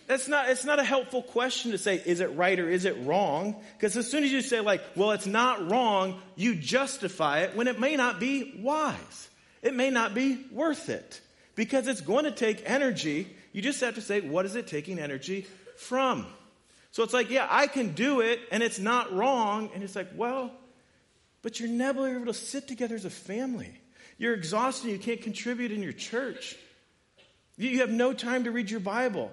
That's 0.07 0.28
not, 0.28 0.50
it's 0.50 0.64
not 0.64 0.78
a 0.78 0.84
helpful 0.84 1.22
question 1.22 1.70
to 1.70 1.78
say, 1.78 2.03
is 2.05 2.20
it 2.20 2.36
right 2.36 2.59
or 2.59 2.68
is 2.68 2.84
it 2.84 2.96
wrong? 3.05 3.57
Because 3.76 3.96
as 3.96 4.11
soon 4.11 4.24
as 4.24 4.32
you 4.32 4.42
say, 4.42 4.61
like, 4.61 4.82
well, 4.96 5.12
it's 5.12 5.26
not 5.26 5.70
wrong, 5.70 6.20
you 6.36 6.55
justify 6.55 7.40
it 7.40 7.57
when 7.57 7.68
it 7.68 7.80
may 7.80 7.96
not 7.96 8.20
be 8.20 8.61
wise. 8.62 9.28
It 9.62 9.74
may 9.74 9.90
not 9.90 10.14
be 10.14 10.44
worth 10.50 10.88
it. 10.88 11.20
Because 11.55 11.86
it's 11.86 12.00
going 12.00 12.24
to 12.24 12.30
take 12.30 12.62
energy. 12.68 13.28
You 13.53 13.62
just 13.62 13.80
have 13.80 13.94
to 13.94 14.00
say, 14.00 14.20
what 14.20 14.46
is 14.46 14.57
it 14.57 14.66
taking 14.66 14.98
energy 14.98 15.46
from? 15.76 16.26
So 16.90 17.03
it's 17.03 17.14
like, 17.14 17.30
yeah, 17.30 17.46
I 17.48 17.66
can 17.66 17.92
do 17.92 18.20
it 18.20 18.40
and 18.50 18.62
it's 18.62 18.78
not 18.78 19.12
wrong. 19.12 19.70
And 19.74 19.82
it's 19.82 19.96
like, 19.96 20.11
well, 20.14 20.50
but 21.42 21.59
you're 21.59 21.68
never 21.68 22.09
able 22.14 22.26
to 22.26 22.34
sit 22.34 22.68
together 22.68 22.94
as 22.94 23.05
a 23.05 23.11
family. 23.11 23.72
You're 24.18 24.34
exhausted. 24.34 24.90
You 24.90 24.98
can't 24.98 25.22
contribute 25.22 25.72
in 25.72 25.82
your 25.82 25.92
church. 25.92 26.57
You 27.57 27.80
have 27.80 27.90
no 27.90 28.12
time 28.12 28.44
to 28.44 28.50
read 28.50 28.70
your 28.70 28.80
Bible. 28.80 29.30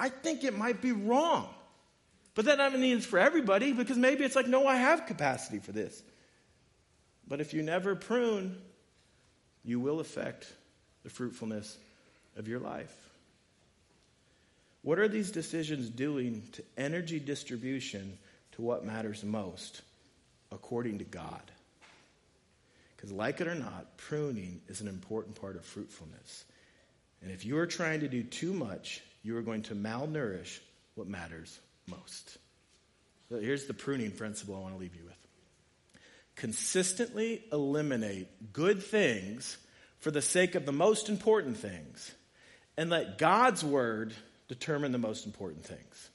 I 0.00 0.08
think 0.08 0.44
it 0.44 0.56
might 0.56 0.80
be 0.80 0.92
wrong. 0.92 1.46
But 2.34 2.46
that 2.46 2.56
doesn't 2.56 2.80
mean 2.80 2.96
it's 2.96 3.04
for 3.04 3.18
everybody 3.18 3.74
because 3.74 3.98
maybe 3.98 4.24
it's 4.24 4.34
like, 4.34 4.46
no, 4.46 4.66
I 4.66 4.76
have 4.76 5.04
capacity 5.04 5.58
for 5.58 5.72
this. 5.72 6.02
But 7.28 7.42
if 7.42 7.52
you 7.52 7.62
never 7.62 7.94
prune, 7.94 8.56
you 9.62 9.78
will 9.78 10.00
affect 10.00 10.50
the 11.02 11.10
fruitfulness 11.10 11.76
of 12.36 12.48
your 12.48 12.60
life. 12.60 12.94
What 14.80 14.98
are 14.98 15.08
these 15.08 15.30
decisions 15.30 15.90
doing 15.90 16.44
to 16.52 16.64
energy 16.78 17.20
distribution 17.20 18.16
to 18.52 18.62
what 18.62 18.86
matters 18.86 19.22
most 19.22 19.82
according 20.50 20.98
to 20.98 21.04
God? 21.04 21.42
Because, 22.96 23.12
like 23.12 23.42
it 23.42 23.48
or 23.48 23.54
not, 23.54 23.98
pruning 23.98 24.62
is 24.68 24.80
an 24.80 24.88
important 24.88 25.38
part 25.38 25.56
of 25.56 25.64
fruitfulness. 25.66 26.46
And 27.20 27.30
if 27.30 27.44
you 27.44 27.58
are 27.58 27.66
trying 27.66 28.00
to 28.00 28.08
do 28.08 28.22
too 28.22 28.54
much, 28.54 29.02
you 29.22 29.36
are 29.36 29.42
going 29.42 29.62
to 29.62 29.74
malnourish 29.74 30.58
what 30.94 31.06
matters 31.06 31.58
most. 31.86 32.38
So 33.28 33.38
here's 33.38 33.66
the 33.66 33.74
pruning 33.74 34.10
principle 34.10 34.56
I 34.56 34.60
want 34.60 34.74
to 34.74 34.80
leave 34.80 34.96
you 34.96 35.04
with 35.04 35.20
consistently 36.40 37.42
eliminate 37.52 38.52
good 38.54 38.82
things 38.82 39.58
for 39.98 40.10
the 40.10 40.22
sake 40.22 40.54
of 40.54 40.64
the 40.64 40.72
most 40.72 41.10
important 41.10 41.58
things, 41.58 42.12
and 42.78 42.88
let 42.88 43.18
God's 43.18 43.62
word 43.62 44.14
determine 44.48 44.90
the 44.90 44.98
most 44.98 45.26
important 45.26 45.66
things. 45.66 46.08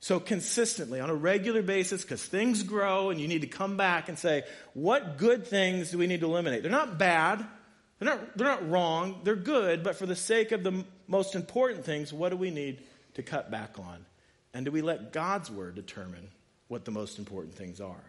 So, 0.00 0.20
consistently, 0.20 1.00
on 1.00 1.08
a 1.08 1.14
regular 1.14 1.62
basis, 1.62 2.02
because 2.02 2.22
things 2.22 2.62
grow 2.62 3.08
and 3.08 3.18
you 3.18 3.26
need 3.26 3.40
to 3.40 3.46
come 3.46 3.78
back 3.78 4.10
and 4.10 4.18
say, 4.18 4.42
what 4.74 5.16
good 5.16 5.46
things 5.46 5.90
do 5.90 5.98
we 5.98 6.06
need 6.06 6.20
to 6.20 6.26
eliminate? 6.26 6.62
They're 6.62 6.70
not 6.70 6.98
bad, 6.98 7.46
they're 8.00 8.08
not, 8.08 8.36
they're 8.36 8.46
not 8.46 8.68
wrong, 8.68 9.20
they're 9.24 9.36
good, 9.36 9.84
but 9.84 9.94
for 9.94 10.06
the 10.06 10.16
sake 10.16 10.52
of 10.52 10.64
the 10.64 10.84
most 11.06 11.34
important 11.34 11.84
things, 11.84 12.12
what 12.12 12.30
do 12.30 12.36
we 12.36 12.50
need 12.50 12.82
to 13.14 13.22
cut 13.22 13.50
back 13.50 13.78
on? 13.78 14.04
And 14.54 14.64
do 14.64 14.72
we 14.72 14.80
let 14.80 15.12
God's 15.12 15.50
word 15.50 15.74
determine 15.74 16.28
what 16.68 16.84
the 16.84 16.90
most 16.90 17.18
important 17.18 17.54
things 17.54 17.80
are? 17.80 18.02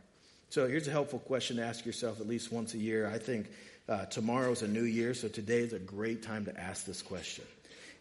So 0.50 0.68
here's 0.68 0.88
a 0.88 0.92
helpful 0.92 1.20
question 1.20 1.58
to 1.58 1.64
ask 1.64 1.86
yourself 1.86 2.20
at 2.22 2.28
least 2.28 2.52
once 2.52 2.74
a 2.74 2.78
year. 2.78 3.08
I 3.08 3.18
think 3.18 3.50
uh, 3.88 4.06
tomorrow's 4.06 4.62
a 4.62 4.68
new 4.68 4.84
year, 4.84 5.14
so 5.14 5.28
today 5.28 5.60
is 5.60 5.74
a 5.74 5.80
great 5.80 6.24
time 6.24 6.46
to 6.46 6.60
ask 6.60 6.86
this 6.86 7.02
question. 7.02 7.46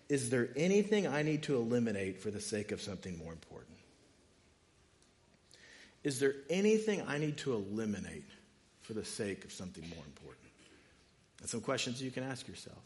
Is 0.09 0.30
there 0.30 0.49
anything 0.57 1.07
I 1.07 1.22
need 1.22 1.43
to 1.45 1.57
eliminate 1.57 2.20
for 2.20 2.30
the 2.30 2.41
sake 2.41 2.72
of 2.72 2.80
something 2.80 3.18
more 3.18 3.32
important? 3.32 3.76
Is 6.03 6.18
there 6.18 6.34
anything 6.49 7.03
I 7.07 7.18
need 7.18 7.36
to 7.38 7.55
eliminate 7.55 8.24
for 8.82 8.95
the 8.95 9.05
sake 9.05 9.45
of 9.45 9.53
something 9.53 9.84
more 9.95 10.05
important? 10.05 10.39
And 11.41 11.49
some 11.49 11.61
questions 11.61 12.03
you 12.03 12.11
can 12.11 12.22
ask 12.22 12.47
yourself. 12.49 12.78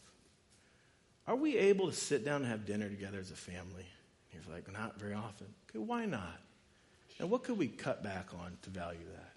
Are 1.27 1.35
we 1.35 1.57
able 1.57 1.87
to 1.87 1.95
sit 1.95 2.23
down 2.23 2.41
and 2.41 2.51
have 2.51 2.65
dinner 2.65 2.87
together 2.87 3.19
as 3.19 3.31
a 3.31 3.35
family? 3.35 3.85
You're 4.31 4.43
like, 4.53 4.71
not 4.71 4.99
very 4.99 5.13
often. 5.13 5.47
Okay, 5.69 5.79
why 5.79 6.05
not? 6.05 6.39
And 7.19 7.29
what 7.29 7.43
could 7.43 7.57
we 7.57 7.67
cut 7.67 8.03
back 8.03 8.27
on 8.33 8.57
to 8.63 8.69
value 8.69 9.05
that? 9.13 9.31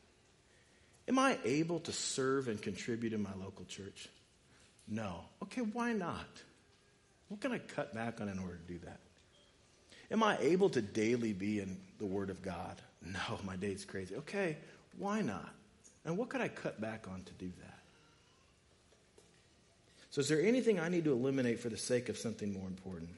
Am 1.09 1.19
I 1.19 1.39
able 1.45 1.81
to 1.81 1.93
serve 1.93 2.49
and 2.49 2.61
contribute 2.61 3.13
in 3.13 3.23
my 3.23 3.33
local 3.43 3.65
church? 3.65 4.09
No. 4.87 5.21
Okay, 5.43 5.63
why 5.63 5.93
not? 5.93 6.27
What 7.29 7.41
can 7.41 7.53
I 7.53 7.59
cut 7.59 7.95
back 7.95 8.21
on 8.21 8.29
in 8.29 8.39
order 8.39 8.57
to 8.57 8.73
do 8.73 8.79
that? 8.85 9.01
Am 10.11 10.23
I 10.23 10.39
able 10.39 10.71
to 10.71 10.83
daily 10.83 11.33
be 11.33 11.61
in 11.61 11.79
the 11.99 12.07
Word 12.07 12.31
of 12.31 12.43
God? 12.43 12.81
No, 13.03 13.39
my 13.45 13.57
day's 13.57 13.85
crazy. 13.85 14.17
Okay, 14.17 14.57
why 14.99 15.23
not? 15.23 15.49
And 16.05 16.17
what 16.17 16.29
could 16.29 16.41
I 16.41 16.49
cut 16.49 16.81
back 16.81 17.07
on 17.09 17.23
to 17.23 17.33
do 17.35 17.51
that? 17.61 17.78
So, 20.19 20.23
is 20.23 20.29
there 20.31 20.43
anything 20.43 20.81
I 20.81 20.89
need 20.89 21.05
to 21.05 21.13
eliminate 21.13 21.61
for 21.61 21.69
the 21.69 21.77
sake 21.77 22.09
of 22.09 22.19
something 22.19 22.53
more 22.53 22.67
important? 22.67 23.11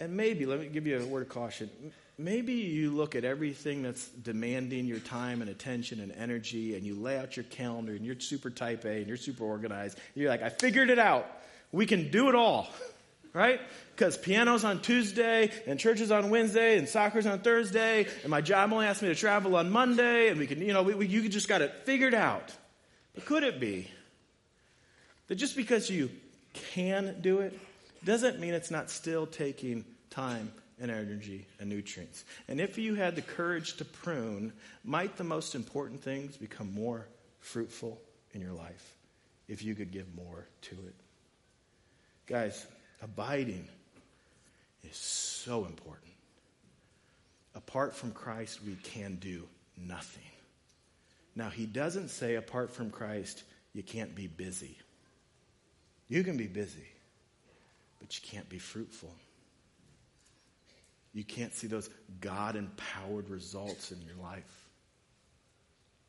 And 0.00 0.16
maybe, 0.16 0.46
let 0.46 0.58
me 0.58 0.68
give 0.68 0.86
you 0.86 0.98
a 0.98 1.04
word 1.04 1.20
of 1.20 1.28
caution. 1.28 1.68
Maybe 2.16 2.54
you 2.54 2.92
look 2.92 3.14
at 3.14 3.26
everything 3.26 3.82
that's 3.82 4.08
demanding 4.08 4.86
your 4.86 5.00
time 5.00 5.42
and 5.42 5.50
attention 5.50 6.00
and 6.00 6.10
energy, 6.12 6.76
and 6.76 6.86
you 6.86 6.94
lay 6.94 7.18
out 7.18 7.36
your 7.36 7.44
calendar, 7.44 7.92
and 7.92 8.06
you're 8.06 8.18
super 8.18 8.48
type 8.48 8.86
A, 8.86 8.96
and 8.96 9.06
you're 9.06 9.18
super 9.18 9.44
organized. 9.44 9.98
You're 10.14 10.30
like, 10.30 10.40
I 10.40 10.48
figured 10.48 10.88
it 10.88 10.98
out. 10.98 11.26
We 11.72 11.84
can 11.84 12.10
do 12.10 12.30
it 12.30 12.34
all, 12.34 12.68
right? 13.34 13.60
Because 13.94 14.16
piano's 14.16 14.64
on 14.64 14.80
Tuesday, 14.80 15.50
and 15.66 15.78
church 15.78 16.00
is 16.00 16.10
on 16.10 16.30
Wednesday, 16.30 16.78
and 16.78 16.88
soccer's 16.88 17.26
on 17.26 17.40
Thursday, 17.40 18.06
and 18.22 18.30
my 18.30 18.40
job 18.40 18.72
only 18.72 18.86
asks 18.86 19.02
me 19.02 19.08
to 19.08 19.14
travel 19.14 19.56
on 19.56 19.70
Monday, 19.70 20.30
and 20.30 20.40
we 20.40 20.46
can, 20.46 20.62
you 20.62 20.72
know, 20.72 20.84
we, 20.84 20.94
we, 20.94 21.06
you 21.06 21.28
just 21.28 21.48
got 21.48 21.60
it 21.60 21.82
figured 21.84 22.14
out. 22.14 22.50
But 23.14 23.26
could 23.26 23.42
it 23.42 23.60
be 23.60 23.90
that 25.28 25.36
just 25.36 25.56
because 25.56 25.90
you 25.90 26.10
can 26.52 27.16
do 27.20 27.40
it 27.40 27.58
doesn't 28.04 28.38
mean 28.38 28.54
it's 28.54 28.70
not 28.70 28.90
still 28.90 29.26
taking 29.26 29.84
time 30.10 30.52
and 30.80 30.90
energy 30.90 31.46
and 31.60 31.68
nutrients. 31.68 32.24
And 32.48 32.60
if 32.60 32.78
you 32.78 32.94
had 32.94 33.16
the 33.16 33.22
courage 33.22 33.76
to 33.76 33.84
prune, 33.84 34.52
might 34.84 35.16
the 35.16 35.24
most 35.24 35.54
important 35.54 36.02
things 36.02 36.36
become 36.36 36.72
more 36.72 37.06
fruitful 37.40 38.00
in 38.32 38.40
your 38.40 38.52
life 38.52 38.96
if 39.48 39.62
you 39.62 39.74
could 39.74 39.92
give 39.92 40.14
more 40.14 40.46
to 40.62 40.74
it? 40.74 40.94
Guys, 42.26 42.66
abiding 43.02 43.68
is 44.82 44.96
so 44.96 45.64
important. 45.64 46.12
Apart 47.54 47.94
from 47.94 48.10
Christ, 48.12 48.60
we 48.66 48.74
can 48.76 49.16
do 49.16 49.44
nothing. 49.76 50.22
Now, 51.36 51.50
he 51.50 51.66
doesn't 51.66 52.08
say 52.08 52.36
apart 52.36 52.70
from 52.70 52.90
Christ, 52.90 53.42
you 53.72 53.82
can't 53.82 54.14
be 54.14 54.26
busy. 54.26 54.78
You 56.08 56.22
can 56.22 56.36
be 56.36 56.46
busy, 56.46 56.86
but 58.00 58.14
you 58.16 58.28
can't 58.28 58.48
be 58.48 58.58
fruitful. 58.58 59.14
You 61.12 61.24
can't 61.24 61.54
see 61.54 61.66
those 61.66 61.88
God 62.20 62.56
empowered 62.56 63.30
results 63.30 63.92
in 63.92 64.02
your 64.02 64.16
life. 64.16 64.66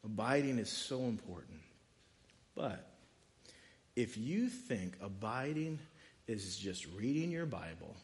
Abiding 0.03 0.59
is 0.59 0.69
so 0.69 1.01
important. 1.01 1.59
But 2.55 2.87
if 3.95 4.17
you 4.17 4.49
think 4.49 4.95
abiding 5.01 5.79
is 6.27 6.57
just 6.57 6.87
reading 6.95 7.31
your 7.31 7.45
Bible 7.45 7.95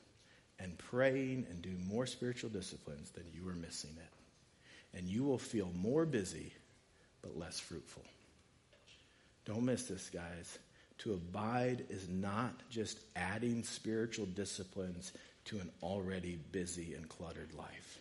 and 0.60 0.78
praying 0.78 1.48
and 1.50 1.62
doing 1.62 1.86
more 1.88 2.06
spiritual 2.06 2.50
disciplines, 2.50 3.12
then 3.12 3.26
you 3.34 3.48
are 3.50 3.56
missing 3.56 3.96
it. 3.98 4.98
And 4.98 5.08
you 5.08 5.24
will 5.24 5.40
feel 5.40 5.72
more 5.76 6.06
busy, 6.06 6.54
but 7.22 7.38
less 7.38 7.60
fruitful. 7.60 8.04
Don't 9.46 9.64
miss 9.64 9.84
this, 9.84 10.10
guys. 10.10 10.60
To 11.02 11.14
abide 11.14 11.86
is 11.90 12.08
not 12.10 12.54
just 12.70 13.00
adding 13.16 13.64
spiritual 13.64 14.28
disciplines 14.28 15.12
to 15.46 15.58
an 15.58 15.72
already 15.82 16.38
busy 16.52 16.94
and 16.94 17.10
cluttered 17.10 17.54
life. 17.56 18.00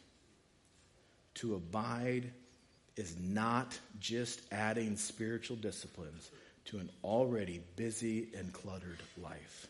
To 1.37 1.55
abide 1.55 2.31
is 2.97 3.17
not 3.19 3.79
just 4.01 4.43
adding 4.53 4.97
spiritual 4.97 5.57
disciplines 5.57 6.31
to 6.67 6.79
an 6.79 6.91
already 7.03 7.63
busy 7.75 8.29
and 8.37 8.53
cluttered 8.53 9.01
life. 9.17 9.67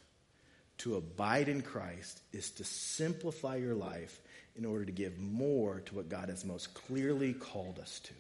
To 0.79 0.97
abide 0.97 1.49
in 1.49 1.63
Christ 1.63 2.21
is 2.33 2.51
to 2.53 2.65
simplify 2.65 3.57
your 3.57 3.77
life 3.77 4.21
in 4.57 4.65
order 4.65 4.85
to 4.85 4.93
give 4.93 5.21
more 5.21 5.81
to 5.87 5.95
what 5.95 6.09
God 6.09 6.31
has 6.31 6.45
most 6.45 6.75
clearly 6.75 7.35
called 7.35 7.79
us 7.79 8.01
to. 8.01 8.15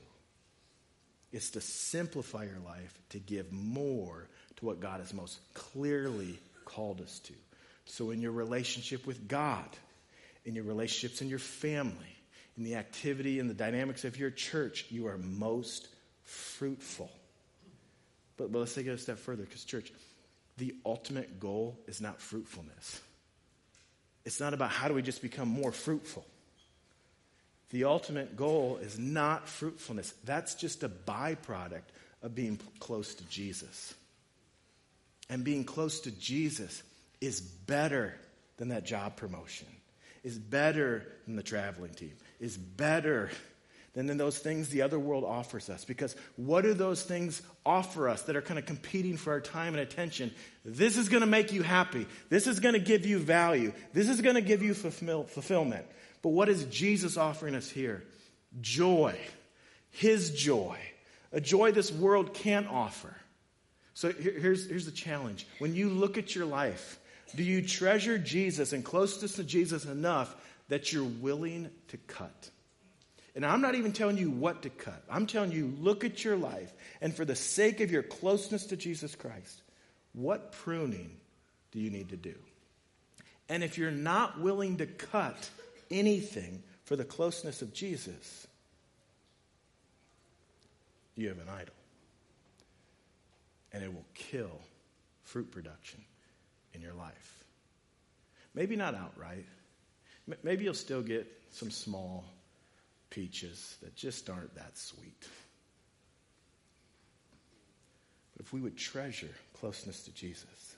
It's 1.32 1.50
to 1.50 1.60
simplify 1.60 2.44
your 2.44 2.60
life 2.64 2.96
to 3.10 3.18
give 3.18 3.50
more 3.50 4.28
to 4.60 4.66
what 4.66 4.80
God 4.80 5.00
has 5.00 5.12
most 5.12 5.40
clearly 5.54 6.38
called 6.64 7.00
us 7.00 7.18
to. 7.20 7.34
So, 7.86 8.10
in 8.10 8.20
your 8.20 8.32
relationship 8.32 9.06
with 9.06 9.26
God, 9.26 9.68
in 10.44 10.54
your 10.54 10.64
relationships 10.64 11.20
in 11.20 11.28
your 11.28 11.38
family, 11.38 12.16
in 12.56 12.62
the 12.62 12.76
activity 12.76 13.40
and 13.40 13.50
the 13.50 13.54
dynamics 13.54 14.04
of 14.04 14.18
your 14.18 14.30
church, 14.30 14.86
you 14.90 15.06
are 15.08 15.18
most 15.18 15.88
fruitful. 16.24 17.10
But, 18.36 18.52
but 18.52 18.58
let's 18.60 18.74
take 18.74 18.86
it 18.86 18.90
a 18.90 18.98
step 18.98 19.18
further 19.18 19.42
because, 19.42 19.64
church, 19.64 19.92
the 20.56 20.74
ultimate 20.84 21.40
goal 21.40 21.78
is 21.86 22.00
not 22.00 22.20
fruitfulness. 22.20 23.00
It's 24.24 24.40
not 24.40 24.54
about 24.54 24.70
how 24.70 24.88
do 24.88 24.94
we 24.94 25.02
just 25.02 25.22
become 25.22 25.48
more 25.48 25.72
fruitful. 25.72 26.24
The 27.70 27.84
ultimate 27.84 28.36
goal 28.36 28.78
is 28.82 28.98
not 28.98 29.48
fruitfulness. 29.48 30.12
That's 30.24 30.54
just 30.54 30.82
a 30.82 30.88
byproduct 30.88 31.88
of 32.22 32.34
being 32.34 32.58
close 32.78 33.14
to 33.14 33.24
Jesus. 33.24 33.94
And 35.30 35.44
being 35.44 35.64
close 35.64 36.00
to 36.00 36.10
Jesus 36.10 36.82
is 37.20 37.40
better 37.40 38.14
than 38.56 38.68
that 38.68 38.84
job 38.84 39.16
promotion, 39.16 39.68
is 40.24 40.38
better 40.38 41.06
than 41.24 41.36
the 41.36 41.42
traveling 41.42 41.94
team, 41.94 42.12
is 42.40 42.58
better 42.58 43.30
than 43.94 44.10
in 44.10 44.18
those 44.18 44.38
things 44.38 44.68
the 44.68 44.82
other 44.82 44.98
world 44.98 45.24
offers 45.24 45.70
us. 45.70 45.84
Because 45.84 46.16
what 46.36 46.62
do 46.62 46.74
those 46.74 47.02
things 47.02 47.42
offer 47.64 48.08
us 48.08 48.22
that 48.22 48.36
are 48.36 48.42
kind 48.42 48.58
of 48.58 48.66
competing 48.66 49.16
for 49.16 49.32
our 49.32 49.40
time 49.40 49.74
and 49.74 49.80
attention? 49.80 50.32
This 50.64 50.96
is 50.96 51.08
going 51.08 51.22
to 51.22 51.26
make 51.26 51.52
you 51.52 51.62
happy. 51.62 52.06
This 52.28 52.46
is 52.46 52.60
going 52.60 52.74
to 52.74 52.80
give 52.80 53.06
you 53.06 53.18
value. 53.18 53.72
This 53.92 54.08
is 54.08 54.20
going 54.20 54.34
to 54.34 54.42
give 54.42 54.62
you 54.62 54.74
fulfill- 54.74 55.24
fulfillment. 55.24 55.86
But 56.22 56.30
what 56.30 56.48
is 56.48 56.64
Jesus 56.64 57.16
offering 57.16 57.54
us 57.54 57.68
here? 57.70 58.04
Joy. 58.60 59.16
His 59.90 60.30
joy. 60.30 60.78
A 61.32 61.40
joy 61.40 61.70
this 61.70 61.92
world 61.92 62.34
can't 62.34 62.66
offer. 62.68 63.14
So 64.00 64.10
here's, 64.10 64.66
here's 64.66 64.86
the 64.86 64.92
challenge. 64.92 65.46
When 65.58 65.74
you 65.74 65.90
look 65.90 66.16
at 66.16 66.34
your 66.34 66.46
life, 66.46 66.98
do 67.36 67.42
you 67.42 67.60
treasure 67.60 68.16
Jesus 68.16 68.72
and 68.72 68.82
closeness 68.82 69.34
to 69.34 69.44
Jesus 69.44 69.84
enough 69.84 70.34
that 70.70 70.90
you're 70.90 71.04
willing 71.04 71.68
to 71.88 71.98
cut? 71.98 72.48
And 73.34 73.44
I'm 73.44 73.60
not 73.60 73.74
even 73.74 73.92
telling 73.92 74.16
you 74.16 74.30
what 74.30 74.62
to 74.62 74.70
cut. 74.70 75.04
I'm 75.10 75.26
telling 75.26 75.52
you, 75.52 75.76
look 75.78 76.02
at 76.02 76.24
your 76.24 76.36
life. 76.36 76.72
And 77.02 77.14
for 77.14 77.26
the 77.26 77.36
sake 77.36 77.82
of 77.82 77.90
your 77.90 78.02
closeness 78.02 78.64
to 78.68 78.76
Jesus 78.78 79.14
Christ, 79.14 79.60
what 80.14 80.52
pruning 80.52 81.18
do 81.70 81.78
you 81.78 81.90
need 81.90 82.08
to 82.08 82.16
do? 82.16 82.36
And 83.50 83.62
if 83.62 83.76
you're 83.76 83.90
not 83.90 84.40
willing 84.40 84.78
to 84.78 84.86
cut 84.86 85.50
anything 85.90 86.62
for 86.84 86.96
the 86.96 87.04
closeness 87.04 87.60
of 87.60 87.74
Jesus, 87.74 88.46
you 91.16 91.28
have 91.28 91.38
an 91.38 91.50
idol. 91.50 91.74
And 93.72 93.82
it 93.82 93.92
will 93.92 94.06
kill 94.14 94.60
fruit 95.22 95.50
production 95.50 96.00
in 96.74 96.82
your 96.82 96.94
life. 96.94 97.44
Maybe 98.54 98.76
not 98.76 98.94
outright. 98.94 99.46
Maybe 100.42 100.64
you'll 100.64 100.74
still 100.74 101.02
get 101.02 101.26
some 101.50 101.70
small 101.70 102.24
peaches 103.10 103.76
that 103.82 103.96
just 103.96 104.30
aren't 104.30 104.54
that 104.54 104.76
sweet. 104.76 105.26
But 108.36 108.46
if 108.46 108.52
we 108.52 108.60
would 108.60 108.76
treasure 108.76 109.34
closeness 109.54 110.04
to 110.04 110.14
Jesus, 110.14 110.76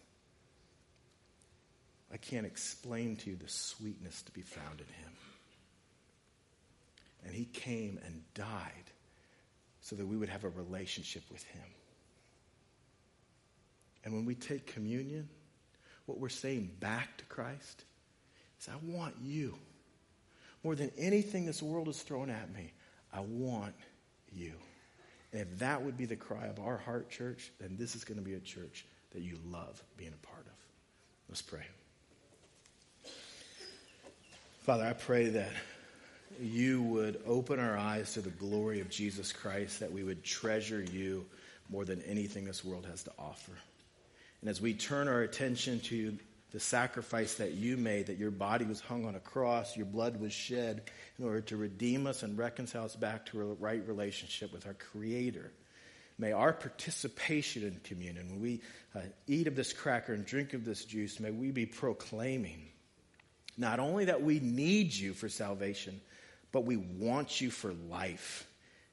I 2.13 2.17
can't 2.19 2.47
explain 2.47 3.17
to 3.17 3.31
you 3.31 3.37
the 3.37 3.49
sweetness 3.49 4.23
to 4.23 4.33
be 4.33 4.43
found 4.43 4.81
in 4.81 4.87
him. 4.87 5.13
And 7.25 7.35
he 7.35 7.45
came 7.45 7.99
and 8.05 8.23
died 8.35 8.91
so 9.81 9.97
that 9.97 10.07
we 10.07 10.17
would 10.17 10.29
have 10.29 10.45
a 10.45 10.51
relationship 10.51 11.23
with 11.31 11.45
him. 11.45 11.63
And 14.05 14.13
when 14.15 14.25
we 14.25 14.35
take 14.35 14.67
communion, 14.67 15.29
what 16.07 16.19
we're 16.19 16.29
saying 16.29 16.71
back 16.81 17.17
to 17.19 17.25
Christ 17.27 17.85
is, 18.61 18.69
I 18.69 18.77
want 18.85 19.15
you 19.23 19.57
more 20.65 20.75
than 20.75 20.91
anything 20.97 21.45
this 21.45 21.63
world 21.63 21.89
is 21.89 22.01
throwing 22.03 22.31
at 22.31 22.53
me, 22.55 22.73
I 23.13 23.21
want 23.21 23.75
you. 24.33 24.53
And 25.33 25.41
if 25.41 25.59
that 25.59 25.83
would 25.83 25.97
be 25.97 26.05
the 26.05 26.17
cry 26.17 26.47
of 26.47 26.61
our 26.61 26.77
heart, 26.77 27.11
church, 27.11 27.51
then 27.59 27.77
this 27.79 27.97
is 27.97 28.05
going 28.05 28.19
to 28.19 28.25
be 28.25 28.35
a 28.35 28.41
church 28.41 28.85
that 29.13 29.23
you 29.23 29.39
love 29.51 29.83
being 29.97 30.13
a 30.13 30.27
part 30.27 30.47
of. 30.47 30.53
Let's 31.29 31.43
pray. 31.43 31.65
Father, 34.61 34.85
I 34.85 34.93
pray 34.93 35.31
that 35.31 35.51
you 36.41 36.83
would 36.83 37.21
open 37.27 37.59
our 37.59 37.77
eyes 37.77 38.15
to 38.15 38.21
the 38.21 38.31
glory 38.31 38.81
of 38.81 38.89
Jesus 38.89 39.33
Christ, 39.33 39.81
that 39.81 39.91
we 39.91 40.05
would 40.05 40.23
treasure 40.23 40.83
you 40.83 41.27
more 41.69 41.85
than 41.85 42.01
anything 42.03 42.45
this 42.45 42.65
world 42.65 42.87
has 42.87 43.03
to 43.05 43.13
offer. 43.19 43.53
And 44.43 44.51
as 44.51 44.61
we 44.61 44.75
turn 44.75 45.09
our 45.09 45.23
attention 45.23 45.81
to 45.81 46.19
the 46.51 46.61
sacrifice 46.61 47.35
that 47.35 47.53
you 47.53 47.77
made, 47.77 48.09
that 48.09 48.19
your 48.19 48.31
body 48.31 48.67
was 48.67 48.81
hung 48.81 49.07
on 49.07 49.15
a 49.15 49.21
cross, 49.21 49.77
your 49.77 49.87
blood 49.87 50.21
was 50.21 50.33
shed 50.33 50.83
in 51.19 51.25
order 51.25 51.41
to 51.41 51.57
redeem 51.57 52.07
us 52.07 52.23
and 52.23 52.37
reconcile 52.37 52.85
us 52.85 52.97
back 52.97 53.25
to 53.27 53.41
a 53.41 53.55
right 53.55 53.87
relationship 53.89 54.53
with 54.53 54.67
our 54.67 54.75
Creator. 54.75 55.51
May 56.19 56.33
our 56.33 56.53
participation 56.53 57.63
in 57.63 57.81
communion, 57.85 58.29
when 58.29 58.41
we 58.41 58.61
uh, 58.95 59.01
eat 59.27 59.47
of 59.47 59.57
this 59.57 59.73
cracker 59.73 60.13
and 60.13 60.27
drink 60.27 60.53
of 60.53 60.65
this 60.65 60.85
juice, 60.85 61.19
may 61.21 61.31
we 61.31 61.53
be 61.53 61.65
proclaiming 61.65 62.69
not 63.57 63.79
only 63.79 64.07
that 64.07 64.23
we 64.23 64.41
need 64.41 64.93
you 64.93 65.15
for 65.15 65.29
salvation, 65.29 66.01
but 66.53 66.65
we 66.65 66.77
want 66.77 67.41
you 67.41 67.51
for 67.51 67.73
life. 67.89 68.47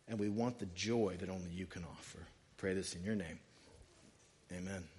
And 0.07 0.19
we 0.19 0.29
want 0.29 0.57
the 0.59 0.65
joy 0.67 1.17
that 1.19 1.29
only 1.29 1.51
you 1.51 1.67
can 1.67 1.83
offer. 1.83 2.19
Pray 2.57 2.73
this 2.73 2.95
in 2.95 3.03
your 3.03 3.15
name. 3.15 3.39
Amen. 4.51 4.98